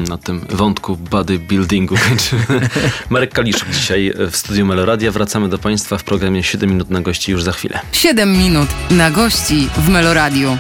Na 0.10 0.18
tym 0.18 0.40
wątku 0.50 0.98
bodybuildingu 0.98 1.96
kończymy. 2.10 2.70
Marek 3.10 3.34
Kaliszuk 3.34 3.70
dzisiaj 3.70 4.14
w 4.32 4.38
studiu 4.38 4.66
Meloradia. 4.66 5.12
Wracamy 5.12 5.50
do 5.50 5.58
Państwa 5.58 5.98
w 5.98 6.04
programie 6.04 6.44
7 6.44 6.70
minut 6.70 6.90
na 6.90 7.02
gości 7.02 7.32
już 7.32 7.44
za 7.44 7.52
chwilę. 7.52 7.80
7 7.92 8.32
minut 8.32 8.70
na 8.92 9.12
gości 9.12 9.70
w 9.78 9.90
Meloradiu. 9.90 10.58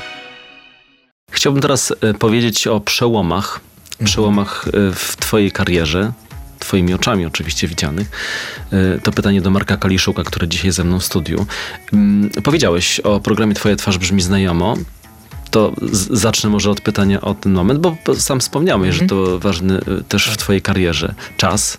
Chciałbym 1.31 1.61
teraz 1.61 1.93
e, 2.01 2.13
powiedzieć 2.13 2.67
o 2.67 2.79
przełomach, 2.79 3.59
przełomach 4.05 4.65
e, 4.67 4.91
w 4.95 5.15
twojej 5.19 5.51
karierze, 5.51 6.11
twoimi 6.59 6.93
oczami 6.93 7.25
oczywiście 7.25 7.67
widzianych. 7.67 8.09
E, 8.71 8.99
To 8.99 9.11
pytanie 9.11 9.41
do 9.41 9.49
Marka 9.51 9.77
Kaliszuka, 9.77 10.23
który 10.23 10.47
dzisiaj 10.47 10.71
ze 10.71 10.83
mną 10.83 10.99
w 10.99 11.03
studiu. 11.03 11.45
Mm, 11.93 12.29
Powiedziałeś 12.43 12.99
o 12.99 13.19
programie 13.19 13.53
Twoja 13.53 13.75
twarz 13.75 13.97
brzmi 13.97 14.21
znajomo. 14.21 14.77
To 15.51 15.73
zacznę 16.11 16.49
może 16.49 16.71
od 16.71 16.81
pytania 16.81 17.21
o 17.21 17.33
ten 17.33 17.51
moment, 17.53 17.79
bo 17.79 17.95
sam 18.15 18.39
wspomniałeś, 18.39 18.95
że 18.95 19.05
to 19.05 19.39
ważny 19.39 19.77
y, 19.77 20.03
też 20.03 20.29
w 20.29 20.37
twojej 20.37 20.61
karierze 20.61 21.13
czas. 21.37 21.77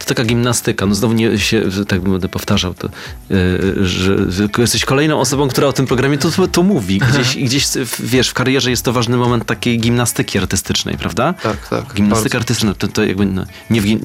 To 0.00 0.06
taka 0.06 0.24
gimnastyka. 0.24 0.86
No 0.86 0.94
znowu 0.94 1.14
nie 1.14 1.38
się, 1.38 1.62
tak 1.88 2.00
będę 2.00 2.28
powtarzał, 2.28 2.74
to, 2.74 2.88
y, 3.30 3.86
że, 3.86 4.16
jesteś 4.62 4.84
kolejną 4.84 5.20
osobą, 5.20 5.48
która 5.48 5.66
o 5.68 5.72
tym 5.72 5.86
programie 5.86 6.18
to, 6.18 6.28
to, 6.30 6.62
mówi. 6.62 6.98
Gdzieś, 6.98 7.36
gdzieś, 7.36 7.66
w- 7.66 8.00
wiesz, 8.10 8.28
w 8.28 8.34
karierze 8.34 8.70
jest 8.70 8.84
to 8.84 8.92
ważny 8.92 9.16
moment 9.16 9.46
takiej 9.46 9.78
gimnastyki 9.78 10.38
artystycznej, 10.38 10.96
prawda? 10.98 11.34
Tak, 11.42 11.68
tak. 11.68 11.94
Gimnastyka 11.94 12.38
bardzo. 12.38 12.38
artystyczna, 12.38 12.74
to, 12.74 12.88
to 12.88 13.04
jakby, 13.04 13.26
no, 13.26 13.44
nie 13.70 13.80
w, 13.80 13.84
gi- 13.84 13.98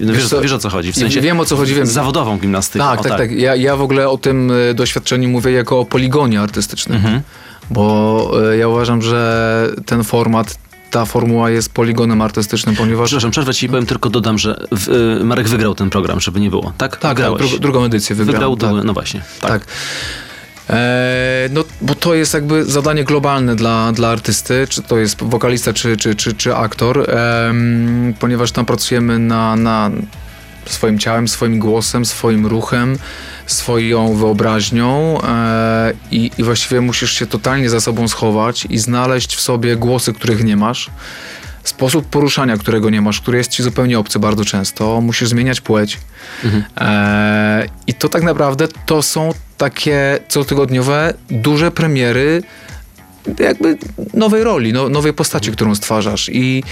no, 0.00 0.12
wiesz, 0.12 0.28
co, 0.28 0.40
wiesz 0.40 0.52
o 0.52 0.58
co 0.58 0.70
chodzi, 0.70 0.92
w 0.92 0.96
sensie 0.96 1.20
wiem, 1.20 1.40
o 1.40 1.44
co 1.44 1.56
chodzi, 1.56 1.74
wiem. 1.74 1.86
zawodową 1.86 2.38
gimnastyką. 2.38 2.84
Tak, 2.84 3.00
o, 3.00 3.02
tak, 3.02 3.18
tak. 3.18 3.32
Ja, 3.32 3.56
ja 3.56 3.76
w 3.76 3.82
ogóle 3.82 4.08
o 4.08 4.18
tym 4.18 4.50
e, 4.70 4.74
doświadczeniu 4.74 5.28
mówię 5.28 5.52
jako 5.52 5.80
o 5.80 5.84
poligonie 5.84 6.40
artystycznym. 6.40 6.96
Mhm. 6.96 7.20
Bo 7.70 8.30
e, 8.52 8.56
ja 8.56 8.68
uważam, 8.68 9.02
że 9.02 9.68
ten 9.86 10.04
format, 10.04 10.58
ta 10.94 11.04
formuła 11.04 11.50
jest 11.50 11.72
poligonem 11.72 12.22
artystycznym, 12.22 12.76
ponieważ... 12.76 13.06
Przepraszam, 13.06 13.30
przerwę 13.30 13.54
ci 13.54 13.68
powiem, 13.68 13.86
tylko 13.86 14.10
dodam, 14.10 14.38
że 14.38 14.66
w, 14.72 14.88
y, 15.20 15.24
Marek 15.24 15.48
wygrał 15.48 15.74
ten 15.74 15.90
program, 15.90 16.20
żeby 16.20 16.40
nie 16.40 16.50
było, 16.50 16.72
tak? 16.78 16.96
Tak, 16.96 17.20
tak, 17.20 17.32
dru- 17.32 17.58
drugą 17.58 17.84
edycję 17.84 18.16
wygrał. 18.16 18.34
Wygrał, 18.34 18.56
tak. 18.56 18.84
no 18.84 18.92
właśnie. 18.92 19.22
Tak. 19.40 19.50
Tak. 19.50 19.66
E, 20.70 21.48
no, 21.52 21.64
bo 21.80 21.94
to 21.94 22.14
jest 22.14 22.34
jakby 22.34 22.64
zadanie 22.64 23.04
globalne 23.04 23.56
dla, 23.56 23.92
dla 23.92 24.08
artysty, 24.08 24.66
czy 24.68 24.82
to 24.82 24.98
jest 24.98 25.22
wokalista, 25.22 25.72
czy, 25.72 25.96
czy, 25.96 26.14
czy, 26.14 26.34
czy 26.34 26.56
aktor, 26.56 27.10
em, 27.10 28.14
ponieważ 28.20 28.52
tam 28.52 28.66
pracujemy 28.66 29.18
na, 29.18 29.56
na 29.56 29.90
swoim 30.66 30.98
ciałem, 30.98 31.28
swoim 31.28 31.58
głosem, 31.58 32.04
swoim 32.04 32.46
ruchem, 32.46 32.98
swoją 33.46 34.16
wyobraźnią 34.16 35.18
e, 35.22 35.92
i, 36.10 36.30
i 36.38 36.42
właściwie 36.42 36.80
musisz 36.80 37.12
się 37.12 37.26
totalnie 37.26 37.70
za 37.70 37.80
sobą 37.80 38.08
schować 38.08 38.66
i 38.70 38.78
znaleźć 38.78 39.36
w 39.36 39.40
sobie 39.40 39.76
głosy, 39.76 40.12
których 40.12 40.44
nie 40.44 40.56
masz. 40.56 40.90
Sposób 41.64 42.06
poruszania, 42.06 42.56
którego 42.56 42.90
nie 42.90 43.00
masz, 43.00 43.20
który 43.20 43.38
jest 43.38 43.50
ci 43.50 43.62
zupełnie 43.62 43.98
obcy 43.98 44.18
bardzo 44.18 44.44
często. 44.44 45.00
Musisz 45.00 45.28
zmieniać 45.28 45.60
płeć. 45.60 45.98
E, 46.80 47.66
I 47.86 47.94
to 47.94 48.08
tak 48.08 48.22
naprawdę 48.22 48.68
to 48.86 49.02
są 49.02 49.30
takie 49.58 50.18
cotygodniowe, 50.28 51.14
duże 51.30 51.70
premiery 51.70 52.42
jakby 53.38 53.78
nowej 54.14 54.44
roli, 54.44 54.72
no, 54.72 54.88
nowej 54.88 55.12
postaci, 55.12 55.52
którą 55.52 55.74
stwarzasz 55.74 56.28
i 56.32 56.62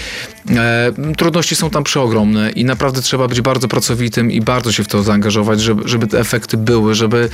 e, 0.49 0.91
trudności 1.17 1.55
są 1.55 1.69
tam 1.69 1.83
przeogromne 1.83 2.51
i 2.51 2.65
naprawdę 2.65 3.01
trzeba 3.01 3.27
być 3.27 3.41
bardzo 3.41 3.67
pracowitym 3.67 4.31
i 4.31 4.41
bardzo 4.41 4.71
się 4.71 4.83
w 4.83 4.87
to 4.87 5.03
zaangażować, 5.03 5.61
żeby, 5.61 5.81
żeby 5.85 6.07
te 6.07 6.19
efekty 6.19 6.57
były, 6.57 6.95
żeby 6.95 7.29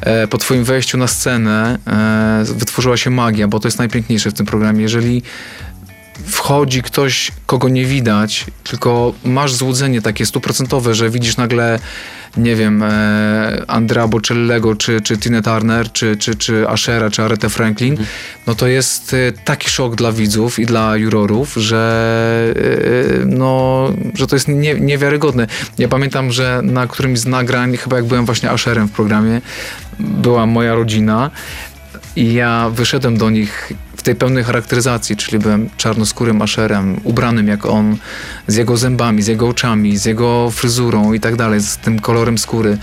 e, 0.00 0.28
po 0.28 0.38
twoim 0.38 0.64
wejściu 0.64 0.98
na 0.98 1.06
scenę 1.06 1.78
e, 1.86 2.44
wytworzyła 2.54 2.96
się 2.96 3.10
magia, 3.10 3.48
bo 3.48 3.60
to 3.60 3.68
jest 3.68 3.78
najpiękniejsze 3.78 4.30
w 4.30 4.34
tym 4.34 4.46
programie. 4.46 4.82
Jeżeli 4.82 5.22
wchodzi 6.26 6.82
ktoś, 6.82 7.32
kogo 7.46 7.68
nie 7.68 7.84
widać, 7.84 8.46
tylko 8.64 9.12
masz 9.24 9.54
złudzenie 9.54 10.02
takie 10.02 10.26
stuprocentowe, 10.26 10.94
że 10.94 11.10
widzisz 11.10 11.36
nagle, 11.36 11.78
nie 12.36 12.56
wiem, 12.56 12.82
e, 12.82 13.64
Andrea 13.66 14.08
Bocellego, 14.08 14.76
czy, 14.76 15.00
czy 15.00 15.18
Tina 15.18 15.42
Turner, 15.42 15.92
czy, 15.92 16.16
czy, 16.16 16.34
czy 16.34 16.68
Ashera, 16.68 17.10
czy 17.10 17.22
Aretha 17.22 17.48
Franklin, 17.48 17.96
no 18.46 18.54
to 18.54 18.66
jest 18.66 19.14
e, 19.14 19.32
taki 19.32 19.70
szok 19.70 19.96
dla 19.96 20.12
widzów 20.12 20.58
i 20.58 20.66
dla 20.66 20.96
jurorów, 20.96 21.54
że 21.54 22.54
e, 23.22 23.24
no, 23.26 23.88
że 24.14 24.26
to 24.26 24.36
jest 24.36 24.48
nie, 24.48 24.74
niewiarygodne. 24.74 25.46
Ja 25.78 25.88
pamiętam, 25.88 26.32
że 26.32 26.60
na 26.64 26.86
którymś 26.86 27.18
z 27.18 27.26
nagrań, 27.26 27.76
chyba 27.76 27.96
jak 27.96 28.04
byłem 28.04 28.26
właśnie 28.26 28.50
Asherem 28.50 28.88
w 28.88 28.92
programie, 28.92 29.40
była 29.98 30.46
moja 30.46 30.74
rodzina 30.74 31.30
i 32.16 32.34
ja 32.34 32.70
wyszedłem 32.70 33.16
do 33.16 33.30
nich 33.30 33.72
w 34.00 34.02
tej 34.02 34.14
pełnej 34.14 34.44
charakteryzacji, 34.44 35.16
czyli 35.16 35.38
byłem 35.38 35.70
czarnoskórym 35.76 36.36
maszerem, 36.36 37.00
ubranym 37.04 37.48
jak 37.48 37.66
on, 37.66 37.96
z 38.46 38.56
jego 38.56 38.76
zębami, 38.76 39.22
z 39.22 39.26
jego 39.26 39.48
oczami, 39.48 39.96
z 39.96 40.04
jego 40.04 40.50
fryzurą 40.50 41.12
i 41.12 41.20
tak 41.20 41.36
dalej, 41.36 41.60
z 41.60 41.76
tym 41.76 41.98
kolorem 41.98 42.38
skóry. 42.38 42.78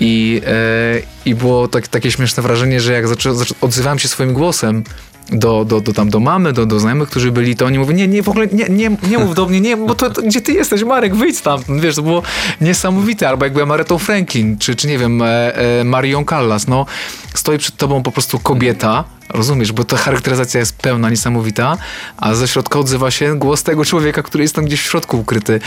I, 0.00 0.42
e, 0.46 1.00
i 1.24 1.34
było 1.34 1.68
tak, 1.68 1.88
takie 1.88 2.10
śmieszne 2.10 2.42
wrażenie, 2.42 2.80
że 2.80 2.92
jak 2.92 3.08
zaczę, 3.08 3.34
zaczę, 3.34 3.54
odzywałem 3.60 3.98
się 3.98 4.08
swoim 4.08 4.32
głosem 4.32 4.84
do, 5.30 5.64
do, 5.64 5.80
do, 5.80 5.92
tam, 5.92 6.10
do 6.10 6.20
mamy, 6.20 6.52
do, 6.52 6.66
do 6.66 6.80
znajomych, 6.80 7.08
którzy 7.08 7.32
byli, 7.32 7.56
to 7.56 7.66
oni 7.66 7.78
mówią, 7.78 7.92
nie, 7.92 8.08
nie, 8.08 8.22
w 8.22 8.28
ogóle 8.28 8.46
nie, 8.52 8.66
nie, 8.68 8.96
nie 9.10 9.18
mów 9.18 9.34
do 9.34 9.46
mnie, 9.46 9.60
nie, 9.60 9.76
bo 9.76 9.94
to, 9.94 10.10
to 10.10 10.22
gdzie 10.22 10.40
ty 10.40 10.52
jesteś, 10.52 10.84
Marek, 10.84 11.14
wyjdź 11.14 11.40
tam, 11.40 11.60
wiesz, 11.80 11.96
to 11.96 12.02
było 12.02 12.22
niesamowite, 12.60 13.28
albo 13.28 13.44
jak 13.44 13.52
byłem 13.52 13.70
Aretą 13.70 13.98
Franklin, 13.98 14.58
czy, 14.58 14.74
czy 14.74 14.88
nie 14.88 14.98
wiem, 14.98 15.22
e, 15.22 15.56
e, 15.80 15.84
Marią 15.84 16.24
Callas, 16.24 16.68
no, 16.68 16.86
stoi 17.34 17.58
przed 17.58 17.76
tobą 17.76 18.02
po 18.02 18.12
prostu 18.12 18.38
kobieta, 18.38 19.04
rozumiesz, 19.34 19.72
bo 19.72 19.84
ta 19.84 19.96
charakteryzacja 19.96 20.60
jest 20.60 20.76
pełna, 20.76 21.10
niesamowita, 21.10 21.76
a 22.16 22.34
ze 22.34 22.48
środka 22.48 22.78
odzywa 22.78 23.10
się 23.10 23.38
głos 23.38 23.62
tego 23.62 23.84
człowieka, 23.84 24.22
który 24.22 24.44
jest 24.44 24.54
tam 24.54 24.64
gdzieś 24.64 24.80
w 24.80 24.84
środku 24.90 25.20
ukryty, 25.20 25.60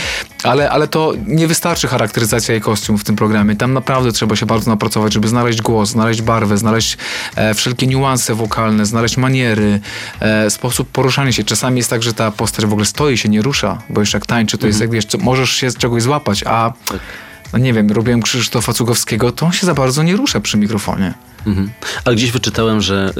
ale, 0.43 0.69
ale 0.69 0.87
to 0.87 1.13
nie 1.27 1.47
wystarczy 1.47 1.87
charakteryzacja 1.87 2.55
i 2.55 2.61
kostium 2.61 2.97
w 2.97 3.03
tym 3.03 3.15
programie, 3.15 3.55
tam 3.55 3.73
naprawdę 3.73 4.11
trzeba 4.11 4.35
się 4.35 4.45
bardzo 4.45 4.71
napracować, 4.71 5.13
żeby 5.13 5.27
znaleźć 5.27 5.61
głos, 5.61 5.89
znaleźć 5.89 6.21
barwę, 6.21 6.57
znaleźć 6.57 6.97
e, 7.35 7.53
wszelkie 7.53 7.87
niuanse 7.87 8.35
wokalne, 8.35 8.85
znaleźć 8.85 9.17
maniery, 9.17 9.79
e, 10.19 10.49
sposób 10.49 10.89
poruszania 10.89 11.31
się. 11.31 11.43
Czasami 11.43 11.77
jest 11.77 11.89
tak, 11.89 12.03
że 12.03 12.13
ta 12.13 12.31
postać 12.31 12.65
w 12.65 12.71
ogóle 12.71 12.85
stoi 12.85 13.17
się, 13.17 13.29
nie 13.29 13.41
rusza, 13.41 13.81
bo 13.89 13.99
jeszcze 14.01 14.17
jak 14.17 14.25
tańczy, 14.25 14.57
to 14.57 14.67
jest 14.67 14.81
jak 14.81 14.91
wiesz, 14.91 15.05
co- 15.05 15.17
możesz 15.17 15.49
się 15.51 15.69
z 15.71 15.77
czegoś 15.77 16.03
złapać, 16.03 16.43
a 16.47 16.73
no 17.53 17.59
nie 17.59 17.73
wiem, 17.73 17.91
robiłem 17.91 18.21
Krzysztofa 18.21 18.73
Cugowskiego, 18.73 19.31
to 19.31 19.45
on 19.45 19.51
się 19.51 19.65
za 19.65 19.73
bardzo 19.73 20.03
nie 20.03 20.15
rusza 20.15 20.39
przy 20.39 20.57
mikrofonie. 20.57 21.13
Mhm. 21.45 21.69
Ale 22.05 22.15
gdzieś 22.15 22.31
wyczytałem, 22.31 22.81
że 22.81 23.13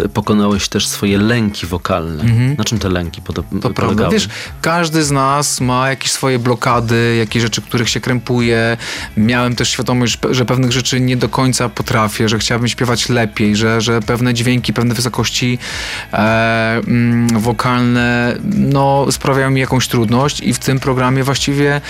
y, 0.00 0.08
pokonałeś 0.08 0.68
też 0.68 0.88
swoje 0.88 1.18
lęki 1.18 1.66
wokalne. 1.66 2.24
Na 2.58 2.64
czym 2.64 2.78
te 2.78 2.88
lęki 2.88 3.22
pod, 3.22 3.36
To 3.36 3.42
prawda. 3.42 3.82
polegały? 3.82 4.12
Wiesz, 4.12 4.28
każdy 4.62 5.04
z 5.04 5.10
nas 5.10 5.60
ma 5.60 5.90
jakieś 5.90 6.12
swoje 6.12 6.38
blokady, 6.38 7.16
jakieś 7.18 7.42
rzeczy, 7.42 7.62
których 7.62 7.88
się 7.88 8.00
krępuje. 8.00 8.76
Miałem 9.16 9.56
też 9.56 9.68
świadomość, 9.68 10.18
że 10.30 10.44
pewnych 10.44 10.72
rzeczy 10.72 11.00
nie 11.00 11.16
do 11.16 11.28
końca 11.28 11.68
potrafię, 11.68 12.28
że 12.28 12.38
chciałbym 12.38 12.68
śpiewać 12.68 13.08
lepiej, 13.08 13.56
że, 13.56 13.80
że 13.80 14.00
pewne 14.00 14.34
dźwięki, 14.34 14.72
pewne 14.72 14.94
wysokości 14.94 15.58
e, 16.12 16.16
mm, 16.76 17.40
wokalne 17.40 18.36
no, 18.44 19.06
sprawiają 19.10 19.50
mi 19.50 19.60
jakąś 19.60 19.88
trudność 19.88 20.40
i 20.40 20.54
w 20.54 20.58
tym 20.58 20.80
programie 20.80 21.24
właściwie 21.24 21.80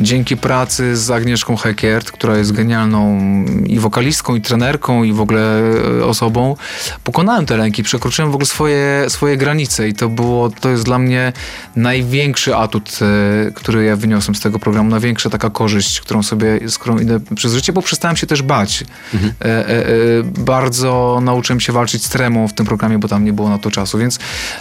dzięki 0.00 0.36
pracy 0.36 0.96
z 0.96 1.10
Agnieszką 1.10 1.56
Hekiert, 1.56 2.10
która 2.12 2.36
jest 2.36 2.52
genialną 2.52 3.20
i 3.66 3.78
wokalistką, 3.78 4.34
i 4.34 4.40
trenerką, 4.40 5.04
i 5.04 5.12
w 5.12 5.20
ogóle 5.30 5.62
e, 6.00 6.04
osobą, 6.04 6.56
pokonałem 7.04 7.46
te 7.46 7.56
lęki, 7.56 7.82
przekroczyłem 7.82 8.30
w 8.30 8.34
ogóle 8.34 8.46
swoje, 8.46 9.04
swoje 9.08 9.36
granice 9.36 9.88
i 9.88 9.94
to 9.94 10.08
było, 10.08 10.50
to 10.50 10.70
jest 10.70 10.84
dla 10.84 10.98
mnie 10.98 11.32
największy 11.76 12.56
atut, 12.56 12.98
e, 13.02 13.50
który 13.50 13.84
ja 13.84 13.96
wyniosłem 13.96 14.34
z 14.34 14.40
tego 14.40 14.58
programu, 14.58 14.90
największa 14.90 15.30
taka 15.30 15.50
korzyść, 15.50 16.00
którą 16.00 16.22
sobie, 16.22 16.60
z 16.68 16.78
którą 16.78 16.98
idę 16.98 17.20
przez 17.34 17.54
życie, 17.54 17.72
bo 17.72 17.82
przestałem 17.82 18.16
się 18.16 18.26
też 18.26 18.42
bać. 18.42 18.84
E, 19.14 19.44
e, 19.44 19.86
e, 19.86 19.92
bardzo 20.22 21.20
nauczyłem 21.22 21.60
się 21.60 21.72
walczyć 21.72 22.04
z 22.04 22.08
tremą 22.08 22.48
w 22.48 22.52
tym 22.52 22.66
programie, 22.66 22.98
bo 22.98 23.08
tam 23.08 23.24
nie 23.24 23.32
było 23.32 23.48
na 23.48 23.58
to 23.58 23.70
czasu, 23.70 23.98
więc 23.98 24.18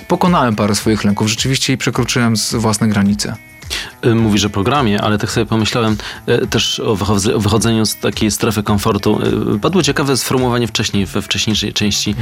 pokonałem 0.08 0.56
parę 0.56 0.76
swoich 0.76 1.04
lęków 1.04 1.28
rzeczywiście 1.28 1.74
i 1.74 1.78
przekroczyłem 1.78 2.34
własne 2.54 2.88
granice. 2.88 3.36
Y, 4.06 4.16
Mówisz 4.16 4.46
o 4.46 4.50
programie, 4.50 5.02
ale 5.02 5.18
tak 5.18 5.32
sobie 5.32 5.46
pomyślałem 5.46 5.98
y, 6.44 6.48
też 6.48 6.80
o 6.80 6.96
wychodze- 6.96 7.34
o 7.36 7.40
wychodzeniu 7.40 7.86
z 7.86 7.96
takiej 7.96 8.32
strefy 8.32 8.64
komfortu. 8.64 9.20
Y, 9.56 9.60
Padło 9.60 9.84
ciekawe 9.84 10.18
sformułowanie 10.18 10.68
wcześniej, 10.68 11.06
we 11.06 11.22
wcześniejszej 11.22 11.74
części 11.74 12.16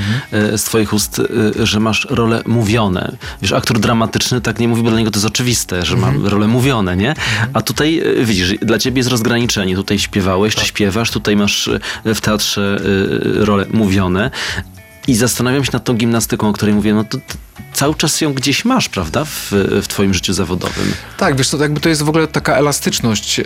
y, 0.54 0.58
z 0.58 0.64
twoich 0.64 0.94
ust, 0.94 1.22
że 1.64 1.80
masz 1.80 2.08
role 2.10 2.42
mówione. 2.46 3.12
Wiesz, 3.42 3.52
aktor 3.54 3.80
dramatyczny 3.80 4.42
tak 4.42 4.60
nie 4.60 4.68
mówi, 4.68 4.84
bo 4.84 4.90
dla 4.90 5.00
niego 5.00 5.12
to 5.12 5.18
jest 5.18 5.28
oczywiste, 5.28 5.86
że 5.86 5.98
ma 5.98 6.12
role 6.24 6.48
mówione, 6.48 6.98
nie? 6.98 7.14
A 7.54 7.62
tutaj 7.62 8.02
widzisz, 8.24 8.54
dla 8.62 8.80
ciebie 8.80 9.00
jest 9.00 9.10
rozgraniczenie. 9.10 9.76
Tutaj 9.76 10.00
śpiewałeś, 10.00 10.56
czy 10.56 10.66
śpiewasz, 10.66 11.12
tutaj 11.12 11.36
masz 11.36 11.70
w 12.06 12.22
teatrze 12.22 12.82
role 13.24 13.66
mówione. 13.74 14.32
I 15.08 15.16
zastanawiam 15.16 15.66
się 15.66 15.70
nad 15.74 15.84
tą 15.84 15.94
gimnastyką, 15.94 16.50
o 16.50 16.54
której 16.54 16.76
mówię, 16.76 16.94
no 16.94 17.04
to, 17.04 17.18
cały 17.74 17.96
czas 17.96 18.22
ją 18.22 18.34
gdzieś 18.34 18.66
masz, 18.66 18.90
prawda, 18.90 19.26
w, 19.26 19.52
w 19.84 19.88
twoim 19.88 20.14
życiu 20.14 20.34
zawodowym. 20.34 20.94
Tak, 21.18 21.36
wiesz, 21.36 21.50
to 21.50 21.58
jakby 21.58 21.80
to 21.80 21.90
jest 21.90 22.02
w 22.02 22.10
ogóle 22.10 22.28
taka 22.28 22.56
elastyczność, 22.56 23.40
e, 23.40 23.44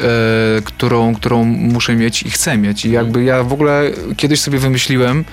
którą, 0.63 1.15
którą 1.15 1.43
muszę 1.43 1.95
mieć 1.95 2.23
i 2.23 2.31
chcę 2.31 2.57
mieć. 2.57 2.85
I 2.85 2.91
jakby 2.91 3.23
ja 3.23 3.43
w 3.43 3.53
ogóle 3.53 3.91
kiedyś 4.17 4.41
sobie 4.41 4.59
wymyśliłem, 4.59 5.25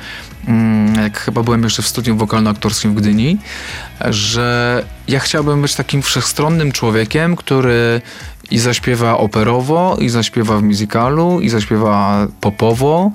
mm, 0.49 0.95
jak 0.95 1.19
chyba 1.19 1.43
byłem 1.43 1.63
jeszcze 1.63 1.83
w 1.83 1.89
studium 1.89 2.19
wokalno-aktorskim 2.19 2.91
w 2.91 2.95
Gdyni, 2.95 3.39
że 4.11 4.85
ja 5.09 5.21
chciałbym 5.21 5.63
być 5.63 5.75
takim 5.75 6.03
wszechstronnym 6.03 6.73
człowiekiem, 6.73 7.37
który 7.37 8.01
i 8.51 8.59
zaśpiewa 8.59 9.19
operowo, 9.19 9.97
i 10.01 10.09
zaśpiewa 10.09 10.59
w 10.59 10.63
musicalu, 10.63 11.41
i 11.41 11.49
zaśpiewa 11.49 12.27
popowo, 12.41 13.11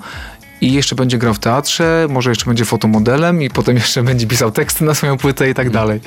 i 0.60 0.72
jeszcze 0.72 0.94
będzie 0.94 1.18
grał 1.18 1.34
w 1.34 1.38
teatrze, 1.38 2.06
może 2.10 2.30
jeszcze 2.30 2.46
będzie 2.46 2.64
fotomodelem 2.64 3.42
i 3.42 3.50
potem 3.50 3.76
jeszcze 3.76 4.02
będzie 4.12 4.26
pisał 4.26 4.50
teksty 4.50 4.84
na 4.84 4.94
swoją 4.94 5.16
płytę 5.16 5.50
i 5.50 5.54
tak 5.54 5.70
dalej. 5.70 6.00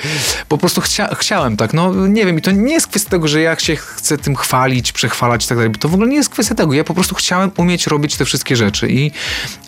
Po 0.48 0.58
prostu 0.58 0.82
chcia 0.82 1.16
chciałem 1.16 1.58
tak, 1.58 1.74
no 1.74 2.08
nie 2.08 2.26
wiem 2.26 2.38
i 2.40 2.42
to 2.42 2.52
nie 2.52 2.74
jest 2.74 2.88
kwestia 2.88 3.10
tego, 3.10 3.28
że 3.28 3.42
ja 3.42 3.60
się 3.60 3.76
chcę 3.76 4.18
tym 4.18 4.36
chwalić, 4.36 4.92
przechwalać 4.92 5.46
i 5.46 5.48
tak 5.48 5.58
dalej, 5.58 5.70
bo 5.70 5.80
to 5.80 5.90
w 5.90 5.94
ogóle 5.94 6.10
nie 6.10 6.16
jest 6.16 6.30
kwestia 6.30 6.56
tego. 6.56 6.74
Ja 6.74 6.84
po 6.84 6.94
prostu 6.94 7.16
chciałem 7.16 7.52
umieć 7.58 7.88
robić 7.88 8.16
te 8.16 8.26
wszystkie 8.26 8.56
rzeczy 8.56 8.88
i 8.90 9.12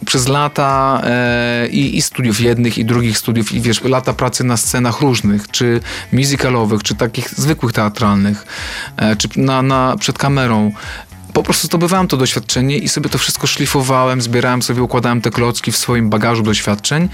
przez 0.06 0.28
lata 0.28 1.02
e, 1.04 1.68
i, 1.68 1.98
i 1.98 2.02
studiów 2.02 2.42
jednych 2.42 2.78
i 2.78 2.86
drugich 2.86 3.18
studiów 3.18 3.52
i 3.52 3.62
wiesz, 3.62 3.84
lata 3.84 4.14
pracy 4.14 4.44
na 4.44 4.58
scenach 4.58 5.02
różnych, 5.02 5.52
czy 5.52 5.82
musicalowych, 6.12 6.84
czy 6.84 6.96
takich 6.96 7.30
zwykłych 7.30 7.74
teatralnych, 7.74 8.46
e, 8.98 9.16
czy 9.16 9.30
na, 9.36 9.62
na, 9.62 9.96
przed 10.00 10.18
kamerą, 10.18 10.72
po 11.34 11.44
prostu 11.44 11.68
zdobywałem 11.68 12.08
to 12.08 12.18
doświadczenie 12.18 12.78
i 12.78 12.90
sobie 12.90 13.10
to 13.10 13.18
wszystko 13.18 13.48
szlifowałem, 13.48 14.22
zbierałem 14.22 14.62
sobie, 14.62 14.84
układałem 14.84 15.22
te 15.22 15.32
klocki 15.32 15.72
w 15.72 15.78
swoim 15.78 16.10
bagażu 16.10 16.44
doświadczeń, 16.44 17.10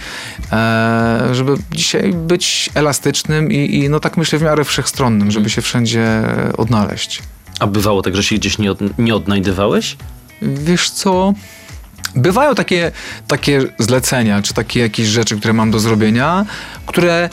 e, 0.52 1.30
żeby 1.32 1.56
dzisiaj 1.72 2.14
być 2.14 2.70
elastycznym 2.74 3.52
i, 3.52 3.76
i, 3.76 3.90
no 3.90 4.00
tak 4.00 4.18
myślę 4.18 4.40
w 4.40 4.42
miarę 4.42 4.64
wszechstronnym, 4.64 5.32
żeby 5.32 5.50
się 5.50 5.62
wszędzie 5.62 6.24
odnaleźć. 6.58 7.22
A 7.60 7.68
bywało 7.68 8.02
tak, 8.02 8.16
że 8.16 8.24
się 8.24 8.36
gdzieś 8.36 8.58
nie, 8.58 8.72
od, 8.72 8.80
nie 9.00 9.16
odnajdywałeś? 9.16 9.98
Wiesz 10.42 10.90
co... 10.90 11.34
Bywają 12.16 12.56
takie, 12.56 12.92
takie 13.28 13.62
zlecenia, 13.80 14.42
czy 14.42 14.54
takie 14.54 14.80
jakieś 14.80 15.08
rzeczy, 15.08 15.38
które 15.40 15.54
mam 15.54 15.72
do 15.72 15.80
zrobienia, 15.80 16.46
które 16.86 17.30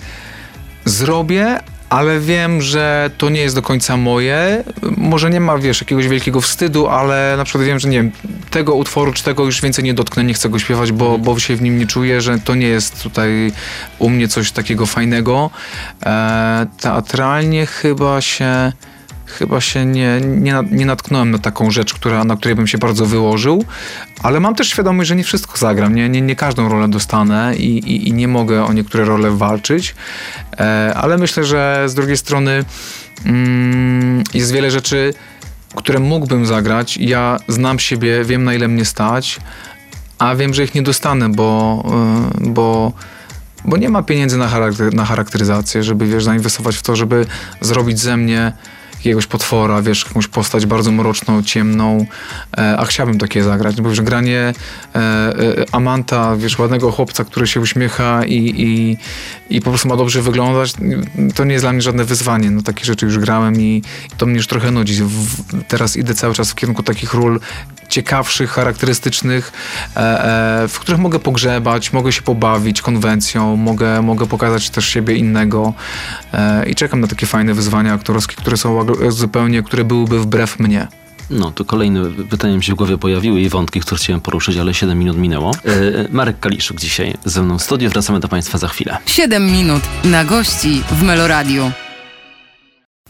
zrobię, 0.85 1.61
ale 1.93 2.21
wiem, 2.21 2.63
że 2.63 3.11
to 3.19 3.31
nie 3.31 3.41
jest 3.41 3.55
do 3.55 3.63
końca 3.63 3.97
moje. 3.97 4.65
Może 4.97 5.31
nie 5.31 5.41
ma, 5.41 5.59
wiesz, 5.59 5.81
jakiegoś 5.81 6.09
wielkiego 6.09 6.41
wstydu, 6.41 6.89
ale 6.89 7.35
na 7.37 7.45
przykład 7.45 7.65
wiem, 7.65 7.79
że 7.79 7.89
nie 7.89 7.97
wiem, 7.97 8.13
tego 8.51 8.75
utworu 8.75 9.13
czy 9.13 9.25
tego 9.25 9.45
już 9.45 9.61
więcej 9.61 9.85
nie 9.85 9.95
dotknę, 9.95 10.25
nie 10.25 10.35
chcę 10.35 10.49
go 10.49 10.59
śpiewać, 10.59 10.93
bo, 10.93 11.19
bo 11.19 11.39
się 11.39 11.57
w 11.57 11.63
nim 11.63 11.79
nie 11.79 11.87
czuję, 11.87 12.21
że 12.21 12.39
to 12.39 12.55
nie 12.55 12.67
jest 12.67 13.03
tutaj 13.03 13.53
u 13.99 14.11
mnie 14.11 14.29
coś 14.29 14.53
takiego 14.53 14.87
fajnego. 14.87 15.51
E, 16.07 16.67
teatralnie 16.81 17.67
chyba 17.67 18.21
się 18.21 18.73
chyba 19.33 19.61
się 19.61 19.87
nie, 19.87 20.21
nie, 20.21 20.55
nie 20.71 20.87
natknąłem 20.87 21.31
na 21.31 21.39
taką 21.39 21.71
rzecz, 21.71 21.95
która, 21.95 22.25
na 22.25 22.37
której 22.37 22.57
bym 22.57 22.67
się 22.67 22.79
bardzo 22.79 23.07
wyłożył, 23.07 23.65
ale 24.23 24.41
mam 24.41 24.55
też 24.55 24.69
świadomość, 24.69 25.09
że 25.09 25.17
nie 25.17 25.25
wszystko 25.25 25.59
zagram, 25.59 25.95
nie, 25.95 26.09
nie, 26.09 26.21
nie 26.21 26.37
każdą 26.37 26.69
rolę 26.69 26.89
dostanę 26.89 27.57
i, 27.57 27.79
i, 27.79 28.09
i 28.09 28.13
nie 28.13 28.29
mogę 28.29 28.65
o 28.65 28.73
niektóre 28.73 29.05
role 29.05 29.31
walczyć, 29.31 29.95
e, 30.59 30.95
ale 30.95 31.19
myślę, 31.19 31.45
że 31.45 31.85
z 31.87 31.95
drugiej 31.95 32.17
strony 32.17 32.65
mm, 33.27 34.23
jest 34.35 34.53
wiele 34.53 34.71
rzeczy, 34.71 35.15
które 35.75 35.99
mógłbym 35.99 36.47
zagrać. 36.47 36.97
Ja 36.97 37.37
znam 37.49 37.79
siebie, 37.79 38.25
wiem 38.25 38.45
na 38.45 38.55
ile 38.55 38.69
mnie 38.69 38.85
stać, 38.85 39.41
a 40.19 40.35
wiem, 40.35 40.55
że 40.55 40.65
ich 40.65 40.75
nie 40.75 40.83
dostanę, 40.83 41.29
bo, 41.29 41.83
y, 42.41 42.51
bo 42.51 42.93
bo 43.65 43.77
nie 43.77 43.89
ma 43.89 44.03
pieniędzy 44.03 44.39
na 44.93 45.05
charakteryzację, 45.05 45.83
żeby 45.83 46.07
wiesz, 46.07 46.25
zainwestować 46.25 46.77
w 46.77 46.83
to, 46.83 46.97
żeby 46.97 47.27
zrobić 47.61 48.01
ze 48.01 48.17
mnie 48.17 48.53
jakiegoś 49.05 49.27
potwora, 49.27 49.83
wiesz, 49.83 50.05
jakąś 50.09 50.29
postać 50.29 50.67
bardzo 50.67 50.93
mroczną, 50.93 51.43
ciemną, 51.43 52.07
e, 52.59 52.77
a 52.79 52.85
chciałbym 52.85 53.19
takie 53.19 53.43
zagrać, 53.43 53.81
bo 53.81 53.95
że 53.95 54.03
granie 54.03 54.39
e, 54.95 54.99
e, 54.99 55.35
Amanta, 55.73 56.37
wiesz, 56.37 56.59
ładnego 56.59 56.93
chłopca, 56.93 57.25
który 57.25 57.47
się 57.47 57.61
uśmiecha 57.61 58.25
i, 58.25 58.37
i, 58.37 58.97
i 59.57 59.61
po 59.61 59.71
prostu 59.71 59.89
ma 59.89 59.97
dobrze 59.97 60.23
wyglądać, 60.23 60.73
to 61.35 61.45
nie 61.45 61.53
jest 61.53 61.65
dla 61.65 61.73
mnie 61.73 61.83
żadne 61.83 62.05
wyzwanie. 62.05 62.51
No 62.51 62.63
takie 62.63 62.85
rzeczy 62.85 63.07
już 63.07 63.19
grałem 63.19 63.61
i 63.61 63.83
to 64.17 64.27
mnie 64.27 64.37
już 64.37 64.47
trochę 64.47 64.71
nudzi. 64.71 65.03
Teraz 65.69 65.97
idę 65.97 66.15
cały 66.15 66.35
czas 66.35 66.51
w 66.51 66.55
kierunku 66.55 66.83
takich 66.83 67.15
ról 67.15 67.41
ciekawszych, 67.89 68.51
charakterystycznych, 68.51 69.53
e, 69.97 70.65
e, 70.65 70.69
w 70.69 70.79
których 70.79 71.01
mogę 71.01 71.19
pogrzebać, 71.19 71.93
mogę 71.93 72.13
się 72.13 72.23
pobawić 72.23 72.83
konwencją, 72.83 73.57
mogę, 73.57 74.03
mogę 74.03 74.27
pokazać 74.27 74.71
też 74.71 74.89
siebie 74.89 75.15
innego 75.15 75.73
e, 76.33 76.69
i 76.69 76.75
czekam 76.75 77.01
na 77.01 77.07
takie 77.07 77.27
fajne 77.27 77.55
wyzwania 77.55 77.95
aktorskie, 77.95 78.37
które 78.37 78.57
są 78.57 78.87
zupełnie, 79.09 79.63
które 79.63 79.85
byłyby 79.85 80.21
wbrew 80.21 80.59
mnie. 80.59 80.89
No, 81.31 81.51
to 81.51 81.65
kolejne 81.65 82.11
pytania 82.31 82.57
mi 82.57 82.65
się 82.65 82.73
w 82.73 82.77
głowie 82.77 82.99
pojawiły 82.99 83.41
i 83.41 83.49
wątki, 83.49 83.81
które 83.81 83.99
chciałem 83.99 84.21
poruszyć, 84.21 84.57
ale 84.57 84.75
7 84.75 84.99
minut 84.99 85.17
minęło. 85.17 85.53
Marek 86.11 86.41
Kaliszuk 86.41 86.81
dzisiaj 86.81 87.15
ze 87.25 87.43
mną 87.43 87.59
w 87.59 87.63
studiu. 87.63 87.91
Wracamy 87.91 88.21
do 88.21 88.29
Państwa 88.29 88.59
za 88.59 88.69
chwilę. 88.69 88.99
7 89.07 89.47
minut 89.47 89.83
na 90.05 90.25
gości 90.25 90.83
w 90.91 91.03
Meloradiu. 91.03 91.73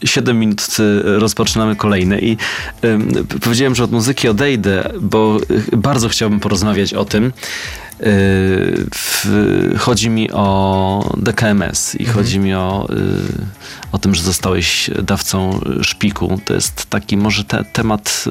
7 0.03 0.39
minut 0.39 0.67
rozpoczynamy 1.03 1.75
kolejne 1.75 2.19
i 2.19 2.37
y, 2.83 3.39
powiedziałem, 3.41 3.75
że 3.75 3.83
od 3.83 3.91
muzyki 3.91 4.27
odejdę, 4.27 4.89
bo 5.01 5.37
bardzo 5.77 6.09
chciałbym 6.09 6.39
porozmawiać 6.39 6.93
o 6.93 7.05
tym. 7.05 7.33
Y, 8.01 8.85
w, 8.95 9.27
chodzi 9.79 10.09
mi 10.09 10.31
o 10.31 11.15
DKMS 11.17 11.95
i 11.95 11.99
mhm. 11.99 12.17
chodzi 12.17 12.39
mi 12.39 12.53
o, 12.53 12.87
y, 12.89 13.91
o 13.91 13.97
tym, 13.97 14.15
że 14.15 14.23
zostałeś 14.23 14.89
dawcą 15.03 15.59
szpiku. 15.81 16.39
To 16.45 16.53
jest 16.53 16.85
taki 16.85 17.17
może 17.17 17.43
te, 17.43 17.63
temat 17.63 18.25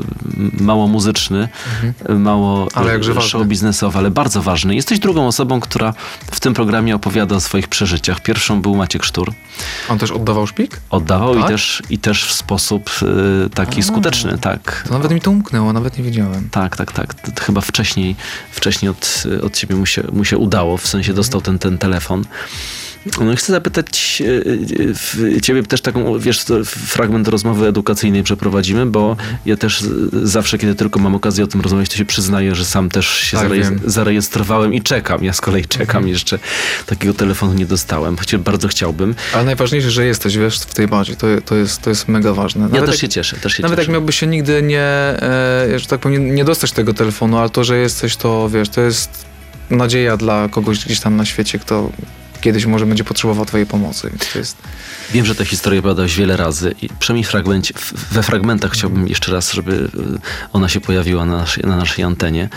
mało 0.61 0.89
muzyczny, 0.89 1.49
mhm. 1.83 2.23
mało 2.23 2.69
ale 2.75 3.03
show 3.21 3.47
biznesowy, 3.47 3.99
ale 3.99 4.11
bardzo 4.11 4.43
ważny. 4.43 4.75
Jesteś 4.75 4.99
drugą 4.99 5.27
osobą, 5.27 5.61
która 5.61 5.95
w 6.31 6.41
tym 6.41 6.55
programie 6.55 6.95
opowiada 6.95 7.37
o 7.37 7.41
swoich 7.41 7.69
przeżyciach. 7.69 8.21
Pierwszą 8.21 8.63
był 8.63 8.77
Maciek 8.77 9.05
Sztur. 9.05 9.33
On 9.89 9.99
też 9.99 10.11
oddawał 10.11 10.47
szpik? 10.47 10.81
Oddawał 10.91 11.35
tak? 11.35 11.45
i, 11.45 11.49
też, 11.49 11.83
i 11.91 11.99
też 11.99 12.25
w 12.25 12.33
sposób 12.33 12.91
y, 13.47 13.51
taki 13.51 13.81
A, 13.81 13.83
skuteczny, 13.83 14.39
tak. 14.39 14.85
To 14.89 14.95
nawet 14.95 15.13
mi 15.13 15.21
to 15.21 15.31
umknęło, 15.31 15.73
nawet 15.73 15.99
nie 15.99 16.05
wiedziałem. 16.05 16.49
Tak, 16.51 16.77
tak, 16.77 16.93
tak. 16.93 17.15
To 17.15 17.45
chyba 17.45 17.61
wcześniej, 17.61 18.17
wcześniej 18.51 18.91
od, 18.91 19.25
od 19.43 19.52
ciebie 19.57 19.75
mu 19.75 19.87
się, 19.87 20.03
mu 20.13 20.25
się 20.25 20.39
udało, 20.39 20.77
w 20.77 20.87
sensie 20.87 21.15
dostał 21.15 21.41
ten, 21.41 21.59
ten 21.59 21.79
telefon. 21.79 22.25
No 23.21 23.37
chcę 23.37 23.53
zapytać 23.53 24.23
e, 25.25 25.37
e, 25.37 25.41
ciebie 25.41 25.63
też 25.63 25.81
taką, 25.81 26.19
wiesz, 26.19 26.45
fragment 26.65 27.29
rozmowy 27.29 27.67
edukacyjnej 27.67 28.23
przeprowadzimy, 28.23 28.87
bo 28.87 29.17
ja 29.47 29.57
też 29.57 29.85
zawsze, 30.23 30.59
kiedy 30.59 30.75
tylko 30.75 31.01
mam 31.01 31.15
okazję 31.15 31.45
o 31.45 31.47
tym 31.47 31.61
rozmawiać, 31.61 31.89
to 31.89 31.97
się 31.97 32.05
przyznaję, 32.05 32.55
że 32.55 32.65
sam 32.65 32.89
też 32.89 33.09
się 33.09 33.37
tak, 33.37 33.51
zarejestrowałem 33.87 34.75
i 34.75 34.83
czekam. 34.83 35.25
Ja 35.25 35.33
z 35.33 35.41
kolei 35.41 35.65
czekam 35.65 35.97
mhm. 35.97 36.09
jeszcze. 36.09 36.39
Takiego 36.87 37.15
telefonu 37.15 37.55
nie 37.55 37.67
dostałem, 37.67 38.17
chociaż 38.17 38.41
bardzo 38.41 38.69
chciałbym. 38.69 39.15
Ale 39.35 39.45
najważniejsze, 39.45 39.91
że 39.91 40.07
jesteś, 40.07 40.37
wiesz, 40.37 40.61
w 40.61 40.75
tej 40.75 40.89
bazie. 40.89 41.17
To, 41.17 41.27
to, 41.45 41.55
jest, 41.55 41.83
to 41.83 41.91
jest 41.91 42.09
mega 42.09 42.35
ważne. 42.35 42.63
Nawet 42.63 42.75
ja 42.75 42.81
też 42.81 42.95
jak, 42.95 43.01
się 43.01 43.09
cieszę. 43.09 43.37
Też 43.37 43.53
się 43.53 43.63
nawet 43.63 43.79
cieszę. 43.79 43.91
jak 43.91 43.93
miałby 43.93 44.13
się 44.13 44.27
nigdy 44.27 44.63
nie, 44.63 44.81
e, 44.81 45.79
że 45.79 45.87
tak 45.87 46.01
powiem, 46.01 46.35
nie 46.35 46.45
dostać 46.45 46.73
tego 46.73 46.95
telefonu, 46.95 47.39
ale 47.39 47.51
to, 47.51 47.65
że 47.65 47.79
jesteś, 47.79 48.17
to 48.17 48.49
wiesz, 48.49 48.69
to 48.69 48.81
jest 48.81 49.32
nadzieja 49.77 50.17
dla 50.17 50.49
kogoś 50.49 50.85
gdzieś 50.85 51.01
tam 51.01 51.17
na 51.17 51.25
świecie, 51.25 51.59
kto 51.59 51.91
kiedyś 52.43 52.67
może 52.67 52.87
będzie 52.87 53.05
potrzebował 53.05 53.47
twojej 53.47 53.67
pomocy. 53.67 54.11
Jest... 54.35 54.57
Wiem, 55.13 55.27
że 55.27 55.35
tę 55.35 55.45
historię 55.45 55.79
opowiadałeś 55.79 56.17
wiele 56.17 56.37
razy 56.37 56.75
i 56.83 56.89
przynajmniej 56.99 57.25
fragmencie, 57.25 57.75
we 58.11 58.23
fragmentach 58.23 58.73
chciałbym 58.73 59.09
jeszcze 59.09 59.33
raz, 59.33 59.53
żeby 59.53 59.73
y, 59.73 59.89
ona 60.53 60.69
się 60.69 60.81
pojawiła 60.81 61.25
na 61.27 61.37
naszej, 61.37 61.65
na 61.65 61.77
naszej 61.77 62.05
antenie. 62.05 62.49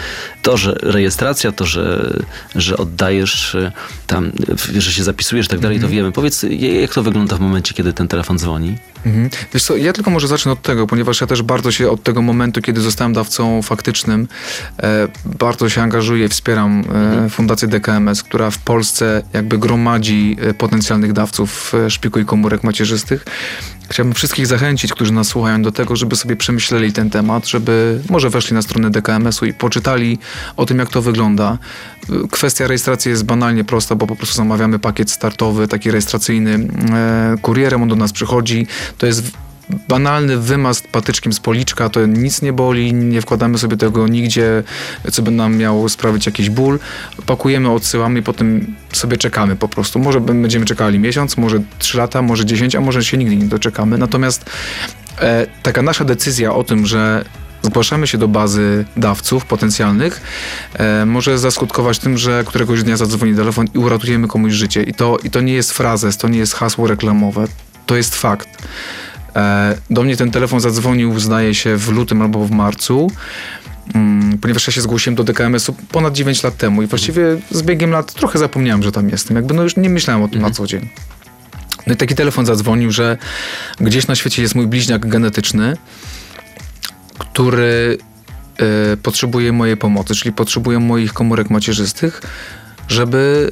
To, 0.41 0.57
że 0.57 0.75
rejestracja, 0.81 1.51
to, 1.51 1.65
że, 1.65 2.13
że 2.55 2.77
oddajesz 2.77 3.55
y, 3.55 3.71
tam, 4.07 4.31
y, 4.75 4.81
że 4.81 4.91
się 4.91 5.03
zapisujesz 5.03 5.45
i 5.45 5.49
tak 5.49 5.59
dalej, 5.59 5.77
to 5.77 5.85
mhm. 5.85 5.97
wiemy. 5.97 6.11
Powiedz, 6.11 6.45
jak 6.81 6.93
to 6.93 7.03
wygląda 7.03 7.35
w 7.35 7.39
momencie, 7.39 7.73
kiedy 7.73 7.93
ten 7.93 8.07
telefon 8.07 8.39
dzwoni? 8.39 8.77
Mhm. 9.05 9.29
Wiesz 9.53 9.63
co, 9.63 9.77
ja 9.77 9.93
tylko 9.93 10.11
może 10.11 10.27
zacznę 10.27 10.51
od 10.51 10.61
tego, 10.61 10.87
ponieważ 10.87 11.21
ja 11.21 11.27
też 11.27 11.41
bardzo 11.41 11.71
się 11.71 11.89
od 11.89 12.03
tego 12.03 12.21
momentu, 12.21 12.61
kiedy 12.61 12.81
zostałem 12.81 13.13
dawcą 13.13 13.61
faktycznym, 13.61 14.27
e, 14.83 15.07
bardzo 15.25 15.69
się 15.69 15.81
angażuję, 15.81 16.29
wspieram 16.29 16.79
e, 16.79 16.81
mhm. 16.81 17.29
Fundację 17.29 17.67
DKMS, 17.67 18.23
która 18.23 18.51
w 18.51 18.57
Polsce 18.57 19.23
jakby 19.33 19.57
gromadzi 19.57 19.74
e, 20.37 20.53
potencjalnych 20.53 21.13
dawców 21.13 21.73
e, 21.85 21.89
szpiku 21.89 22.19
i 22.19 22.25
komórek 22.25 22.63
macierzystych. 22.63 23.25
Chciałbym 23.89 24.13
wszystkich 24.13 24.47
zachęcić, 24.47 24.93
którzy 24.93 25.13
nas 25.13 25.27
słuchają, 25.27 25.61
do 25.61 25.71
tego, 25.71 25.95
żeby 25.95 26.15
sobie 26.15 26.35
przemyśleli 26.35 26.93
ten 26.93 27.09
temat, 27.09 27.47
żeby 27.47 28.01
może 28.09 28.29
weszli 28.29 28.53
na 28.53 28.61
stronę 28.61 28.89
DKMS-u 28.89 29.45
i 29.45 29.53
poczytali 29.53 30.17
o 30.57 30.65
tym, 30.65 30.79
jak 30.79 30.89
to 30.89 31.01
wygląda. 31.01 31.57
Kwestia 32.31 32.67
rejestracji 32.67 33.09
jest 33.09 33.23
banalnie 33.23 33.63
prosta, 33.63 33.95
bo 33.95 34.07
po 34.07 34.15
prostu 34.15 34.35
zamawiamy 34.35 34.79
pakiet 34.79 35.11
startowy, 35.11 35.67
taki 35.67 35.91
rejestracyjny. 35.91 36.67
E, 36.93 37.35
kurierem 37.41 37.81
on 37.81 37.87
do 37.89 37.95
nas 37.95 38.11
przychodzi. 38.11 38.67
To 38.97 39.05
jest 39.05 39.31
banalny 39.87 40.37
wymaz 40.37 40.81
patyczkiem 40.81 41.33
z 41.33 41.39
policzka, 41.39 41.89
to 41.89 42.05
nic 42.05 42.41
nie 42.41 42.53
boli, 42.53 42.93
nie 42.93 43.21
wkładamy 43.21 43.57
sobie 43.57 43.77
tego 43.77 44.07
nigdzie, 44.07 44.63
co 45.11 45.21
by 45.21 45.31
nam 45.31 45.57
miało 45.57 45.89
sprawić 45.89 46.25
jakiś 46.25 46.49
ból. 46.49 46.79
Pakujemy, 47.25 47.71
odsyłamy 47.71 48.19
i 48.19 48.23
potem 48.23 48.75
sobie 48.93 49.17
czekamy 49.17 49.55
po 49.55 49.67
prostu. 49.67 49.99
Może 49.99 50.21
będziemy 50.21 50.65
czekali 50.65 50.99
miesiąc, 50.99 51.37
może 51.37 51.59
trzy 51.79 51.97
lata, 51.97 52.21
może 52.21 52.45
dziesięć, 52.45 52.75
a 52.75 52.81
może 52.81 53.03
się 53.03 53.17
nigdy 53.17 53.35
nie 53.35 53.45
doczekamy. 53.45 53.97
Natomiast 53.97 54.49
e, 55.21 55.47
taka 55.63 55.81
nasza 55.81 56.05
decyzja 56.05 56.53
o 56.53 56.63
tym, 56.63 56.85
że 56.85 57.25
zgłaszamy 57.61 58.07
się 58.07 58.17
do 58.17 58.27
bazy 58.27 58.85
dawców 58.97 59.45
potencjalnych, 59.45 60.21
e, 60.73 61.05
może 61.05 61.39
zaskutkować 61.39 61.99
tym, 61.99 62.17
że 62.17 62.43
któregoś 62.47 62.83
dnia 62.83 62.97
zadzwoni 62.97 63.35
telefon 63.35 63.67
i 63.73 63.77
uratujemy 63.77 64.27
komuś 64.27 64.53
życie. 64.53 64.83
I 64.83 64.93
to, 64.93 65.17
I 65.23 65.29
to 65.29 65.41
nie 65.41 65.53
jest 65.53 65.71
frazes, 65.71 66.17
to 66.17 66.27
nie 66.27 66.39
jest 66.39 66.53
hasło 66.53 66.87
reklamowe, 66.87 67.47
to 67.85 67.95
jest 67.95 68.15
fakt. 68.15 68.49
E, 69.35 69.77
do 69.89 70.03
mnie 70.03 70.17
ten 70.17 70.31
telefon 70.31 70.59
zadzwonił, 70.59 71.19
zdaje 71.19 71.55
się, 71.55 71.77
w 71.77 71.89
lutym 71.89 72.21
albo 72.21 72.45
w 72.45 72.51
marcu. 72.51 73.11
mm, 73.95 74.37
ponieważ 74.37 74.67
ja 74.67 74.73
się 74.73 74.81
zgłosiłem 74.81 75.15
do 75.15 75.23
DKMS-u 75.23 75.73
ponad 75.73 76.13
9 76.13 76.43
lat 76.43 76.57
temu 76.57 76.83
i 76.83 76.87
właściwie 76.87 77.23
z 77.51 77.61
biegiem 77.63 77.91
lat 77.91 78.13
trochę 78.13 78.39
zapomniałem, 78.39 78.83
że 78.83 78.91
tam 78.91 79.09
jestem. 79.09 79.35
Jakby 79.35 79.53
no 79.53 79.63
już 79.63 79.77
nie 79.77 79.89
myślałem 79.89 80.23
o 80.23 80.27
tym 80.27 80.41
na 80.41 80.51
co 80.51 80.67
dzień. 80.67 80.89
No 81.87 81.93
i 81.93 81.97
taki 81.97 82.15
telefon 82.15 82.45
zadzwonił, 82.45 82.91
że 82.91 83.17
gdzieś 83.79 84.07
na 84.07 84.15
świecie 84.15 84.41
jest 84.41 84.55
mój 84.55 84.67
bliźniak 84.67 85.07
genetyczny, 85.07 85.77
który 87.17 87.97
e, 88.57 88.97
potrzebuje 88.97 89.51
mojej 89.51 89.77
pomocy, 89.77 90.15
czyli 90.15 90.33
potrzebuje 90.33 90.79
moich 90.79 91.13
komórek 91.13 91.49
macierzystych, 91.49 92.21
żeby 92.87 93.51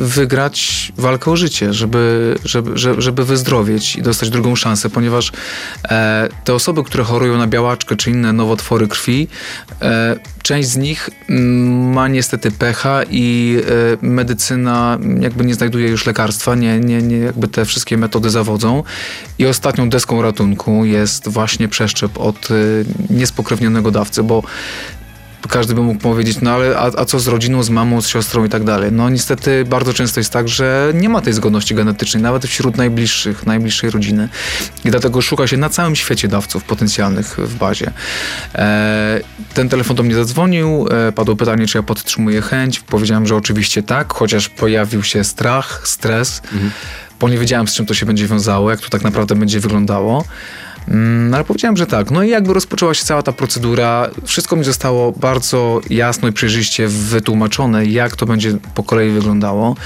y, 0.00 0.04
wygrać 0.04 0.92
walkę 0.96 1.30
o 1.30 1.36
życie, 1.36 1.72
żeby, 1.72 2.34
żeby, 2.44 2.70
żeby, 2.98 3.24
wyzdrowieć 3.24 3.96
i 3.96 4.02
dostać 4.02 4.30
drugą 4.30 4.56
szansę, 4.56 4.90
ponieważ 4.90 5.32
e, 5.90 6.28
te 6.44 6.54
osoby, 6.54 6.84
które 6.84 7.04
chorują 7.04 7.38
na 7.38 7.46
białaczkę 7.46 7.96
czy 7.96 8.10
inne 8.10 8.32
nowotwory 8.32 8.88
krwi, 8.88 9.28
e, 9.82 10.16
część 10.42 10.68
z 10.68 10.76
nich 10.76 11.10
mm, 11.28 11.92
ma 11.92 12.08
niestety 12.08 12.50
pecha 12.50 13.02
i 13.10 13.56
e, 14.02 14.06
medycyna 14.06 14.98
jakby 15.20 15.44
nie 15.44 15.54
znajduje 15.54 15.88
już 15.88 16.06
lekarstwa, 16.06 16.54
nie, 16.54 16.80
nie, 16.80 17.02
nie 17.02 17.16
jakby 17.18 17.48
te 17.48 17.64
wszystkie 17.64 17.96
metody 17.96 18.30
zawodzą. 18.30 18.82
I 19.38 19.46
ostatnią 19.46 19.90
deską 19.90 20.22
ratunku 20.22 20.84
jest 20.84 21.28
właśnie 21.28 21.68
przeszczep 21.68 22.18
od 22.18 22.50
y, 22.50 22.84
niespokrewnionego 23.10 23.90
dawcy, 23.90 24.22
bo 24.22 24.42
każdy 25.48 25.74
by 25.74 25.82
mógł 25.82 26.00
powiedzieć, 26.00 26.40
no 26.42 26.50
ale 26.50 26.78
a, 26.78 26.90
a, 26.96 27.04
co 27.04 27.20
z 27.20 27.26
rodziną, 27.26 27.62
z 27.62 27.70
mamą, 27.70 28.00
z 28.00 28.08
siostrą 28.08 28.44
i 28.44 28.48
tak 28.48 28.64
dalej. 28.64 28.92
No 28.92 29.10
niestety 29.10 29.64
bardzo 29.64 29.94
często 29.94 30.20
jest 30.20 30.32
tak, 30.32 30.48
że 30.48 30.92
nie 30.94 31.08
ma 31.08 31.20
tej 31.20 31.32
zgodności 31.32 31.74
genetycznej, 31.74 32.22
nawet 32.22 32.46
wśród 32.46 32.76
najbliższych, 32.76 33.46
najbliższej 33.46 33.90
rodziny. 33.90 34.28
I 34.84 34.90
dlatego 34.90 35.20
szuka 35.20 35.46
się 35.46 35.56
na 35.56 35.68
całym 35.68 35.96
świecie 35.96 36.28
dawców 36.28 36.64
potencjalnych 36.64 37.36
w 37.36 37.54
bazie. 37.54 37.90
E, 38.54 39.20
ten 39.54 39.68
telefon 39.68 39.96
do 39.96 40.02
mnie 40.02 40.14
zadzwonił, 40.14 40.86
e, 41.08 41.12
padło 41.12 41.36
pytanie, 41.36 41.66
czy 41.66 41.78
ja 41.78 41.82
podtrzymuję 41.82 42.40
chęć. 42.42 42.80
Powiedziałem, 42.80 43.26
że 43.26 43.36
oczywiście 43.36 43.82
tak, 43.82 44.12
chociaż 44.12 44.48
pojawił 44.48 45.02
się 45.02 45.24
strach, 45.24 45.82
stres, 45.84 46.42
mhm. 46.52 46.70
bo 47.20 47.28
nie 47.28 47.38
wiedziałem, 47.38 47.68
z 47.68 47.74
czym 47.74 47.86
to 47.86 47.94
się 47.94 48.06
będzie 48.06 48.26
wiązało, 48.26 48.70
jak 48.70 48.80
to 48.80 48.88
tak 48.88 49.02
naprawdę 49.02 49.34
będzie 49.34 49.60
wyglądało. 49.60 50.24
Mm, 50.88 51.34
ale 51.34 51.44
powiedziałem, 51.44 51.76
że 51.76 51.86
tak. 51.86 52.10
No 52.10 52.22
i 52.22 52.28
jakby 52.28 52.54
rozpoczęła 52.54 52.94
się 52.94 53.04
cała 53.04 53.22
ta 53.22 53.32
procedura, 53.32 54.10
wszystko 54.24 54.56
mi 54.56 54.64
zostało 54.64 55.12
bardzo 55.12 55.80
jasno 55.90 56.28
i 56.28 56.32
przejrzyście 56.32 56.88
wytłumaczone, 56.88 57.86
jak 57.86 58.16
to 58.16 58.26
będzie 58.26 58.58
po 58.74 58.82
kolei 58.82 59.10
wyglądało. 59.10 59.76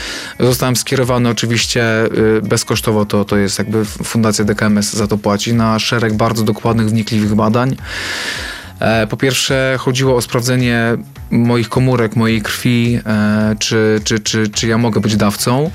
Zostałem 0.41 0.77
skierowany 0.77 1.29
oczywiście 1.29 2.05
y, 2.05 2.43
bezkosztowo, 2.43 3.05
to, 3.07 3.25
to 3.25 3.37
jest 3.37 3.59
jakby 3.59 3.85
Fundacja 3.85 4.45
DKMS 4.45 4.93
za 4.93 5.07
to 5.07 5.19
płaci, 5.19 5.55
na 5.55 5.79
szereg 5.79 6.15
bardzo 6.15 6.45
dokładnych, 6.45 6.89
wnikliwych 6.89 7.35
badań. 7.35 7.77
E, 8.81 9.07
po 9.07 9.17
pierwsze, 9.17 9.77
chodziło 9.79 10.17
o 10.17 10.21
sprawdzenie 10.23 10.97
moich 11.31 11.69
komórek, 11.69 12.17
mojej 12.17 12.43
krwi, 12.43 13.01
e, 13.07 13.57
czy, 13.59 14.01
czy, 14.05 14.21
czy, 14.21 14.49
czy 14.49 14.69
ja 14.69 14.79
mogę 14.79 15.01
być 15.01 15.17
dawcą. 15.17 15.71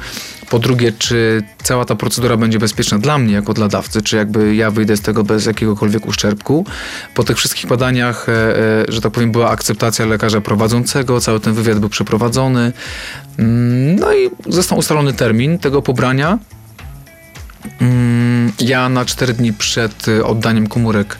Po 0.49 0.59
drugie, 0.59 0.91
czy 0.91 1.43
cała 1.63 1.85
ta 1.85 1.95
procedura 1.95 2.37
będzie 2.37 2.59
bezpieczna 2.59 2.99
dla 2.99 3.17
mnie 3.17 3.33
jako 3.33 3.53
dla 3.53 3.67
dawcy, 3.67 4.01
czy 4.01 4.15
jakby 4.15 4.55
ja 4.55 4.71
wyjdę 4.71 4.97
z 4.97 5.01
tego 5.01 5.23
bez 5.23 5.45
jakiegokolwiek 5.45 6.07
uszczerbku. 6.07 6.65
Po 7.15 7.23
tych 7.23 7.37
wszystkich 7.37 7.67
badaniach, 7.67 8.29
e, 8.29 8.31
e, 8.31 8.85
że 8.87 9.01
tak 9.01 9.11
powiem, 9.11 9.31
była 9.31 9.49
akceptacja 9.49 10.05
lekarza 10.05 10.41
prowadzącego, 10.41 11.21
cały 11.21 11.39
ten 11.39 11.53
wywiad 11.53 11.79
był 11.79 11.89
przeprowadzony. 11.89 12.71
Mm, 13.39 13.95
no 13.95 14.13
i 14.13 14.29
został 14.47 14.77
ustalony 14.77 15.13
termin 15.13 15.59
tego 15.59 15.81
pobrania. 15.81 16.39
Mm, 17.81 18.51
ja 18.59 18.89
na 18.89 19.05
4 19.05 19.33
dni 19.33 19.53
przed 19.53 20.07
e, 20.07 20.25
oddaniem 20.25 20.67
komórek 20.67 21.17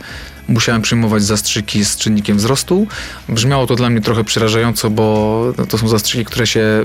musiałem 0.47 0.81
przyjmować 0.81 1.23
zastrzyki 1.23 1.85
z 1.85 1.97
czynnikiem 1.97 2.37
wzrostu. 2.37 2.87
Brzmiało 3.29 3.67
to 3.67 3.75
dla 3.75 3.89
mnie 3.89 4.01
trochę 4.01 4.23
przerażająco, 4.23 4.89
bo 4.89 5.53
to 5.69 5.77
są 5.77 5.87
zastrzyki, 5.87 6.25
które 6.25 6.47
się 6.47 6.83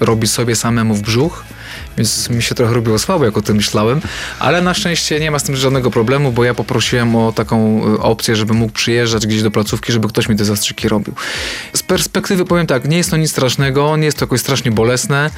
robi 0.00 0.26
sobie 0.26 0.56
samemu 0.56 0.94
w 0.94 1.02
brzuch 1.02 1.44
więc 1.96 2.30
mi 2.30 2.42
się 2.42 2.54
trochę 2.54 2.74
robiło 2.74 2.98
słabo, 2.98 3.24
jak 3.24 3.38
o 3.38 3.42
tym 3.42 3.56
myślałem, 3.56 4.00
ale 4.38 4.62
na 4.62 4.74
szczęście 4.74 5.20
nie 5.20 5.30
ma 5.30 5.38
z 5.38 5.42
tym 5.42 5.56
żadnego 5.56 5.90
problemu, 5.90 6.32
bo 6.32 6.44
ja 6.44 6.54
poprosiłem 6.54 7.16
o 7.16 7.32
taką 7.32 7.84
e, 7.94 7.98
opcję, 7.98 8.36
żeby 8.36 8.54
mógł 8.54 8.72
przyjeżdżać 8.72 9.26
gdzieś 9.26 9.42
do 9.42 9.50
placówki, 9.50 9.92
żeby 9.92 10.08
ktoś 10.08 10.28
mi 10.28 10.36
te 10.36 10.44
zastrzyki 10.44 10.88
robił. 10.88 11.14
Z 11.72 11.82
perspektywy 11.82 12.44
powiem 12.44 12.66
tak, 12.66 12.88
nie 12.88 12.96
jest 12.96 13.10
to 13.10 13.16
nic 13.16 13.30
strasznego, 13.30 13.96
nie 13.96 14.04
jest 14.04 14.18
to 14.18 14.24
jakoś 14.24 14.40
strasznie 14.40 14.70
bolesne 14.70 15.30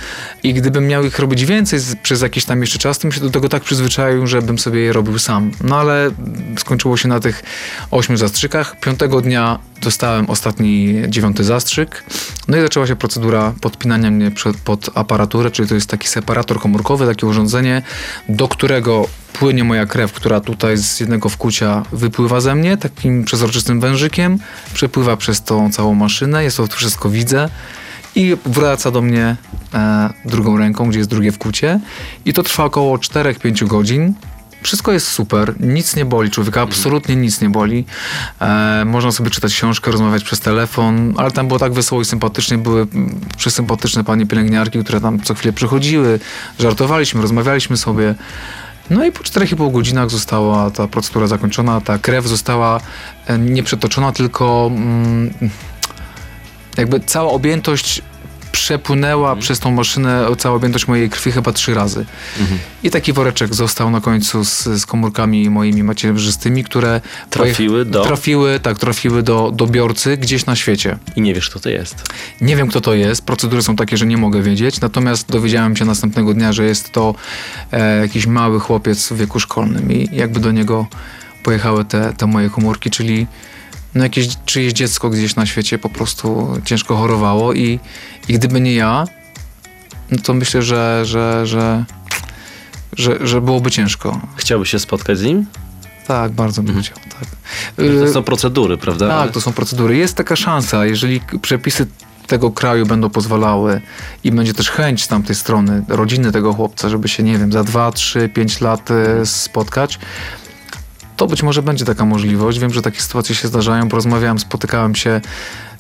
i 0.42 0.54
gdybym 0.54 0.86
miał 0.86 1.04
ich 1.04 1.18
robić 1.18 1.44
więcej 1.44 1.80
przez 2.02 2.22
jakiś 2.22 2.44
tam 2.44 2.60
jeszcze 2.60 2.78
czas, 2.78 2.98
to 2.98 3.02
bym 3.02 3.12
się 3.12 3.20
do 3.20 3.30
tego 3.30 3.48
tak 3.48 3.62
przyzwyczaił, 3.62 4.26
żebym 4.26 4.58
sobie 4.58 4.80
je 4.80 4.92
robił 4.92 5.18
sam. 5.18 5.50
No 5.64 5.80
ale 5.80 6.10
skończyło 6.58 6.96
się 6.96 7.08
na 7.08 7.20
tych 7.20 7.42
ośmiu 7.90 8.16
zastrzykach. 8.16 8.80
Piątego 8.80 9.20
dnia 9.20 9.58
dostałem 9.82 10.30
ostatni, 10.30 11.02
dziewiąty 11.08 11.44
zastrzyk. 11.44 12.04
No 12.48 12.56
i 12.56 12.60
zaczęła 12.60 12.86
się 12.86 12.96
procedura 12.96 13.54
podpinania 13.60 14.10
mnie 14.10 14.30
pod 14.64 14.90
aparaturę, 14.94 15.50
czyli 15.50 15.68
to 15.68 15.74
jest 15.74 15.90
taki 15.90 16.08
separator 16.08 16.27
komórkowy, 16.60 17.06
takie 17.06 17.26
urządzenie, 17.26 17.82
do 18.28 18.48
którego 18.48 19.08
płynie 19.32 19.64
moja 19.64 19.86
krew, 19.86 20.12
która 20.12 20.40
tutaj 20.40 20.76
z 20.76 21.00
jednego 21.00 21.28
wkucia 21.28 21.82
wypływa 21.92 22.40
ze 22.40 22.54
mnie 22.54 22.76
takim 22.76 23.24
przezroczystym 23.24 23.80
wężykiem, 23.80 24.38
przepływa 24.74 25.16
przez 25.16 25.42
tą 25.42 25.72
całą 25.72 25.94
maszynę, 25.94 26.44
jest 26.44 26.56
to 26.56 26.66
wszystko 26.66 27.10
widzę 27.10 27.48
i 28.14 28.36
wraca 28.46 28.90
do 28.90 29.02
mnie 29.02 29.36
e, 29.74 30.10
drugą 30.24 30.58
ręką, 30.58 30.88
gdzie 30.88 30.98
jest 30.98 31.10
drugie 31.10 31.32
wkucie 31.32 31.80
i 32.24 32.32
to 32.32 32.42
trwa 32.42 32.64
około 32.64 32.96
4-5 32.96 33.66
godzin. 33.66 34.14
Wszystko 34.62 34.92
jest 34.92 35.08
super, 35.08 35.54
nic 35.60 35.96
nie 35.96 36.04
boli 36.04 36.30
człowieka, 36.30 36.62
absolutnie 36.62 37.16
nic 37.16 37.40
nie 37.40 37.50
boli. 37.50 37.84
E, 38.40 38.82
można 38.86 39.12
sobie 39.12 39.30
czytać 39.30 39.54
książkę, 39.54 39.90
rozmawiać 39.90 40.24
przez 40.24 40.40
telefon, 40.40 41.14
ale 41.16 41.30
tam 41.30 41.48
było 41.48 41.58
tak 41.58 41.72
wesoło 41.72 42.02
i 42.02 42.04
sympatycznie. 42.04 42.58
Były 42.58 42.86
przysympatyczne 43.36 44.04
panie 44.04 44.26
pielęgniarki, 44.26 44.78
które 44.78 45.00
tam 45.00 45.20
co 45.20 45.34
chwilę 45.34 45.52
przychodziły, 45.52 46.20
żartowaliśmy, 46.58 47.22
rozmawialiśmy 47.22 47.76
sobie. 47.76 48.14
No 48.90 49.04
i 49.04 49.12
po 49.12 49.22
4,5 49.22 49.72
godzinach 49.72 50.10
została 50.10 50.70
ta 50.70 50.88
procedura 50.88 51.26
zakończona, 51.26 51.80
ta 51.80 51.98
krew 51.98 52.26
została 52.26 52.80
e, 53.26 53.38
nie 53.38 53.62
przetoczona, 53.62 54.12
tylko 54.12 54.70
mm, 54.74 55.30
jakby 56.76 57.00
cała 57.00 57.30
objętość 57.32 58.02
przepłynęła 58.68 59.28
mhm. 59.28 59.40
przez 59.40 59.60
tą 59.60 59.70
maszynę 59.70 60.26
cała 60.38 60.56
objętość 60.56 60.88
mojej 60.88 61.10
krwi 61.10 61.32
chyba 61.32 61.52
trzy 61.52 61.74
razy. 61.74 62.06
Mhm. 62.40 62.58
I 62.82 62.90
taki 62.90 63.12
woreczek 63.12 63.54
został 63.54 63.90
na 63.90 64.00
końcu 64.00 64.44
z, 64.44 64.64
z 64.64 64.86
komórkami 64.86 65.50
moimi 65.50 65.82
macierzystymi, 65.82 66.64
które 66.64 67.00
trafiły 67.30 67.84
do... 67.84 68.04
Trafiły, 68.04 68.60
tak, 68.60 68.78
trafiły 68.78 69.22
do, 69.22 69.50
do 69.50 69.66
biorcy 69.66 70.16
gdzieś 70.16 70.46
na 70.46 70.56
świecie. 70.56 70.98
I 71.16 71.20
nie 71.20 71.34
wiesz, 71.34 71.50
kto 71.50 71.60
to 71.60 71.68
jest. 71.68 72.02
Nie 72.40 72.56
wiem, 72.56 72.68
kto 72.68 72.80
to 72.80 72.94
jest. 72.94 73.22
Procedury 73.22 73.62
są 73.62 73.76
takie, 73.76 73.96
że 73.96 74.06
nie 74.06 74.16
mogę 74.16 74.42
wiedzieć. 74.42 74.80
Natomiast 74.80 75.30
dowiedziałem 75.30 75.76
się 75.76 75.84
następnego 75.84 76.34
dnia, 76.34 76.52
że 76.52 76.64
jest 76.64 76.92
to 76.92 77.14
e, 77.72 78.00
jakiś 78.00 78.26
mały 78.26 78.60
chłopiec 78.60 79.08
w 79.08 79.16
wieku 79.16 79.40
szkolnym 79.40 79.92
i 79.92 80.08
jakby 80.12 80.40
do 80.40 80.52
niego 80.52 80.86
pojechały 81.42 81.84
te, 81.84 82.12
te 82.12 82.26
moje 82.26 82.50
komórki, 82.50 82.90
czyli 82.90 83.26
no 83.94 84.04
jakieś 84.04 84.28
czyjeś 84.44 84.72
dziecko 84.72 85.10
gdzieś 85.10 85.36
na 85.36 85.46
świecie 85.46 85.78
po 85.78 85.88
prostu 85.88 86.52
ciężko 86.64 86.96
chorowało 86.96 87.52
i, 87.52 87.80
i 88.28 88.32
gdyby 88.32 88.60
nie 88.60 88.74
ja, 88.74 89.04
no 90.10 90.18
to 90.22 90.34
myślę, 90.34 90.62
że, 90.62 91.00
że, 91.04 91.46
że, 91.46 91.84
że, 92.92 93.26
że 93.26 93.40
byłoby 93.40 93.70
ciężko. 93.70 94.20
Chciałbyś 94.36 94.70
się 94.70 94.78
spotkać 94.78 95.18
z 95.18 95.22
nim? 95.22 95.46
Tak, 96.06 96.32
bardzo 96.32 96.62
bym 96.62 96.76
mhm. 96.76 96.84
chciał. 96.84 96.98
Tak. 97.20 97.28
To 98.06 98.12
są 98.12 98.22
procedury, 98.22 98.76
prawda? 98.76 99.08
Tak, 99.08 99.30
to 99.30 99.40
są 99.40 99.52
procedury. 99.52 99.96
Jest 99.96 100.16
taka 100.16 100.36
szansa, 100.36 100.86
jeżeli 100.86 101.20
przepisy 101.42 101.86
tego 102.26 102.50
kraju 102.50 102.86
będą 102.86 103.10
pozwalały 103.10 103.80
i 104.24 104.32
będzie 104.32 104.54
też 104.54 104.70
chęć 104.70 105.02
z 105.02 105.08
tamtej 105.08 105.36
strony 105.36 105.82
rodziny 105.88 106.32
tego 106.32 106.52
chłopca, 106.52 106.88
żeby 106.88 107.08
się, 107.08 107.22
nie 107.22 107.38
wiem, 107.38 107.52
za 107.52 107.64
2, 107.64 107.92
3, 107.92 108.28
5 108.28 108.60
lat 108.60 108.90
e, 108.90 109.26
spotkać, 109.26 109.98
to 111.18 111.26
być 111.26 111.42
może 111.42 111.62
będzie 111.62 111.84
taka 111.84 112.04
możliwość. 112.04 112.58
Wiem, 112.58 112.72
że 112.72 112.82
takie 112.82 113.00
sytuacje 113.00 113.34
się 113.34 113.48
zdarzają. 113.48 113.88
Porozmawiałem, 113.88 114.38
spotykałem 114.38 114.94
się 114.94 115.20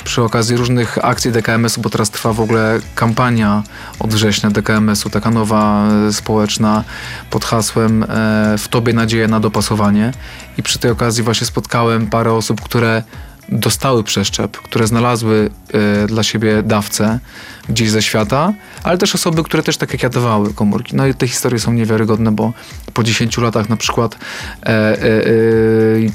przy 0.04 0.22
okazji 0.22 0.56
różnych 0.56 1.04
akcji 1.04 1.32
DKMS-u, 1.32 1.80
bo 1.80 1.90
teraz 1.90 2.10
trwa 2.10 2.32
w 2.32 2.40
ogóle 2.40 2.78
kampania 2.94 3.62
od 3.98 4.14
września 4.14 4.50
DKMS-u, 4.50 5.10
taka 5.10 5.30
nowa 5.30 5.88
e, 6.08 6.12
społeczna 6.12 6.84
pod 7.30 7.44
hasłem 7.44 8.02
e, 8.02 8.06
W 8.58 8.68
Tobie 8.68 8.92
nadzieja 8.92 9.28
na 9.28 9.40
dopasowanie. 9.40 10.12
I 10.58 10.62
przy 10.62 10.78
tej 10.78 10.90
okazji 10.90 11.22
właśnie 11.22 11.46
spotkałem 11.46 12.06
parę 12.06 12.32
osób, 12.32 12.60
które 12.60 13.02
dostały 13.48 14.04
przeszczep, 14.04 14.58
które 14.58 14.86
znalazły 14.86 15.50
y, 16.04 16.06
dla 16.06 16.22
siebie 16.22 16.62
dawcę 16.62 17.18
gdzieś 17.68 17.90
ze 17.90 18.02
świata, 18.02 18.52
ale 18.82 18.98
też 18.98 19.14
osoby, 19.14 19.42
które 19.42 19.62
też 19.62 19.76
tak 19.76 19.92
jak 19.92 20.02
ja 20.02 20.08
dawały 20.08 20.54
komórki. 20.54 20.96
No 20.96 21.06
i 21.06 21.14
te 21.14 21.28
historie 21.28 21.58
są 21.58 21.72
niewiarygodne, 21.72 22.32
bo 22.32 22.52
po 22.94 23.04
10 23.04 23.38
latach 23.38 23.68
na 23.68 23.76
przykład 23.76 24.14
e, 24.14 24.68
e, 24.68 25.04
e, 25.04 25.30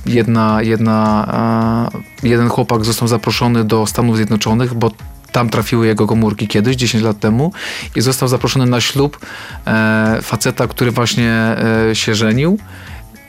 jedna, 0.06 0.62
jedna, 0.62 1.90
jeden 2.24 2.50
chłopak 2.50 2.86
został 2.86 3.08
zaproszony 3.08 3.64
do 3.64 3.88
Stanów 3.88 4.16
Zjednoczonych, 4.16 4.74
bo 4.74 4.92
tam 5.34 5.50
trafiły 5.50 5.88
jego 5.88 6.08
komórki 6.08 6.48
kiedyś, 6.48 6.76
10 6.76 7.04
lat 7.04 7.20
temu 7.20 7.52
i 7.96 8.02
został 8.02 8.28
zaproszony 8.28 8.66
na 8.66 8.82
ślub 8.82 9.26
e, 9.68 10.20
faceta, 10.22 10.68
który 10.68 10.92
właśnie 10.92 11.32
e, 11.32 11.96
się 11.96 12.16
żenił 12.16 12.60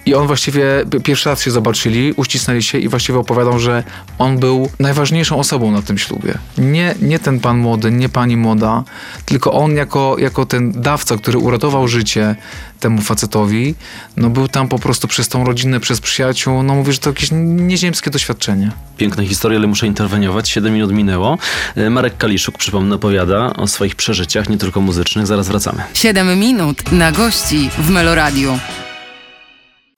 I 0.06 0.14
on 0.14 0.26
właściwie 0.26 0.62
pierwszy 1.04 1.28
raz 1.28 1.42
się 1.42 1.50
zobaczyli, 1.50 2.12
uścisnęli 2.16 2.62
się 2.62 2.78
i 2.78 2.88
właściwie 2.88 3.18
opowiadał, 3.18 3.58
że 3.58 3.84
on 4.18 4.38
był 4.38 4.70
najważniejszą 4.80 5.38
osobą 5.38 5.70
na 5.70 5.82
tym 5.82 5.98
ślubie. 5.98 6.34
Nie, 6.58 6.94
nie 7.02 7.18
ten 7.18 7.40
pan 7.40 7.58
młody, 7.58 7.90
nie 7.90 8.08
pani 8.08 8.36
młoda, 8.36 8.84
tylko 9.24 9.52
on 9.52 9.76
jako, 9.76 10.16
jako 10.18 10.46
ten 10.46 10.72
dawca, 10.72 11.16
który 11.16 11.38
uratował 11.38 11.88
życie 11.88 12.36
temu 12.80 13.02
facetowi, 13.02 13.74
no 14.16 14.30
był 14.30 14.48
tam 14.48 14.68
po 14.68 14.78
prostu 14.78 15.08
przez 15.08 15.28
tą 15.28 15.44
rodzinę, 15.44 15.80
przez 15.80 16.00
przyjaciół, 16.00 16.62
no 16.62 16.74
mówię, 16.74 16.92
że 16.92 16.98
to 16.98 17.10
jakieś 17.10 17.28
nieziemskie 17.32 18.10
doświadczenie. 18.10 18.70
Piękna 18.96 19.24
historia, 19.24 19.58
ale 19.58 19.66
muszę 19.66 19.86
interweniować. 19.86 20.48
7 20.48 20.74
minut 20.74 20.92
minęło. 20.92 21.38
E, 21.76 21.90
Marek 21.90 22.16
Kaliszuk, 22.16 22.58
przypomnę, 22.58 22.94
opowiada 22.94 23.52
o 23.56 23.66
swoich 23.66 23.96
przeżyciach, 23.96 24.48
nie 24.48 24.58
tylko 24.58 24.80
muzycznych. 24.80 25.26
Zaraz 25.26 25.48
wracamy. 25.48 25.82
7 25.94 26.38
minut 26.38 26.92
na 26.92 27.12
gości 27.12 27.70
w 27.78 27.90
Meloradiu. 27.90 28.58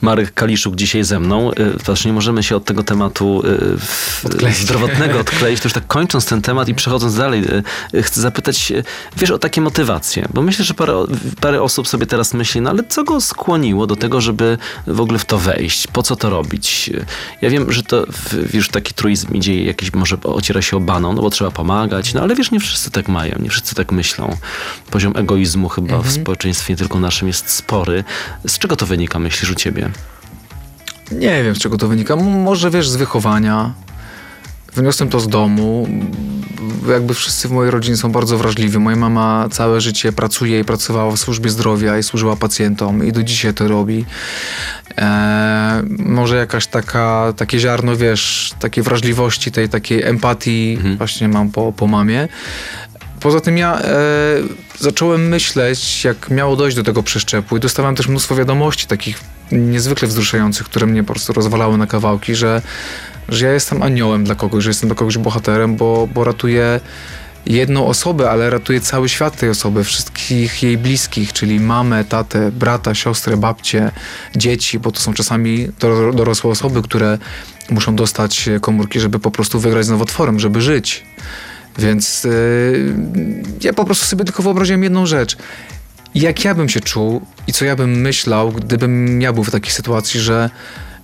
Marek 0.02 0.34
Kaliszuk 0.34 0.76
dzisiaj 0.76 1.04
ze 1.04 1.20
mną. 1.20 1.50
Y, 1.52 1.84
Też 1.84 2.04
nie 2.04 2.12
możemy 2.12 2.42
się 2.42 2.56
od 2.56 2.64
tego 2.64 2.82
tematu 2.82 3.42
y, 3.46 4.26
Odkleić. 4.26 4.56
zdrowotnego 4.56 5.18
odkleić. 5.20 5.60
To 5.60 5.66
już 5.66 5.72
tak 5.72 5.86
kończąc 5.86 6.26
ten 6.26 6.42
temat 6.42 6.68
i 6.68 6.74
przechodząc 6.74 7.16
dalej, 7.16 7.44
y, 7.94 8.02
chcę 8.02 8.20
zapytać, 8.20 8.72
wiesz, 9.16 9.30
o 9.30 9.38
takie 9.38 9.60
motywacje. 9.60 10.28
Bo 10.34 10.42
myślę, 10.42 10.64
że 10.64 10.74
parę, 10.74 11.04
parę 11.40 11.62
osób 11.62 11.88
sobie 11.88 12.06
teraz 12.06 12.34
myśli, 12.34 12.60
no 12.60 12.70
ale 12.70 12.82
co 12.88 13.04
go 13.04 13.20
skłoniło 13.20 13.86
do 13.86 13.96
tego, 13.96 14.20
żeby 14.20 14.58
w 14.86 15.00
ogóle 15.00 15.18
w 15.18 15.24
to 15.24 15.38
wejść? 15.38 15.86
Po 15.86 16.02
co 16.02 16.16
to 16.16 16.30
robić? 16.30 16.90
Ja 17.42 17.50
wiem, 17.50 17.72
że 17.72 17.82
to 17.82 18.06
już 18.54 18.68
taki 18.68 18.94
truizm 18.94 19.34
idzie 19.34 19.64
jakiś, 19.64 19.92
może 19.94 20.16
ociera 20.24 20.62
się 20.62 20.76
o 20.76 20.80
baną, 20.80 21.12
no 21.12 21.22
bo 21.22 21.30
trzeba 21.30 21.50
pomagać, 21.50 22.14
no 22.14 22.20
ale 22.22 22.34
wiesz, 22.34 22.50
nie 22.50 22.60
wszyscy 22.60 22.90
tak 22.90 23.08
mają, 23.08 23.34
nie 23.40 23.50
wszyscy 23.50 23.74
tak 23.74 23.92
myślą. 23.92 24.36
Poziom 24.90 25.12
egoizmu 25.16 25.68
chyba 25.68 25.98
w 26.02 26.10
społeczeństwie 26.12 26.72
nie 26.72 26.76
tylko 26.76 27.00
naszym 27.00 27.28
jest 27.28 27.50
spory. 27.50 28.04
Z 28.46 28.58
czego 28.58 28.76
to 28.76 28.86
wynika, 28.86 29.18
myślisz, 29.18 29.50
u 29.50 29.54
ciebie? 29.54 29.90
Nie 31.12 31.44
wiem, 31.44 31.54
z 31.54 31.58
czego 31.58 31.78
to 31.78 31.88
wynika. 31.88 32.16
Może 32.16 32.70
wiesz, 32.70 32.88
z 32.88 32.96
wychowania. 32.96 33.72
Wyniosłem 34.74 35.08
to 35.08 35.20
z 35.20 35.28
domu. 35.28 35.88
Jakby 36.88 37.14
wszyscy 37.14 37.48
w 37.48 37.50
mojej 37.50 37.70
rodzinie 37.70 37.96
są 37.96 38.12
bardzo 38.12 38.38
wrażliwi. 38.38 38.78
Moja 38.78 38.96
mama 38.96 39.48
całe 39.50 39.80
życie 39.80 40.12
pracuje 40.12 40.60
i 40.60 40.64
pracowała 40.64 41.12
w 41.12 41.18
służbie 41.18 41.50
zdrowia 41.50 41.98
i 41.98 42.02
służyła 42.02 42.36
pacjentom 42.36 43.06
i 43.06 43.12
do 43.12 43.22
dzisiaj 43.22 43.54
to 43.54 43.68
robi. 43.68 44.04
Eee, 44.96 45.82
może 45.88 46.36
jakaś 46.36 46.66
taka, 46.66 47.32
takie 47.36 47.58
ziarno, 47.58 47.96
wiesz, 47.96 48.54
takiej 48.58 48.84
wrażliwości, 48.84 49.52
tej 49.52 49.68
takiej 49.68 50.02
empatii 50.02 50.78
właśnie 50.96 51.28
mam 51.28 51.50
po, 51.50 51.72
po 51.72 51.86
mamie. 51.86 52.28
Poza 53.26 53.40
tym 53.40 53.58
ja 53.58 53.80
e, 53.80 53.96
zacząłem 54.78 55.28
myśleć, 55.28 56.04
jak 56.04 56.30
miało 56.30 56.56
dojść 56.56 56.76
do 56.76 56.82
tego 56.82 57.02
przeszczepu 57.02 57.56
i 57.56 57.60
dostawałem 57.60 57.96
też 57.96 58.08
mnóstwo 58.08 58.34
wiadomości 58.34 58.86
takich 58.86 59.20
niezwykle 59.52 60.08
wzruszających, 60.08 60.66
które 60.66 60.86
mnie 60.86 61.04
po 61.04 61.12
prostu 61.12 61.32
rozwalały 61.32 61.78
na 61.78 61.86
kawałki, 61.86 62.34
że, 62.34 62.62
że 63.28 63.46
ja 63.46 63.52
jestem 63.52 63.82
aniołem 63.82 64.24
dla 64.24 64.34
kogoś, 64.34 64.64
że 64.64 64.70
jestem 64.70 64.88
dla 64.88 64.96
kogoś 64.96 65.18
bohaterem, 65.18 65.76
bo, 65.76 66.08
bo 66.14 66.24
ratuję 66.24 66.80
jedną 67.46 67.86
osobę, 67.86 68.30
ale 68.30 68.50
ratuję 68.50 68.80
cały 68.80 69.08
świat 69.08 69.36
tej 69.36 69.50
osoby, 69.50 69.84
wszystkich 69.84 70.62
jej 70.62 70.78
bliskich, 70.78 71.32
czyli 71.32 71.60
mamę, 71.60 72.04
tatę, 72.04 72.52
brata, 72.52 72.94
siostrę, 72.94 73.36
babcię, 73.36 73.90
dzieci, 74.36 74.78
bo 74.78 74.92
to 74.92 75.00
są 75.00 75.14
czasami 75.14 75.68
dor- 75.80 76.14
dorosłe 76.14 76.50
osoby, 76.50 76.82
które 76.82 77.18
muszą 77.70 77.96
dostać 77.96 78.48
komórki, 78.60 79.00
żeby 79.00 79.18
po 79.18 79.30
prostu 79.30 79.60
wygrać 79.60 79.86
z 79.86 79.90
nowotworem, 79.90 80.40
żeby 80.40 80.60
żyć. 80.60 81.04
Więc 81.78 82.24
yy, 82.24 82.94
ja 83.62 83.72
po 83.72 83.84
prostu 83.84 84.06
sobie 84.06 84.24
tylko 84.24 84.42
wyobraziłem 84.42 84.82
jedną 84.82 85.06
rzecz. 85.06 85.36
Jak 86.14 86.44
ja 86.44 86.54
bym 86.54 86.68
się 86.68 86.80
czuł 86.80 87.20
i 87.46 87.52
co 87.52 87.64
ja 87.64 87.76
bym 87.76 88.00
myślał, 88.00 88.52
gdybym 88.52 89.22
ja 89.22 89.32
był 89.32 89.44
w 89.44 89.50
takiej 89.50 89.72
sytuacji, 89.72 90.20
że 90.20 90.50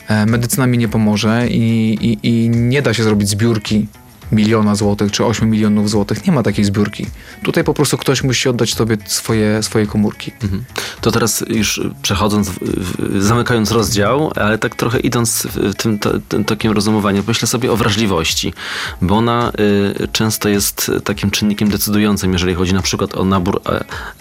e, 0.09 0.27
medycyna 0.27 0.67
mi 0.67 0.79
nie 0.79 0.89
pomoże 0.89 1.49
i, 1.49 1.99
i, 2.01 2.29
i 2.29 2.51
nie 2.51 2.83
da 2.83 2.95
się 2.95 3.03
zrobić 3.03 3.29
zbiórki 3.29 3.87
miliona 4.33 4.75
złotych 4.75 5.13
czy 5.13 5.25
8 5.25 5.51
milionów 5.51 5.91
złotych. 5.91 6.27
Nie 6.27 6.33
ma 6.33 6.43
takiej 6.43 6.65
zbiórki. 6.65 7.07
Tutaj 7.43 7.65
po 7.65 7.75
prostu 7.75 7.99
ktoś 7.99 8.23
musi 8.23 8.49
oddać 8.49 8.75
tobie 8.75 8.97
swoje, 9.07 9.63
swoje 9.63 9.87
komórki. 9.87 10.33
Mhm. 10.43 10.65
To 11.01 11.13
teraz 11.13 11.45
już 11.49 11.81
przechodząc, 12.03 12.49
w, 12.49 12.59
w, 12.59 13.23
zamykając 13.23 13.71
rozdział, 13.71 14.33
ale 14.37 14.59
tak 14.59 14.75
trochę 14.75 15.01
idąc 15.01 15.47
w 15.55 15.75
tym, 15.75 15.99
to, 15.99 16.11
tym 16.29 16.45
tokiem 16.45 16.73
rozumowania, 16.73 17.23
myślę 17.27 17.49
sobie 17.49 17.73
o 17.73 17.77
wrażliwości, 17.77 18.55
bo 19.03 19.17
ona 19.17 19.53
y, 20.01 20.09
często 20.13 20.49
jest 20.49 20.91
takim 21.05 21.31
czynnikiem 21.31 21.69
decydującym, 21.69 22.33
jeżeli 22.33 22.55
chodzi 22.55 22.75
na 22.75 22.83
przykład 22.83 23.17
o 23.17 23.25
nabór 23.25 23.61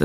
y, 0.00 0.04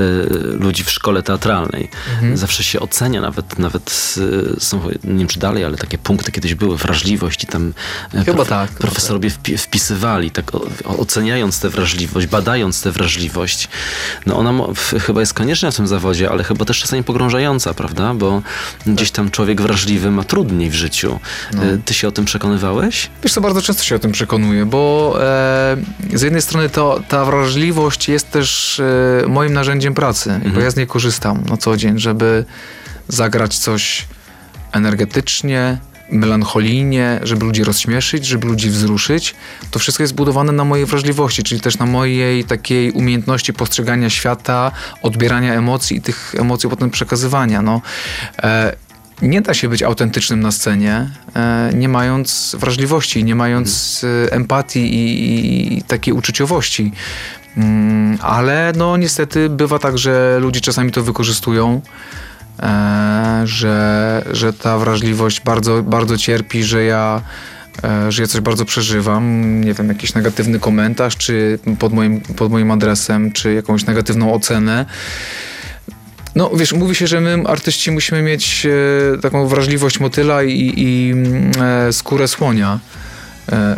ludzi 0.60 0.84
w 0.84 0.90
szkole 0.90 1.22
teatralnej. 1.22 1.90
Zawsze 2.34 2.64
się 2.64 2.80
ocenia, 2.80 3.20
nawet, 3.20 3.58
nawet 3.58 4.14
y, 4.56 4.60
są, 4.60 4.80
nie 5.04 5.18
wiem 5.18 5.28
czy 5.28 5.38
dalej, 5.38 5.64
ale 5.64 5.76
takie 5.76 5.98
punkty 5.98 6.32
kiedyś 6.32 6.54
były, 6.54 6.76
wrażliwość 6.76 7.44
i 7.44 7.46
tam 7.46 7.72
e, 8.14 8.24
Chyba 8.24 8.44
tak, 8.44 8.68
chyba 8.68 8.80
profesorowie 8.80 9.30
wpi, 9.30 9.58
wpisywali, 9.98 10.30
tak 10.30 10.50
oceniając 10.84 11.60
tę 11.60 11.68
wrażliwość, 11.68 12.26
badając 12.26 12.82
tę 12.82 12.92
wrażliwość. 12.92 13.68
No 14.26 14.36
ona 14.36 14.52
chyba 15.06 15.20
jest 15.20 15.34
konieczna 15.34 15.70
w 15.70 15.76
tym 15.76 15.86
zawodzie, 15.86 16.30
ale 16.30 16.44
chyba 16.44 16.64
też 16.64 16.78
czasami 16.78 17.04
pogrążająca, 17.04 17.74
prawda? 17.74 18.14
Bo 18.14 18.42
gdzieś 18.86 19.10
tam 19.10 19.30
człowiek 19.30 19.62
wrażliwy 19.62 20.10
ma 20.10 20.24
trudniej 20.24 20.70
w 20.70 20.74
życiu. 20.74 21.20
No. 21.52 21.62
E, 21.62 21.78
Ty 21.84 21.94
się 21.94 22.08
o 22.08 22.12
tym 22.12 22.24
przekonywałeś? 22.24 23.10
Wiesz 23.22 23.32
co, 23.32 23.40
bardzo 23.40 23.62
często 23.62 23.82
się 23.82 23.96
o 23.96 23.98
tym 23.98 24.12
przekonuję, 24.12 24.66
bo 24.66 25.14
e, 25.20 25.76
z 26.14 26.22
jednej 26.22 26.42
strony 26.42 26.68
to, 26.68 27.00
ta 27.08 27.24
wrażliwość 27.24 28.08
jest 28.08 28.30
też 28.30 28.80
e, 29.24 29.28
moim 29.28 29.52
narzędziem 29.52 29.94
pracy, 29.94 30.40
bo 30.54 30.60
ja 30.60 30.70
z 30.70 30.76
niej 30.76 30.86
korzystam 30.86 31.44
na 31.48 31.56
co 31.56 31.76
dzień, 31.76 31.98
żeby 31.98 32.44
zagrać 33.08 33.58
coś 33.58 34.06
energetycznie, 34.72 35.78
melancholijnie, 36.10 37.20
żeby 37.22 37.44
ludzi 37.44 37.64
rozśmieszyć, 37.64 38.26
żeby 38.26 38.46
ludzi 38.46 38.70
wzruszyć. 38.70 39.34
To 39.70 39.78
wszystko 39.78 40.04
jest 40.04 40.14
budowane 40.14 40.52
na 40.52 40.64
mojej 40.64 40.86
wrażliwości, 40.86 41.42
czyli 41.42 41.60
też 41.60 41.78
na 41.78 41.86
mojej 41.86 42.44
takiej 42.44 42.92
umiejętności 42.92 43.52
postrzegania 43.52 44.10
świata, 44.10 44.70
odbierania 45.02 45.54
emocji 45.54 45.96
i 45.96 46.00
tych 46.00 46.34
emocji 46.38 46.70
potem 46.70 46.90
przekazywania. 46.90 47.62
No. 47.62 47.82
E, 48.42 48.76
nie 49.22 49.40
da 49.40 49.54
się 49.54 49.68
być 49.68 49.82
autentycznym 49.82 50.40
na 50.40 50.52
scenie, 50.52 51.10
e, 51.36 51.70
nie 51.74 51.88
mając 51.88 52.56
wrażliwości, 52.58 53.24
nie 53.24 53.34
mając 53.34 54.04
e, 54.04 54.32
empatii 54.32 54.94
i, 54.94 55.24
i, 55.24 55.78
i 55.78 55.82
takiej 55.82 56.14
uczuciowości. 56.14 56.92
Mm, 57.56 58.18
ale 58.22 58.72
no 58.76 58.96
niestety 58.96 59.48
bywa 59.48 59.78
tak, 59.78 59.98
że 59.98 60.38
ludzie 60.40 60.60
czasami 60.60 60.92
to 60.92 61.02
wykorzystują, 61.02 61.80
że, 63.44 64.22
że 64.30 64.52
ta 64.52 64.78
wrażliwość 64.78 65.40
bardzo, 65.40 65.82
bardzo 65.82 66.18
cierpi, 66.18 66.64
że 66.64 66.84
ja 66.84 67.22
e, 67.84 68.12
że 68.12 68.22
ja 68.22 68.28
coś 68.28 68.40
bardzo 68.40 68.64
przeżywam, 68.64 69.60
nie 69.60 69.74
wiem, 69.74 69.88
jakiś 69.88 70.14
negatywny 70.14 70.60
komentarz, 70.60 71.16
czy 71.16 71.58
pod 71.78 71.92
moim, 71.92 72.20
pod 72.20 72.50
moim 72.50 72.70
adresem, 72.70 73.32
czy 73.32 73.54
jakąś 73.54 73.86
negatywną 73.86 74.34
ocenę. 74.34 74.86
No 76.34 76.50
wiesz, 76.56 76.72
mówi 76.72 76.94
się, 76.94 77.06
że 77.06 77.20
my 77.20 77.42
artyści 77.46 77.90
musimy 77.90 78.22
mieć 78.22 78.66
e, 78.66 79.18
taką 79.18 79.46
wrażliwość 79.46 80.00
motyla 80.00 80.42
i, 80.42 80.72
i 80.76 81.10
mm, 81.12 81.52
e, 81.88 81.92
skórę 81.92 82.28
słonia, 82.28 82.78
e, 82.84 83.07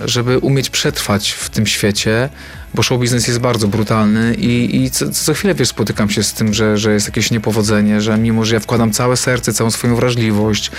żeby 0.04 0.38
umieć 0.38 0.70
przetrwać 0.70 1.30
w 1.30 1.50
tym 1.50 1.66
świecie, 1.66 2.28
bo 2.74 2.83
show 2.83 3.00
biznes 3.00 3.26
jest 3.26 3.38
bardzo 3.38 3.68
brutalny 3.68 4.35
i, 4.35 4.83
i 4.83 4.90
co, 4.90 5.11
co 5.11 5.35
chwilę 5.35 5.54
wiesz, 5.54 5.68
spotykam 5.68 6.11
się 6.11 6.22
z 6.22 6.33
tym, 6.33 6.54
że, 6.54 6.78
że 6.78 6.92
jest 6.92 7.06
jakieś 7.06 7.30
niepowodzenie, 7.30 8.00
że 8.00 8.18
mimo, 8.18 8.44
że 8.44 8.54
ja 8.54 8.61
wkładam 8.61 8.92
całe 8.92 9.16
serce, 9.16 9.52
całą 9.52 9.70
swoją 9.70 9.96
wrażliwość, 9.96 10.70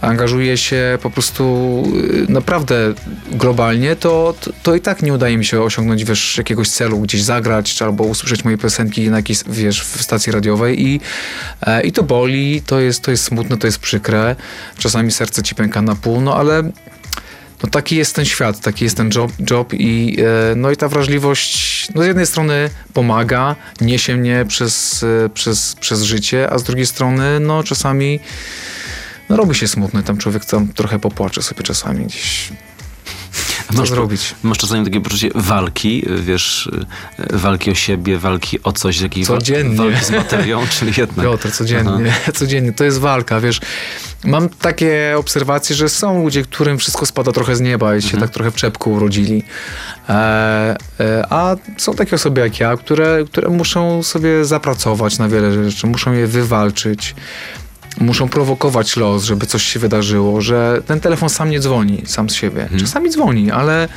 angażuję 0.00 0.56
się 0.56 0.98
po 1.02 1.10
prostu 1.10 1.84
y, 2.28 2.32
naprawdę 2.32 2.94
globalnie, 3.30 3.96
to, 3.96 4.34
to, 4.40 4.50
to 4.62 4.74
i 4.74 4.80
tak 4.80 5.02
nie 5.02 5.12
udaje 5.12 5.38
mi 5.38 5.44
się 5.44 5.62
osiągnąć 5.62 6.04
wiesz, 6.04 6.38
jakiegoś 6.38 6.70
celu, 6.70 7.00
gdzieś 7.00 7.22
zagrać, 7.22 7.74
czy 7.74 7.84
albo 7.84 8.04
usłyszeć 8.04 8.44
moje 8.44 8.58
piosenki 8.58 9.10
na 9.10 9.16
jakiejś, 9.16 9.38
wiesz, 9.46 9.82
w 9.82 10.02
stacji 10.02 10.32
radiowej 10.32 10.86
i, 10.86 11.00
e, 11.66 11.82
i 11.82 11.92
to 11.92 12.02
boli, 12.02 12.62
to 12.66 12.80
jest, 12.80 13.02
to 13.02 13.10
jest 13.10 13.24
smutne, 13.24 13.58
to 13.58 13.66
jest 13.66 13.78
przykre, 13.78 14.36
czasami 14.78 15.10
serce 15.10 15.42
ci 15.42 15.54
pęka 15.54 15.82
na 15.82 15.94
pół, 15.94 16.20
no 16.20 16.36
ale 16.36 16.62
no 17.62 17.70
taki 17.70 17.96
jest 17.96 18.14
ten 18.16 18.24
świat, 18.24 18.60
taki 18.60 18.84
jest 18.84 18.96
ten 18.96 19.10
job, 19.14 19.32
job 19.50 19.74
i 19.74 20.16
e, 20.52 20.54
no 20.56 20.70
i 20.70 20.76
ta 20.76 20.88
wrażliwość 20.88 21.88
no 21.94 22.02
z 22.02 22.06
jednej 22.06 22.26
strony 22.26 22.70
pomaga, 22.92 23.56
niesie 23.80 24.16
mnie 24.16 24.44
przez, 24.48 25.02
e, 25.02 25.28
przez, 25.28 25.76
przez 25.80 26.02
życie, 26.02 26.50
a 26.50 26.58
z 26.58 26.62
drugiej 26.62 26.86
strony 26.86 27.40
no 27.40 27.62
czasami 27.62 28.20
no 29.28 29.36
robi 29.36 29.54
się 29.54 29.68
smutny, 29.68 30.02
tam 30.02 30.16
człowiek 30.18 30.44
tam 30.44 30.68
trochę 30.68 30.98
popłacze 30.98 31.42
sobie 31.42 31.62
czasami 31.62 32.04
gdzieś. 32.04 32.52
Co 33.72 33.78
Masz- 33.78 33.88
zrobić? 33.88 34.34
Masz 34.42 34.58
czasami 34.58 34.84
takie 34.84 35.00
poczucie 35.00 35.30
walki, 35.34 36.04
wiesz, 36.18 36.70
y, 37.32 37.36
walki 37.36 37.70
o 37.70 37.74
siebie, 37.74 38.18
walki 38.18 38.62
o 38.62 38.72
coś, 38.72 39.00
jakiej 39.00 39.24
Codziennie. 39.26 39.76
walki 39.76 40.04
z 40.04 40.10
materią, 40.10 40.66
czyli 40.78 40.92
jednak... 40.96 41.26
Piotr, 41.26 41.52
codziennie, 41.52 42.12
codziennie. 42.38 42.72
To 42.72 42.84
jest 42.84 42.98
walka, 43.00 43.40
wiesz. 43.40 43.60
Mam 44.24 44.48
takie 44.48 45.14
obserwacje, 45.18 45.76
że 45.76 45.88
są 45.88 46.22
ludzie, 46.22 46.42
którym 46.42 46.78
wszystko 46.78 47.06
spada 47.06 47.32
trochę 47.32 47.56
z 47.56 47.60
nieba 47.60 47.96
i 47.96 48.02
się 48.02 48.18
tak 48.18 48.30
trochę 48.30 48.50
w 48.50 48.54
czepku 48.54 48.92
urodzili. 48.92 49.42
E, 50.08 50.76
e, 51.00 51.26
a 51.30 51.56
są 51.78 51.94
takie 51.94 52.16
osoby 52.16 52.40
jak 52.40 52.60
ja, 52.60 52.76
które, 52.76 53.24
które 53.26 53.48
muszą 53.48 54.02
sobie 54.02 54.44
zapracować 54.44 55.18
na 55.18 55.28
wiele 55.28 55.64
rzeczy, 55.64 55.86
muszą 55.86 56.12
je 56.12 56.26
wywalczyć. 56.26 57.14
Muszą 58.00 58.28
prowokować 58.28 58.96
los, 58.96 59.24
żeby 59.24 59.46
coś 59.46 59.62
się 59.62 59.80
wydarzyło, 59.80 60.40
że 60.40 60.82
ten 60.86 61.00
telefon 61.00 61.28
sam 61.28 61.50
nie 61.50 61.60
dzwoni, 61.60 62.02
sam 62.06 62.30
z 62.30 62.34
siebie. 62.34 62.68
Czasami 62.80 63.10
dzwoni, 63.10 63.50
ale 63.50 63.88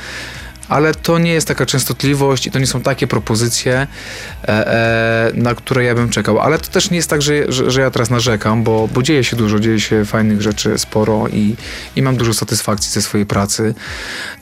ale 0.68 0.94
to 0.94 1.18
nie 1.18 1.32
jest 1.32 1.48
taka 1.48 1.66
częstotliwość 1.66 2.46
i 2.46 2.50
to 2.50 2.58
nie 2.58 2.66
są 2.66 2.80
takie 2.80 3.06
propozycje, 3.06 3.86
e, 4.44 4.48
e, 4.48 5.32
na 5.34 5.54
które 5.54 5.84
ja 5.84 5.94
bym 5.94 6.10
czekał. 6.10 6.40
Ale 6.40 6.58
to 6.58 6.68
też 6.68 6.90
nie 6.90 6.96
jest 6.96 7.10
tak, 7.10 7.22
że, 7.22 7.52
że, 7.52 7.70
że 7.70 7.80
ja 7.80 7.90
teraz 7.90 8.10
narzekam, 8.10 8.64
bo, 8.64 8.88
bo 8.94 9.02
dzieje 9.02 9.24
się 9.24 9.36
dużo, 9.36 9.60
dzieje 9.60 9.80
się 9.80 10.04
fajnych 10.04 10.42
rzeczy 10.42 10.78
sporo 10.78 11.28
i, 11.28 11.56
i 11.96 12.02
mam 12.02 12.16
dużo 12.16 12.34
satysfakcji 12.34 12.92
ze 12.92 13.02
swojej 13.02 13.26
pracy 13.26 13.74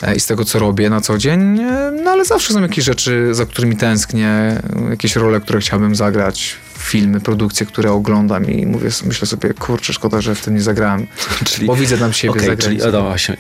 e, 0.03 0.15
i 0.15 0.21
z 0.21 0.27
tego, 0.27 0.45
co 0.45 0.59
robię 0.59 0.91
na 0.91 1.01
co 1.01 1.19
dzień. 1.19 1.61
E, 1.61 1.93
no 2.05 2.11
ale 2.11 2.25
zawsze 2.25 2.53
są 2.53 2.63
jakieś 2.63 2.85
rzeczy, 2.85 3.35
za 3.35 3.47
którymi 3.47 3.77
tęsknię, 3.77 4.63
jakieś 4.91 5.17
role, 5.17 5.41
które 5.41 5.61
chciałbym 5.61 5.95
zagrać 5.95 6.57
filmy, 6.85 7.21
produkcje, 7.21 7.67
które 7.67 7.93
oglądam 7.93 8.51
i 8.51 8.67
mówię, 8.67 8.91
myślę 9.07 9.27
sobie, 9.27 9.55
kurczę, 9.55 9.93
szkoda, 9.93 10.21
że 10.21 10.35
w 10.35 10.41
tym 10.41 10.55
nie 10.55 10.63
zagrałem, 10.63 11.07
czyli, 11.51 11.67
bo 11.67 11.77
widzę 11.77 11.99
tam 11.99 12.13
siebie 12.13 12.43
okay, 12.43 12.57
czyli, 12.57 12.79
no, 12.93 13.03
właśnie, 13.03 13.37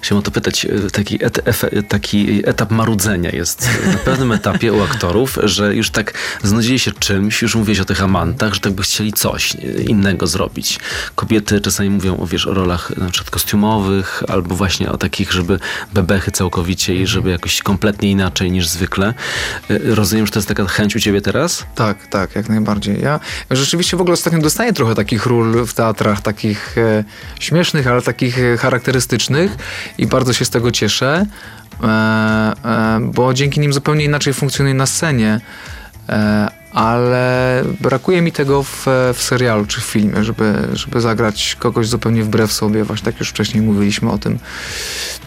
chciałem 0.00 0.18
o 0.18 0.22
to 0.22 0.30
pytać, 0.30 0.64
e, 0.64 0.90
taki, 0.90 1.24
et, 1.24 1.40
taki 1.88 2.48
etap 2.48 2.70
marudzenia 2.70 3.30
jest 3.30 3.68
na 3.86 3.98
pewnym 3.98 4.32
etapie 4.32 4.72
u 4.72 4.82
aktorów, 4.82 5.38
że 5.42 5.74
już 5.74 5.90
tak 5.90 6.14
znudzili 6.42 6.78
się 6.78 6.92
czymś, 6.92 7.42
już 7.42 7.54
mówiłeś 7.54 7.80
o 7.80 7.84
tych 7.84 8.02
amantach, 8.02 8.54
że 8.54 8.60
tak 8.60 8.72
by 8.72 8.82
chcieli 8.82 9.12
coś 9.12 9.54
innego 9.88 10.26
zrobić. 10.26 10.80
Kobiety 11.14 11.60
czasami 11.60 11.90
mówią 11.90 12.16
o, 12.16 12.26
wiesz, 12.26 12.46
o 12.46 12.54
rolach 12.54 12.96
na 12.96 13.10
przykład 13.10 13.30
kostiumowych, 13.30 14.22
albo 14.28 14.54
właśnie 14.54 14.92
o 14.92 14.98
takich, 14.98 15.32
żeby 15.32 15.58
bebechy 15.92 16.30
całkowicie 16.30 16.94
i 16.94 17.06
żeby 17.06 17.30
jakoś 17.30 17.62
kompletnie 17.62 18.10
inaczej 18.10 18.50
niż 18.50 18.68
zwykle. 18.68 19.14
E, 19.70 19.78
rozumiem, 19.94 20.26
że 20.26 20.32
to 20.32 20.38
jest 20.38 20.48
taka 20.48 20.66
chęć 20.66 20.96
u 20.96 21.00
ciebie 21.00 21.20
teraz? 21.20 21.66
Tak, 21.74 22.06
tak, 22.06 22.34
jak 22.34 22.48
najbardziej 22.48 22.87
bardziej. 22.88 23.04
Ja 23.04 23.20
rzeczywiście 23.50 23.96
w 23.96 24.00
ogóle 24.00 24.14
ostatnio 24.14 24.38
dostaję 24.38 24.72
trochę 24.72 24.94
takich 24.94 25.26
ról 25.26 25.66
w 25.66 25.74
teatrach, 25.74 26.20
takich 26.20 26.78
e, 26.78 27.04
śmiesznych, 27.40 27.86
ale 27.86 28.02
takich 28.02 28.38
e, 28.38 28.56
charakterystycznych 28.56 29.56
i 29.98 30.06
bardzo 30.06 30.32
się 30.32 30.44
z 30.44 30.50
tego 30.50 30.70
cieszę, 30.70 31.26
e, 31.82 31.86
e, 31.86 33.00
bo 33.02 33.34
dzięki 33.34 33.60
nim 33.60 33.72
zupełnie 33.72 34.04
inaczej 34.04 34.34
funkcjonuje 34.34 34.74
na 34.74 34.86
scenie. 34.86 35.40
E, 36.08 36.48
ale 36.72 37.64
brakuje 37.80 38.22
mi 38.22 38.32
tego 38.32 38.62
w, 38.62 38.86
w 39.14 39.22
serialu 39.22 39.66
czy 39.66 39.80
w 39.80 39.84
filmie, 39.84 40.24
żeby, 40.24 40.54
żeby 40.72 41.00
zagrać 41.00 41.56
kogoś 41.58 41.88
zupełnie 41.88 42.22
wbrew 42.22 42.52
sobie. 42.52 42.84
Właśnie 42.84 43.04
tak 43.04 43.20
już 43.20 43.28
wcześniej 43.28 43.62
mówiliśmy 43.62 44.10
o 44.10 44.18
tym. 44.18 44.38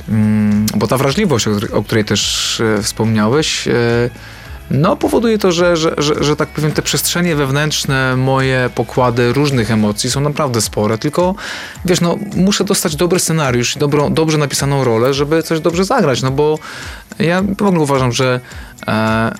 Mm, 0.10 0.66
bo 0.76 0.88
ta 0.88 0.98
wrażliwość, 0.98 1.48
o, 1.48 1.52
o 1.72 1.84
której 1.84 2.06
też 2.06 2.62
e, 2.62 2.84
wspomniałeś, 2.84 3.68
no, 4.72 4.96
powoduje 4.96 5.38
to, 5.38 5.52
że, 5.52 5.78
że, 5.78 5.94
że, 5.98 6.24
że 6.24 6.36
tak 6.36 6.50
powiem, 6.50 6.72
te 6.72 6.82
przestrzenie 6.82 7.36
wewnętrzne, 7.36 8.16
moje 8.18 8.70
pokłady 8.76 9.34
różnych 9.34 9.72
emocji 9.72 10.12
są 10.12 10.22
naprawdę 10.22 10.62
spore, 10.62 10.98
tylko 10.98 11.36
wiesz, 11.86 12.02
no, 12.02 12.18
muszę 12.36 12.64
dostać 12.64 12.96
dobry 12.96 13.20
scenariusz 13.20 13.78
dobrą, 13.78 14.14
dobrze 14.14 14.38
napisaną 14.38 14.84
rolę, 14.84 15.14
żeby 15.14 15.44
coś 15.44 15.60
dobrze 15.60 15.86
zagrać, 15.86 16.22
no 16.22 16.32
bo 16.32 16.60
ja 17.20 17.42
w 17.42 17.62
ogóle 17.62 17.80
uważam, 17.80 18.12
że 18.12 18.40
e, 18.88 19.32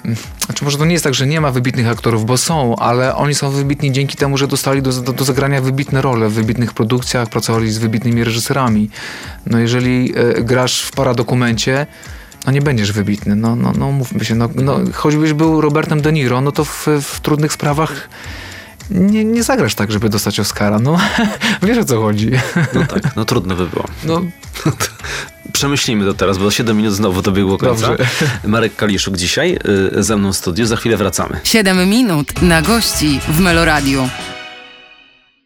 znaczy 0.46 0.66
może 0.66 0.78
to 0.78 0.86
nie 0.86 0.94
jest 0.94 1.04
tak, 1.04 1.14
że 1.14 1.28
nie 1.28 1.42
ma 1.42 1.52
wybitnych 1.52 1.88
aktorów, 1.88 2.26
bo 2.26 2.38
są, 2.38 2.76
ale 2.76 3.16
oni 3.16 3.36
są 3.36 3.50
wybitni 3.50 3.92
dzięki 3.92 4.18
temu, 4.18 4.38
że 4.38 4.48
dostali 4.48 4.82
do, 4.82 4.92
do, 4.92 5.14
do 5.14 5.24
zagrania 5.24 5.62
wybitne 5.62 6.02
role 6.02 6.30
w 6.30 6.34
wybitnych 6.34 6.74
produkcjach, 6.74 7.30
pracowali 7.30 7.72
z 7.72 7.78
wybitnymi 7.78 8.24
reżyserami. 8.24 8.90
No 9.46 9.60
jeżeli 9.60 10.14
e, 10.16 10.44
grasz 10.44 10.82
w 10.82 10.92
paradokumencie, 10.92 11.88
no 12.46 12.52
nie 12.52 12.62
będziesz 12.62 12.92
wybitny, 12.92 13.36
no, 13.36 13.56
no, 13.56 13.74
no 13.78 13.92
mówmy 13.92 14.26
się, 14.26 14.36
no, 14.36 14.50
no, 14.56 14.80
choćbyś 14.94 15.34
był 15.34 15.62
Robertem 15.62 16.02
De 16.02 16.12
Niro, 16.12 16.42
no 16.42 16.52
to 16.52 16.66
w, 16.66 16.88
w 17.02 17.20
trudnych 17.20 17.54
sprawach 17.54 18.10
nie, 18.92 19.26
nie 19.26 19.44
zagrasz 19.44 19.76
tak, 19.76 19.92
żeby 19.92 20.10
dostać 20.10 20.40
Oscara, 20.40 20.80
no 20.80 20.98
wiesz 21.64 21.78
o 21.78 21.86
co 21.86 22.02
chodzi. 22.02 22.32
No 22.74 22.86
tak, 22.88 23.16
no 23.16 23.26
trudno 23.26 23.56
by 23.56 23.68
było. 23.68 23.86
No. 24.04 24.22
Przemyślimy 25.54 26.06
to 26.06 26.14
teraz, 26.14 26.38
bo 26.38 26.52
7 26.52 26.78
minut 26.78 26.94
znowu 26.94 27.22
dobiegło 27.22 27.58
końca. 27.58 27.88
Dobrze. 27.88 28.06
Marek 28.48 28.76
Kaliszuk 28.76 29.18
dzisiaj 29.18 29.60
y, 29.98 30.04
ze 30.04 30.18
mną 30.18 30.34
w 30.34 30.38
studiu, 30.38 30.66
za 30.66 30.76
chwilę 30.76 30.98
wracamy. 30.98 31.40
7 31.44 31.90
minut 31.90 32.42
na 32.42 32.62
gości 32.62 33.20
w 33.28 33.40
Meloradiu. 33.40 34.10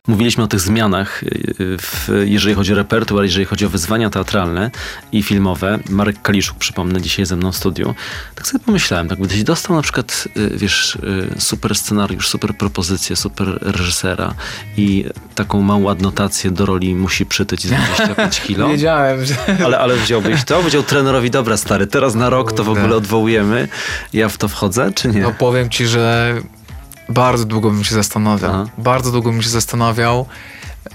Mówiliśmy 0.07 0.43
o 0.43 0.47
tych 0.47 0.59
zmianach, 0.59 1.23
y, 1.23 1.77
w, 1.81 2.09
jeżeli 2.25 2.55
chodzi 2.55 2.73
o 2.73 2.75
repertuar, 2.75 3.23
jeżeli 3.23 3.45
chodzi 3.45 3.65
o 3.65 3.69
wyzwania 3.69 4.09
teatralne 4.09 4.71
i 5.11 5.23
filmowe. 5.23 5.79
Marek 5.89 6.21
Kaliszuk, 6.21 6.57
przypomnę, 6.57 7.01
dzisiaj 7.01 7.25
ze 7.25 7.35
mną 7.35 7.51
w 7.51 7.55
studiu. 7.55 7.95
Tak 8.35 8.47
sobie 8.47 8.63
pomyślałem, 8.63 9.07
tak 9.07 9.19
gdybyś 9.19 9.43
dostał 9.43 9.75
na 9.75 9.81
przykład, 9.81 10.27
y, 10.37 10.57
wiesz, 10.57 10.95
y, 10.95 11.41
super 11.41 11.75
scenariusz, 11.75 12.29
super 12.29 12.57
propozycję, 12.57 13.15
super 13.15 13.59
reżysera 13.61 14.33
i 14.77 15.05
taką 15.35 15.61
małą 15.61 15.89
adnotację 15.89 16.51
do 16.51 16.65
roli 16.65 16.95
musi 16.95 17.25
przytyć 17.25 17.67
25 17.67 18.41
kilo. 18.47 18.69
Wiedziałem, 18.69 19.25
że... 19.25 19.35
Ale, 19.65 19.79
ale 19.79 19.95
wziąłbyś 19.95 20.43
to? 20.43 20.57
Powiedział 20.57 20.83
trenerowi, 20.83 21.31
dobra 21.31 21.57
stary, 21.57 21.87
teraz 21.87 22.15
na 22.15 22.29
rok 22.29 22.53
to 22.53 22.63
w 22.63 22.69
ogóle 22.69 22.95
odwołujemy. 22.95 23.67
Ja 24.13 24.29
w 24.29 24.37
to 24.37 24.47
wchodzę, 24.47 24.91
czy 24.95 25.07
nie? 25.07 25.21
No 25.21 25.31
powiem 25.31 25.69
ci, 25.69 25.87
że 25.87 26.35
bardzo 27.09 27.45
długo 27.45 27.71
bym 27.71 27.83
się 27.83 27.95
zastanawiał. 27.95 28.51
Aha. 28.51 28.65
Bardzo 28.77 29.11
długo 29.11 29.31
bym 29.31 29.41
się 29.41 29.49
zastanawiał. 29.49 30.25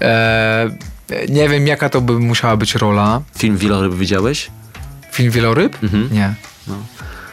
E, 0.01 0.69
nie 1.29 1.49
wiem, 1.49 1.67
jaka 1.67 1.89
to 1.89 2.01
by 2.01 2.19
musiała 2.19 2.57
być 2.57 2.75
rola. 2.75 3.21
Film 3.37 3.57
Wieloryb 3.57 3.93
widziałeś? 3.93 4.51
Film 5.11 5.31
Wieloryb? 5.31 5.83
Mhm. 5.83 6.09
Nie. 6.11 6.33
No. 6.67 6.75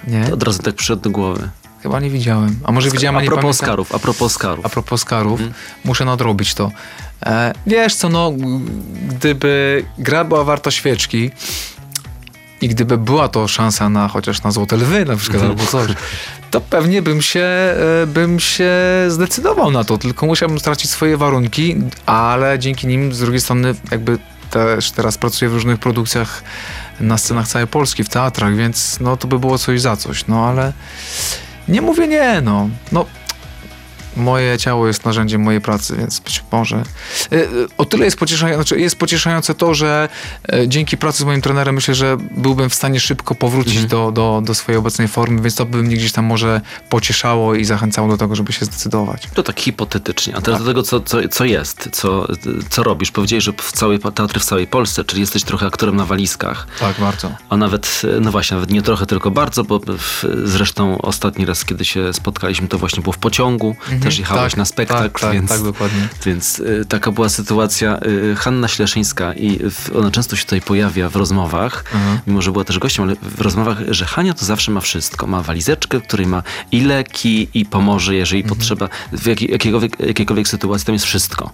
Nie. 0.07 0.25
To 0.25 0.35
od 0.35 0.43
razu 0.43 0.63
tak 0.63 0.75
przyszedł 0.75 1.03
do 1.03 1.11
głowy. 1.11 1.49
Chyba 1.83 2.01
nie 2.01 2.11
widziałem. 2.11 2.61
A 2.65 2.73
może 2.73 2.91
widziałem, 2.91 3.17
a, 3.17 3.19
a 3.19 3.23
nie 3.23 3.29
propos 3.29 3.61
Oscarów, 3.61 3.95
a 3.95 3.99
propos 3.99 4.23
Oscarów. 4.23 4.67
A 4.67 4.69
propos 4.69 5.03
Oscarów, 5.03 5.41
mhm. 5.41 5.53
muszę 5.85 6.05
nadrobić 6.05 6.55
to. 6.55 6.73
E, 7.27 7.53
wiesz 7.67 7.95
co, 7.95 8.09
no, 8.09 8.33
gdyby 9.09 9.85
gra 9.99 10.25
była 10.25 10.45
warta 10.45 10.71
świeczki, 10.71 11.31
i 12.61 12.69
gdyby 12.69 12.99
była 12.99 13.29
to 13.29 13.49
szansa 13.49 13.89
na 13.89 14.09
chociaż 14.09 14.43
na 14.43 14.51
Złote 14.51 14.77
Lwy 14.77 15.05
na 15.05 15.17
przykład 15.17 15.43
albo 15.43 15.67
coś, 15.67 15.91
to 16.51 16.61
pewnie 16.61 17.03
bym 17.03 17.23
się, 17.23 17.41
e, 17.41 18.07
bym 18.07 18.41
się 18.41 18.73
zdecydował 19.09 19.71
na 19.71 19.85
to, 19.85 19.99
tylko 19.99 20.27
musiałbym 20.27 20.59
stracić 20.59 20.91
swoje 20.91 21.17
warunki, 21.17 21.77
ale 22.07 22.59
dzięki 22.59 22.87
nim 22.87 23.13
z 23.13 23.19
drugiej 23.19 23.41
strony 23.41 23.75
jakby 23.91 24.19
też 24.51 24.91
teraz 24.91 25.19
pracuję 25.19 25.49
w 25.49 25.55
różnych 25.55 25.79
produkcjach 25.79 26.43
na 27.01 27.19
scenach 27.19 27.49
całej 27.49 27.67
Polski, 27.67 28.05
w 28.05 28.09
teatrach, 28.09 28.57
więc 28.57 29.01
no 29.01 29.17
to 29.17 29.29
by 29.29 29.39
było 29.39 29.59
coś 29.59 29.81
za 29.81 29.97
coś, 29.97 30.27
no 30.27 30.47
ale 30.47 30.73
nie 31.69 31.83
mówię 31.83 32.09
nie, 32.09 32.41
no. 32.41 32.69
No 32.93 33.07
moje 34.19 34.59
ciało 34.59 34.87
jest 34.87 35.05
narzędziem 35.05 35.43
mojej 35.43 35.61
pracy, 35.61 35.97
więc 35.97 36.21
być 36.21 36.45
może. 36.53 36.77
E, 36.77 36.83
e, 37.33 37.47
o 37.79 37.85
tyle 37.85 38.05
jest 38.05 38.17
pocieszające, 38.17 38.65
znaczy 38.65 38.81
jest 38.81 38.97
pocieszające 38.97 39.55
to, 39.55 39.75
że 39.75 40.09
e, 40.53 40.69
dzięki 40.69 40.97
pracy 40.97 41.19
z 41.19 41.27
moim 41.27 41.41
trenerem 41.41 41.75
myślę, 41.75 41.95
że 41.95 42.17
byłbym 42.31 42.71
w 42.71 42.75
stanie 42.75 43.01
szybko 43.01 43.35
powrócić 43.35 43.77
mhm. 43.77 43.89
do, 43.89 44.13
do, 44.13 44.43
do 44.45 44.55
swojej 44.55 44.79
obecnej 44.79 45.09
formy, 45.09 45.43
więc 45.43 45.55
to 45.55 45.67
by 45.67 45.83
mnie 45.83 45.97
gdzieś 45.97 46.13
tam 46.13 46.25
może 46.25 46.61
pocieszało 46.89 47.55
i 47.55 47.65
zachęcało 47.65 48.09
do 48.09 48.17
tego, 48.17 48.37
żeby 48.37 48.53
się 48.53 48.65
zdecydować. 48.65 49.29
To 49.35 49.43
tak 49.43 49.61
hipotetycznie. 49.61 50.37
A 50.37 50.41
teraz 50.41 50.61
tak. 50.61 50.67
do 50.67 50.71
tego, 50.71 50.83
co, 50.83 51.01
co, 51.01 51.29
co 51.29 51.45
jest, 51.45 51.89
co, 51.93 52.27
co 52.71 52.83
robisz. 52.83 53.11
Powiedziałeś, 53.11 53.45
że 53.45 53.53
w 53.53 53.73
całej, 53.73 53.99
teatry 53.99 54.41
w 54.41 54.45
całej 54.45 54.67
Polsce, 54.67 55.05
czyli 55.05 55.21
jesteś 55.21 55.45
trochę 55.45 55.67
aktorem 55.67 55.97
na 55.97 56.05
walizkach. 56.05 56.67
Tak, 56.81 57.01
bardzo. 57.01 57.31
A 57.49 57.57
nawet, 57.57 58.03
no 58.21 58.31
właśnie, 58.31 58.55
nawet 58.55 58.71
nie 58.71 58.83
trochę, 58.83 59.07
tylko 59.07 59.31
bardzo, 59.31 59.65
bo 59.65 59.81
w, 59.99 60.25
zresztą 60.45 60.99
ostatni 61.03 61.47
raz, 61.47 61.65
kiedy 61.65 61.85
się 61.85 62.13
spotkaliśmy, 62.13 62.69
to 62.69 62.79
właśnie 62.79 63.03
było 63.03 63.13
w 63.13 63.19
pociągu. 63.19 63.77
Mhm 63.91 64.08
też 64.09 64.19
jechałeś 64.19 64.53
tak, 64.53 64.59
na 64.59 64.65
spektakl, 64.65 65.03
tak, 65.03 65.21
tak, 65.21 65.33
więc, 65.33 65.51
tak, 65.51 65.63
dokładnie. 65.63 66.09
więc 66.27 66.59
y, 66.59 66.85
taka 66.89 67.13
była 67.13 67.29
sytuacja. 67.29 67.99
Y, 68.07 68.37
Hanna 68.37 68.69
Śleszyńska 68.69 69.35
i 69.35 69.71
w, 69.71 69.97
ona 69.97 70.11
często 70.11 70.37
się 70.37 70.45
tutaj 70.45 70.61
pojawia 70.61 71.09
w 71.09 71.17
rozmowach, 71.17 71.85
mhm. 71.95 72.19
mimo 72.27 72.43
że 72.43 72.53
była 72.53 72.65
też 72.65 72.79
gościem, 72.79 73.05
ale 73.05 73.17
w 73.23 73.41
rozmowach, 73.41 73.79
że 73.89 74.07
Hania 74.07 74.35
to 74.35 74.45
zawsze 74.45 74.71
ma 74.71 74.81
wszystko. 74.81 75.27
Ma 75.27 75.43
walizeczkę, 75.43 76.01
w 76.01 76.03
której 76.03 76.27
ma 76.27 76.43
i 76.73 76.81
leki, 76.81 77.49
i 77.55 77.65
pomoże, 77.65 78.15
jeżeli 78.15 78.43
mhm. 78.43 78.59
potrzeba. 78.59 78.89
W 79.13 79.27
jak, 79.27 79.43
jakiegokolwiek, 79.43 80.01
jakiejkolwiek 80.01 80.49
sytuacji 80.49 80.87
tam 80.87 80.93
jest 80.93 81.05
wszystko. 81.05 81.51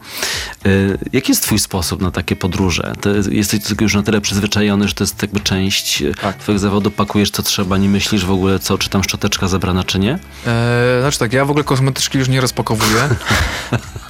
Y, 0.66 0.98
jaki 1.12 1.32
jest 1.32 1.42
twój 1.42 1.58
sposób 1.58 2.02
na 2.02 2.10
takie 2.10 2.36
podróże? 2.36 2.92
Ty 3.00 3.22
jesteś 3.30 3.60
już 3.80 3.94
na 3.94 4.02
tyle 4.02 4.20
przyzwyczajony, 4.20 4.88
że 4.88 4.94
to 4.94 5.04
jest 5.04 5.22
jakby 5.22 5.40
część 5.40 6.02
tak. 6.20 6.36
twojego 6.36 6.58
zawodu, 6.58 6.90
pakujesz 6.90 7.30
co 7.30 7.42
trzeba, 7.42 7.78
nie 7.78 7.88
myślisz 7.88 8.24
w 8.24 8.30
ogóle 8.30 8.58
co, 8.58 8.78
czy 8.78 8.90
tam 8.90 9.02
szczoteczka 9.02 9.48
zabrana, 9.48 9.84
czy 9.84 9.98
nie? 9.98 10.12
Eee, 10.12 11.00
znaczy 11.00 11.18
tak, 11.18 11.32
ja 11.32 11.44
w 11.44 11.50
ogóle 11.50 11.64
kosmetyczki 11.64 12.18
już 12.18 12.28
nie 12.28 12.40
rozpakowuję. 12.44 13.02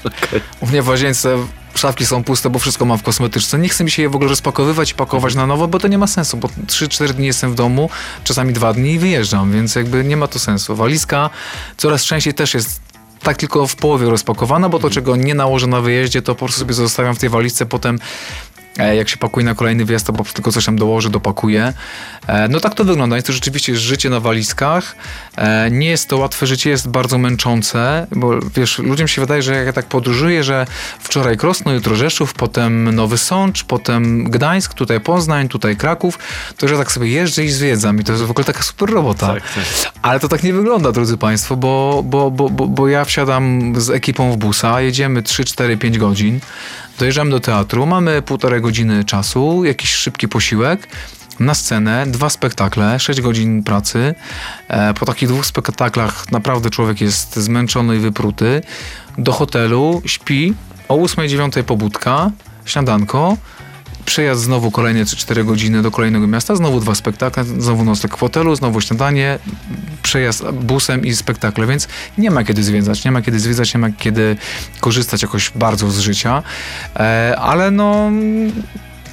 okay. 0.05 0.41
U 0.61 0.67
mnie 0.67 0.83
w 0.83 0.89
łazience 0.89 1.37
szafki 1.75 2.07
są 2.07 2.25
puste, 2.25 2.51
bo 2.51 2.59
wszystko 2.59 2.85
mam 2.85 2.99
w 2.99 3.03
kosmetyczce. 3.03 3.59
Nie 3.59 3.69
chcę 3.69 3.85
mi 3.85 3.91
się 3.91 4.03
je 4.03 4.09
w 4.09 4.17
ogóle 4.17 4.31
rozpakowywać 4.31 4.91
i 4.91 4.95
pakować 4.95 5.35
na 5.35 5.47
nowo, 5.47 5.69
bo 5.69 5.79
to 5.79 5.89
nie 5.89 5.99
ma 5.99 6.07
sensu, 6.07 6.37
bo 6.37 6.49
3-4 6.49 7.13
dni 7.13 7.27
jestem 7.27 7.53
w 7.53 7.55
domu, 7.55 7.91
czasami 8.25 8.53
2 8.53 8.73
dni 8.73 8.93
i 8.93 8.99
wyjeżdżam, 8.99 9.53
więc 9.53 9.75
jakby 9.75 10.05
nie 10.05 10.17
ma 10.17 10.27
to 10.27 10.39
sensu. 10.39 10.77
Walizka 10.77 11.31
coraz 11.77 12.05
częściej 12.05 12.35
też 12.35 12.55
jest 12.55 12.81
tak 13.23 13.37
tylko 13.37 13.67
w 13.67 13.77
połowie 13.77 14.11
rozpakowana, 14.11 14.69
bo 14.69 14.79
to, 14.79 14.91
czego 14.91 15.17
nie 15.17 15.35
nałożę 15.35 15.67
na 15.67 15.81
wyjeździe, 15.81 16.23
to 16.23 16.35
po 16.35 16.39
prostu 16.39 16.61
sobie 16.61 16.75
zostawiam 16.75 17.15
w 17.15 17.19
tej 17.19 17.29
walizce, 17.29 17.67
potem 17.67 17.99
jak 18.77 19.09
się 19.09 19.17
pakuje 19.17 19.47
na 19.47 19.55
kolejny 19.55 19.85
wjazd, 19.85 20.07
to 20.07 20.13
po 20.13 20.17
prostu 20.17 20.35
tylko 20.35 20.53
coś 20.53 20.65
tam 20.65 20.77
dołoży, 20.77 21.11
dopakuje. 21.11 21.73
E, 22.27 22.49
no 22.49 22.61
tak 22.61 22.75
to 22.75 22.85
wygląda. 22.85 23.17
Jest 23.17 23.27
to 23.27 23.33
rzeczywiście 23.33 23.77
życie 23.77 24.11
na 24.11 24.21
walizkach. 24.21 24.97
E, 25.37 25.71
nie 25.71 25.89
jest 25.89 26.09
to 26.09 26.17
łatwe 26.17 26.47
życie, 26.47 26.71
jest 26.71 26.89
bardzo 26.89 27.19
męczące, 27.19 28.07
bo 28.11 28.41
wiesz, 28.57 28.79
ludziom 28.79 29.09
się 29.09 29.21
wydaje, 29.21 29.43
że 29.43 29.55
jak 29.55 29.67
ja 29.67 29.73
tak 29.73 29.87
podróżuję, 29.87 30.45
że 30.45 30.67
wczoraj 31.01 31.37
Krosno, 31.37 31.73
jutro 31.73 31.97
Rzeszów, 31.97 32.35
potem 32.35 32.95
Nowy 32.95 33.19
Sącz, 33.19 33.65
potem 33.65 34.25
Gdańsk, 34.25 34.75
tutaj 34.75 35.01
Poznań, 35.01 35.49
tutaj 35.49 35.77
Kraków, 35.77 36.19
to 36.57 36.69
że 36.69 36.79
tak 36.79 36.93
sobie 36.93 37.09
jeżdżę 37.09 37.45
i 37.45 37.49
zwiedzam 37.49 38.01
i 38.01 38.05
to 38.05 38.13
jest 38.13 38.25
w 38.25 38.31
ogóle 38.31 38.45
taka 38.45 38.63
super 38.63 38.91
robota. 38.91 39.27
Tak, 39.27 39.43
tak. 39.55 39.65
Ale 40.03 40.21
to 40.21 40.29
tak 40.29 40.43
nie 40.43 40.53
wygląda, 40.53 40.93
drodzy 40.93 41.17
Państwo, 41.17 41.57
bo, 41.57 42.03
bo, 42.05 42.31
bo, 42.31 42.51
bo, 42.51 42.67
bo 42.67 42.89
ja 42.89 43.05
wsiadam 43.05 43.73
z 43.77 43.91
ekipą 43.91 44.33
w 44.33 44.37
busa, 44.37 44.81
jedziemy 44.81 45.23
3, 45.23 45.45
4, 45.45 45.77
5 45.77 45.99
godzin, 45.99 46.41
dojeżdżamy 46.99 47.31
do 47.31 47.41
teatru, 47.41 47.87
mamy 47.87 48.23
półtorej 48.23 48.61
godziny 48.61 49.05
czasu, 49.05 49.65
jakiś 49.65 49.95
szybki 49.95 50.29
posiłek, 50.29 50.89
na 51.41 51.55
scenę, 51.55 52.07
dwa 52.07 52.31
spektakle, 52.31 53.01
6 53.01 53.21
godzin 53.21 53.63
pracy. 53.63 54.15
E, 54.69 54.95
po 54.95 55.07
takich 55.07 55.29
dwóch 55.29 55.47
spektaklach 55.47 56.33
naprawdę 56.33 56.71
człowiek 56.71 57.01
jest 57.01 57.37
zmęczony 57.37 57.97
i 57.97 57.99
wypruty. 57.99 58.63
Do 59.19 59.33
hotelu, 59.33 60.03
śpi, 60.07 60.55
o 60.89 60.97
8-9 60.97 61.63
pobudka, 61.63 62.31
śniadanko, 62.65 63.37
przejazd 64.05 64.43
znowu 64.43 64.71
kolejne 64.71 65.05
3-4 65.05 65.45
godziny 65.45 65.83
do 65.83 65.91
kolejnego 65.91 66.27
miasta, 66.27 66.57
znowu 66.57 66.81
dwa 66.81 66.95
spektakle, 66.95 67.45
znowu 67.45 67.85
nocleg 67.85 68.17
w 68.17 68.21
hotelu, 68.21 68.57
znowu 68.57 68.81
śniadanie, 68.81 69.39
przejazd 70.03 70.51
busem 70.51 71.07
i 71.07 71.15
spektakle, 71.15 71.67
więc 71.67 71.89
nie 72.19 72.31
ma 72.31 72.45
kiedy 72.45 72.63
zwiedzać, 72.63 73.05
nie 73.05 73.11
ma 73.11 73.23
kiedy 73.23 73.41
zwiedzać, 73.41 73.75
nie 73.75 73.81
ma 73.81 73.91
kiedy 73.91 74.37
korzystać 74.81 75.23
jakoś 75.23 75.51
bardzo 75.51 75.91
z 75.91 75.99
życia, 75.99 76.43
e, 76.97 77.37
ale 77.39 77.71
no 77.71 78.11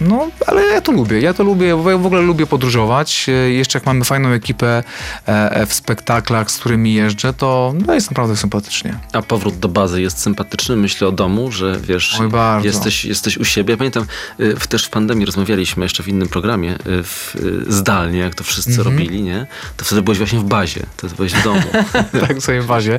no, 0.02 0.30
ale 0.48 0.68
ja 0.68 0.82
to 0.82 0.92
lubię. 0.92 1.22
Ja 1.22 1.34
to 1.34 1.44
lubię, 1.44 1.76
w 1.76 2.06
ogóle 2.06 2.22
lubię 2.22 2.48
podróżować. 2.48 3.30
E, 3.30 3.32
jeszcze 3.32 3.80
jak 3.80 3.86
mamy 3.86 4.06
fajną 4.06 4.30
ekipę 4.30 4.84
e, 5.26 5.66
w 5.66 5.74
spektaklach, 5.74 6.52
z 6.52 6.58
którymi 6.58 6.94
jeżdżę, 6.94 7.34
to 7.34 7.74
no, 7.88 7.94
jest 7.94 8.12
naprawdę 8.12 8.38
sympatycznie. 8.38 9.00
A 9.14 9.22
powrót 9.22 9.60
do 9.60 9.68
bazy 9.68 10.02
jest 10.02 10.20
sympatyczny? 10.20 10.76
Myślę 10.76 11.08
o 11.08 11.12
domu, 11.12 11.52
że 11.52 11.80
wiesz, 11.80 12.20
jesteś, 12.64 13.06
jesteś 13.06 13.38
u 13.38 13.46
siebie. 13.46 13.72
Ja 13.72 13.78
pamiętam, 13.78 14.06
w, 14.40 14.68
też 14.68 14.86
w 14.86 14.90
pandemii 14.90 15.26
rozmawialiśmy 15.26 15.86
jeszcze 15.86 16.04
w 16.04 16.08
innym 16.08 16.28
programie, 16.28 16.76
w, 16.86 17.36
zdalnie, 17.68 18.20
jak 18.20 18.36
to 18.36 18.44
wszyscy 18.44 18.72
Mhm. 18.72 18.98
robili, 18.98 19.24
nie? 19.24 19.48
To 19.78 19.86
wtedy 19.86 20.02
byłeś 20.02 20.18
właśnie 20.18 20.40
w 20.40 20.44
bazie, 20.44 20.86
to 20.98 21.08
byłeś 21.08 21.34
w 21.34 21.44
domu. 21.44 21.62
tak 22.28 22.38
w 22.38 22.42
swojej 22.42 22.62
bazie. 22.62 22.98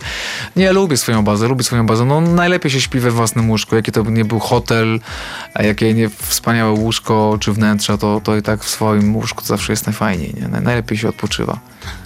Nie, 0.57 0.73
lubię 0.73 0.97
swoją 0.97 1.25
bazę, 1.25 1.49
lubię 1.49 1.65
swoją 1.65 1.87
bazę. 1.87 2.05
No 2.05 2.21
najlepiej 2.21 2.71
się 2.71 2.81
śpi 2.81 3.01
we 3.01 3.11
własnym 3.11 3.51
łóżku. 3.51 3.77
Jaki 3.77 3.93
to 3.93 4.05
by 4.05 4.11
nie 4.11 4.25
był 4.25 4.39
hotel, 4.39 5.01
jakie 5.61 5.95
nie 5.95 6.09
wspaniałe 6.09 6.71
łóżko 6.71 6.92
czy 7.41 7.53
wnętrza, 7.53 7.97
to, 7.99 8.21
to 8.25 8.37
i 8.37 8.43
tak 8.43 8.65
w 8.65 8.69
swoim 8.69 9.17
łóżku 9.17 9.45
zawsze 9.45 9.73
jest 9.73 9.87
najfajniej. 9.87 10.35
Nie? 10.35 10.49
Naj- 10.49 10.63
Najlepiej 10.63 10.99
się 10.99 11.09
odpoczywa. 11.09 11.59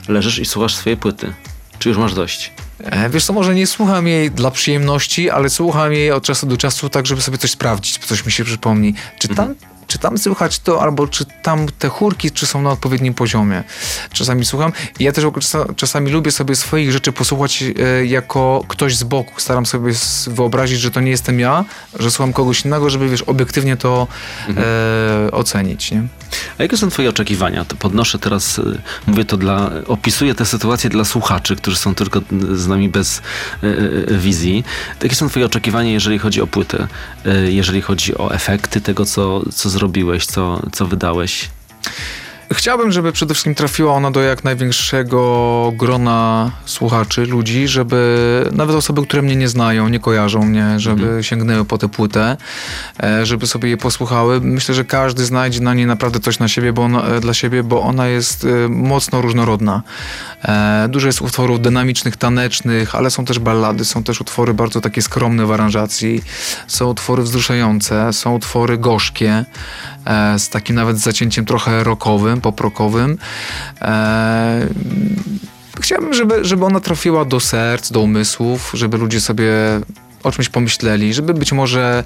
Leżysz 0.09 0.39
i 0.39 0.45
słuchasz 0.45 0.75
swojej 0.75 0.97
płyty. 0.97 1.33
Czy 1.79 1.89
już 1.89 1.99
masz 1.99 2.15
dość? 2.15 2.53
E, 2.85 3.11
Wiesz 3.11 3.25
co, 3.25 3.33
może 3.33 3.55
nie 3.55 3.67
słucham 3.67 4.07
jej 4.07 4.31
dla 4.31 4.51
przyjemności, 4.51 5.31
ale 5.31 5.51
słucham 5.51 5.93
jej 5.93 6.11
od 6.13 6.25
czasu 6.25 6.47
do 6.47 6.57
czasu 6.57 6.89
tak, 6.89 7.07
żeby 7.07 7.23
sobie 7.23 7.39
coś 7.39 7.51
sprawdzić, 7.51 7.99
coś 7.99 8.27
mi 8.27 8.33
się 8.33 8.45
przypomni. 8.45 8.95
Czy 9.19 9.29
tam, 9.29 9.55
czy 9.87 9.99
tam 9.99 10.19
słychać 10.19 10.59
to, 10.59 10.83
albo 10.83 11.09
czy 11.09 11.25
tam 11.43 11.67
te 11.79 11.89
chórki, 11.89 12.31
czy 12.31 12.47
są 12.47 12.63
na 12.63 12.71
odpowiednim 12.71 13.15
poziomie. 13.15 13.65
Czasami 14.13 14.45
słucham. 14.45 14.73
Ja 15.01 15.13
też 15.13 15.25
czasami 15.77 16.11
lubię 16.11 16.33
sobie 16.33 16.57
swoich 16.57 16.93
rzeczy 16.93 17.13
posłuchać 17.13 17.63
e, 17.63 18.07
jako 18.07 18.65
ktoś 18.69 18.97
z 18.97 19.05
boku. 19.05 19.41
Staram 19.41 19.67
sobie 19.67 19.93
wyobrazić, 20.27 20.81
że 20.81 20.91
to 20.91 21.01
nie 21.01 21.11
jestem 21.11 21.41
ja, 21.41 21.65
że 21.99 22.11
słucham 22.11 22.33
kogoś 22.33 22.65
innego, 22.65 22.91
żeby, 22.91 23.09
wiesz, 23.09 23.23
obiektywnie 23.23 23.77
to 23.77 24.07
e, 24.57 25.31
ocenić, 25.31 25.91
nie? 25.91 26.07
A 26.59 26.63
jakie 26.63 26.77
są 26.77 26.91
twoje 26.91 27.09
oczekiwania? 27.09 27.65
To 27.65 27.77
podnoszę 27.77 28.19
teraz, 28.19 28.59
y, 28.59 28.81
mówię 29.07 29.25
to 29.25 29.37
dla, 29.37 29.71
opisuję 29.87 30.35
tę 30.35 30.45
sytuację 30.45 30.91
dla 30.91 31.05
słuchaczy, 31.05 31.57
którzy 31.57 31.77
są 31.77 31.95
tylko 31.95 32.19
y, 32.19 32.57
z 32.57 32.67
nami 32.67 32.89
bez 32.89 33.23
y, 33.65 34.07
wizji. 34.11 34.65
Jakie 35.03 35.15
są 35.15 35.29
twoje 35.29 35.47
oczekiwania, 35.47 35.91
jeżeli 35.91 36.19
chodzi 36.19 36.41
o 36.41 36.47
płytę? 36.47 36.89
Jeżeli 37.49 37.83
chodzi 37.83 38.19
o 38.19 38.35
efekty 38.35 38.81
tego, 38.81 39.05
co, 39.05 39.43
co 39.53 39.71
zrobiłeś, 39.71 40.27
co, 40.27 40.63
co 40.73 40.87
wydałeś? 40.87 41.49
Chciałbym, 42.53 42.93
żeby 42.93 43.13
przede 43.13 43.35
wszystkim 43.35 43.55
trafiła 43.55 43.93
ona 43.93 44.11
do 44.11 44.21
jak 44.23 44.45
największego 44.45 45.73
grona 45.77 46.51
słuchaczy, 46.65 47.27
ludzi, 47.27 47.69
żeby 47.69 48.51
nawet 48.53 48.77
osoby, 48.77 49.03
które 49.03 49.23
mnie 49.23 49.37
nie 49.37 49.49
znają, 49.49 49.89
nie 49.89 50.01
kojarzą 50.01 50.45
mnie, 50.45 50.81
żeby 50.81 51.19
sięgnęły 51.23 51.65
po 51.65 51.79
tę 51.79 51.89
płytę, 51.89 52.37
e, 53.03 53.27
żeby 53.27 53.47
sobie 53.47 53.69
jej 53.69 53.79
posłuchały. 53.79 54.41
Myślę, 54.41 54.75
że 54.75 54.85
każdy 54.85 55.25
znajdzie 55.25 55.61
na 55.61 55.75
niej 55.75 55.87
naprawdę 55.87 56.21
coś 56.21 56.39
na 56.39 56.49
siebie, 56.49 56.73
bo 56.73 56.83
ona, 56.83 57.03
e, 57.03 57.21
dla 57.21 57.35
siebie, 57.35 57.63
bo 57.63 57.83
ona 57.83 58.07
jest 58.07 58.45
e, 58.45 58.69
mocno 58.69 59.23
różnorodna. 59.23 59.83
Dużo 60.89 61.07
jest 61.07 61.23
utworów 61.23 61.61
dynamicznych, 61.61 62.17
tanecznych, 62.17 62.95
ale 62.95 63.11
są 63.11 63.25
też 63.25 63.39
ballady, 63.39 63.85
są 63.85 64.03
też 64.03 64.21
utwory 64.21 64.55
bardzo 64.55 64.81
takie 64.81 65.03
skromne 65.03 65.47
w 65.47 65.53
aranżacji, 65.53 66.23
są 66.67 66.91
utwory 66.91 67.23
wzruszające, 67.23 68.13
są 68.13 68.35
utwory 68.35 68.79
gorzkie, 68.79 69.45
z 70.39 70.49
takim 70.49 70.77
nawet 70.77 70.99
zacięciem 70.99 71.45
trochę 71.45 71.85
rockowym, 71.85 72.36
poprokowym. 72.41 73.19
E, 73.83 74.67
Chciałbym, 75.81 76.15
żeby, 76.15 76.45
żeby 76.45 76.65
ona 76.65 76.81
trafiła 76.81 77.25
do 77.25 77.41
serc, 77.41 77.91
do 77.93 78.01
umysłów, 78.01 78.71
żeby 78.75 78.99
ludzie 78.99 79.21
sobie 79.21 79.53
o 80.23 80.33
czymś 80.33 80.49
pomyśleli, 80.49 81.15
żeby 81.15 81.35
być 81.35 81.53
może 81.53 82.05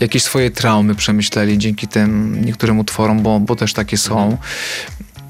jakieś 0.00 0.22
swoje 0.22 0.50
traumy 0.50 0.94
przemyśleli 0.94 1.58
dzięki 1.58 1.88
tym 1.88 2.44
niektórym 2.44 2.78
utworom, 2.78 3.22
bo, 3.22 3.40
bo 3.40 3.56
też 3.56 3.72
takie 3.72 3.98
są. 3.98 4.38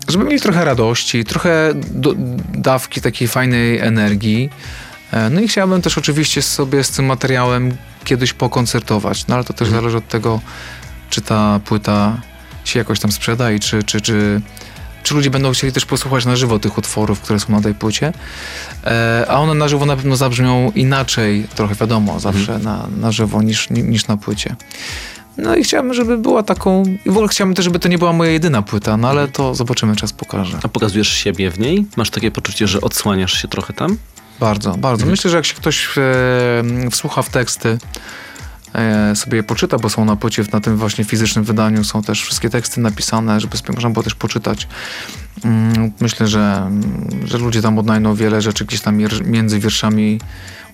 Żeby 0.08 0.24
mieli 0.24 0.40
trochę 0.40 0.64
radości, 0.64 1.24
trochę 1.24 1.70
do, 1.74 2.14
dawki 2.54 3.00
takiej 3.00 3.28
fajnej 3.28 3.78
energii. 3.78 4.50
E, 5.12 5.30
No 5.30 5.40
i 5.40 5.48
chciałbym 5.48 5.82
też 5.82 5.98
oczywiście 5.98 6.42
sobie 6.42 6.84
z 6.84 6.90
tym 6.90 7.06
materiałem 7.06 7.76
kiedyś 8.04 8.32
pokoncertować, 8.32 9.26
no 9.26 9.34
ale 9.34 9.44
to 9.44 9.52
też 9.52 9.68
zależy 9.68 9.96
od 9.96 10.08
tego, 10.08 10.40
czy 11.10 11.20
ta 11.20 11.60
płyta 11.64 12.20
się 12.68 12.78
jakoś 12.78 13.00
tam 13.00 13.12
sprzeda 13.12 13.52
i 13.52 13.60
czy, 13.60 13.82
czy, 13.82 14.00
czy, 14.00 14.40
czy 15.02 15.14
ludzie 15.14 15.30
będą 15.30 15.52
chcieli 15.52 15.72
też 15.72 15.86
posłuchać 15.86 16.24
na 16.24 16.36
żywo 16.36 16.58
tych 16.58 16.78
utworów, 16.78 17.20
które 17.20 17.40
są 17.40 17.52
na 17.52 17.60
tej 17.60 17.74
płycie. 17.74 18.12
E, 18.84 19.26
a 19.28 19.34
one 19.34 19.54
na 19.54 19.68
żywo 19.68 19.86
na 19.86 19.96
pewno 19.96 20.16
zabrzmią 20.16 20.72
inaczej, 20.74 21.46
trochę 21.54 21.74
wiadomo, 21.74 22.20
zawsze 22.20 22.58
na, 22.58 22.86
na 23.00 23.12
żywo 23.12 23.42
niż, 23.42 23.70
ni- 23.70 23.82
niż 23.82 24.06
na 24.06 24.16
płycie. 24.16 24.56
No 25.36 25.56
i 25.56 25.64
chciałbym, 25.64 25.94
żeby 25.94 26.18
była 26.18 26.42
taką. 26.42 26.82
I 27.06 27.10
w 27.10 27.12
ogóle 27.12 27.28
chciałbym 27.28 27.54
też, 27.54 27.64
żeby 27.64 27.78
to 27.78 27.88
nie 27.88 27.98
była 27.98 28.12
moja 28.12 28.30
jedyna 28.30 28.62
płyta, 28.62 28.96
no 28.96 29.08
ale 29.08 29.28
to 29.28 29.54
zobaczymy, 29.54 29.96
czas 29.96 30.12
pokaże. 30.12 30.58
A 30.62 30.68
pokazujesz 30.68 31.08
siebie 31.08 31.50
w 31.50 31.58
niej? 31.58 31.86
Masz 31.96 32.10
takie 32.10 32.30
poczucie, 32.30 32.66
że 32.68 32.80
odsłaniasz 32.80 33.42
się 33.42 33.48
trochę 33.48 33.72
tam? 33.72 33.96
Bardzo, 34.40 34.74
bardzo. 34.74 35.06
Myślę, 35.06 35.30
że 35.30 35.36
jak 35.36 35.46
się 35.46 35.54
ktoś 35.54 35.88
e, 35.98 36.90
wsłucha 36.90 37.22
w 37.22 37.30
teksty, 37.30 37.78
sobie 39.14 39.36
je 39.36 39.42
poczyta, 39.42 39.78
bo 39.78 39.88
są 39.88 40.04
na 40.04 40.16
płycie 40.16 40.44
na 40.52 40.60
tym 40.60 40.76
właśnie 40.76 41.04
fizycznym 41.04 41.44
wydaniu, 41.44 41.84
są 41.84 42.02
też 42.02 42.22
wszystkie 42.22 42.50
teksty 42.50 42.80
napisane, 42.80 43.40
żeby 43.40 43.56
sobie 43.56 43.72
można 43.74 43.90
było 43.90 44.02
też 44.02 44.14
poczytać. 44.14 44.68
Mm, 45.44 45.92
Myślę, 46.00 46.26
że, 46.26 46.70
że 47.24 47.38
ludzie 47.38 47.62
tam 47.62 47.78
odnajdą 47.78 48.14
wiele 48.14 48.42
rzeczy 48.42 48.64
gdzieś 48.64 48.80
tam 48.80 48.98
między 49.24 49.60
wierszami 49.60 50.20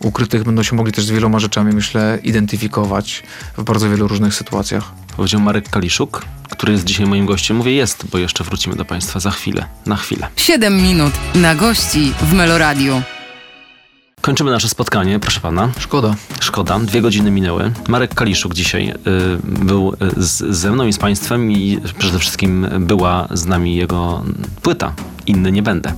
ukrytych, 0.00 0.44
będą 0.44 0.62
się 0.62 0.76
mogli 0.76 0.92
też 0.92 1.04
z 1.04 1.10
wieloma 1.10 1.38
rzeczami, 1.38 1.74
myślę, 1.74 2.18
identyfikować 2.22 3.22
w 3.56 3.62
bardzo 3.62 3.90
wielu 3.90 4.08
różnych 4.08 4.34
sytuacjach. 4.34 4.84
Powiedział 5.16 5.40
Marek 5.40 5.68
Kaliszuk, 5.68 6.24
który 6.50 6.72
jest 6.72 6.84
dzisiaj 6.84 7.06
moim 7.06 7.26
gościem. 7.26 7.56
Mówię 7.56 7.72
jest, 7.72 8.06
bo 8.12 8.18
jeszcze 8.18 8.44
wrócimy 8.44 8.76
do 8.76 8.84
Państwa 8.84 9.20
za 9.20 9.30
chwilę. 9.30 9.64
Na 9.86 9.96
chwilę. 9.96 10.28
7 10.36 10.76
minut 10.82 11.12
na 11.34 11.54
gości 11.54 12.12
w 12.22 12.32
Meloradiu. 12.32 13.02
Kończymy 14.24 14.50
nasze 14.50 14.68
spotkanie, 14.68 15.20
proszę 15.20 15.40
pana. 15.40 15.72
Szkoda. 15.78 16.14
Szkoda, 16.40 16.78
dwie 16.78 17.02
godziny 17.02 17.30
minęły. 17.30 17.72
Marek 17.88 18.14
Kaliszuk 18.14 18.54
dzisiaj 18.54 18.88
y, 18.90 18.94
był 19.44 19.92
y, 19.92 20.22
z, 20.22 20.56
ze 20.56 20.70
mną 20.70 20.86
i 20.86 20.92
z 20.92 20.98
Państwem 20.98 21.52
i 21.52 21.80
przede 21.98 22.18
wszystkim 22.18 22.66
była 22.80 23.28
z 23.30 23.46
nami 23.46 23.76
jego 23.76 24.24
płyta. 24.62 24.92
Inny 25.26 25.52
nie 25.52 25.62
będę. 25.62 25.92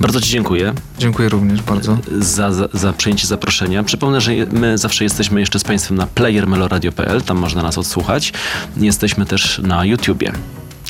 Bardzo 0.00 0.20
Ci 0.20 0.30
dziękuję 0.30 0.74
Dziękuję 0.98 1.28
również 1.28 1.62
bardzo. 1.62 1.98
za, 2.18 2.52
za, 2.52 2.68
za 2.72 2.92
przyjęcie 2.92 3.26
zaproszenia. 3.26 3.84
Przypomnę, 3.84 4.20
że 4.20 4.32
my 4.52 4.78
zawsze 4.78 5.04
jesteśmy 5.04 5.40
jeszcze 5.40 5.58
z 5.58 5.64
Państwem 5.64 5.96
na 5.96 6.06
playermeloradio.pl, 6.06 7.22
tam 7.22 7.38
można 7.38 7.62
nas 7.62 7.78
odsłuchać. 7.78 8.32
Jesteśmy 8.76 9.26
też 9.26 9.58
na 9.58 9.84
YouTubie, 9.84 10.32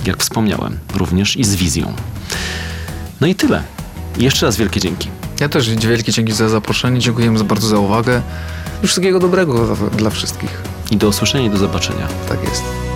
jak 0.05 0.19
wspomniałem, 0.19 0.79
również 0.95 1.37
i 1.37 1.45
z 1.45 1.55
wizją. 1.55 1.93
No 3.21 3.27
i 3.27 3.35
tyle. 3.35 3.63
Jeszcze 4.19 4.47
raz 4.47 4.57
wielkie 4.57 4.81
dzięki. 4.81 5.09
Ja 5.41 5.49
też 5.49 5.71
wielkie 5.71 6.13
dzięki 6.13 6.33
za 6.33 6.49
zaproszenie, 6.49 7.01
dziękujemy 7.01 7.45
bardzo 7.45 7.69
za 7.69 7.79
uwagę 7.79 8.23
i 8.83 8.87
wszystkiego 8.87 9.19
dobrego 9.19 9.77
dla 9.97 10.11
wszystkich. 10.11 10.63
I 10.91 10.97
do 10.97 11.09
usłyszenia 11.09 11.47
i 11.47 11.51
do 11.51 11.57
zobaczenia. 11.57 12.09
Tak 12.29 12.43
jest. 12.43 12.88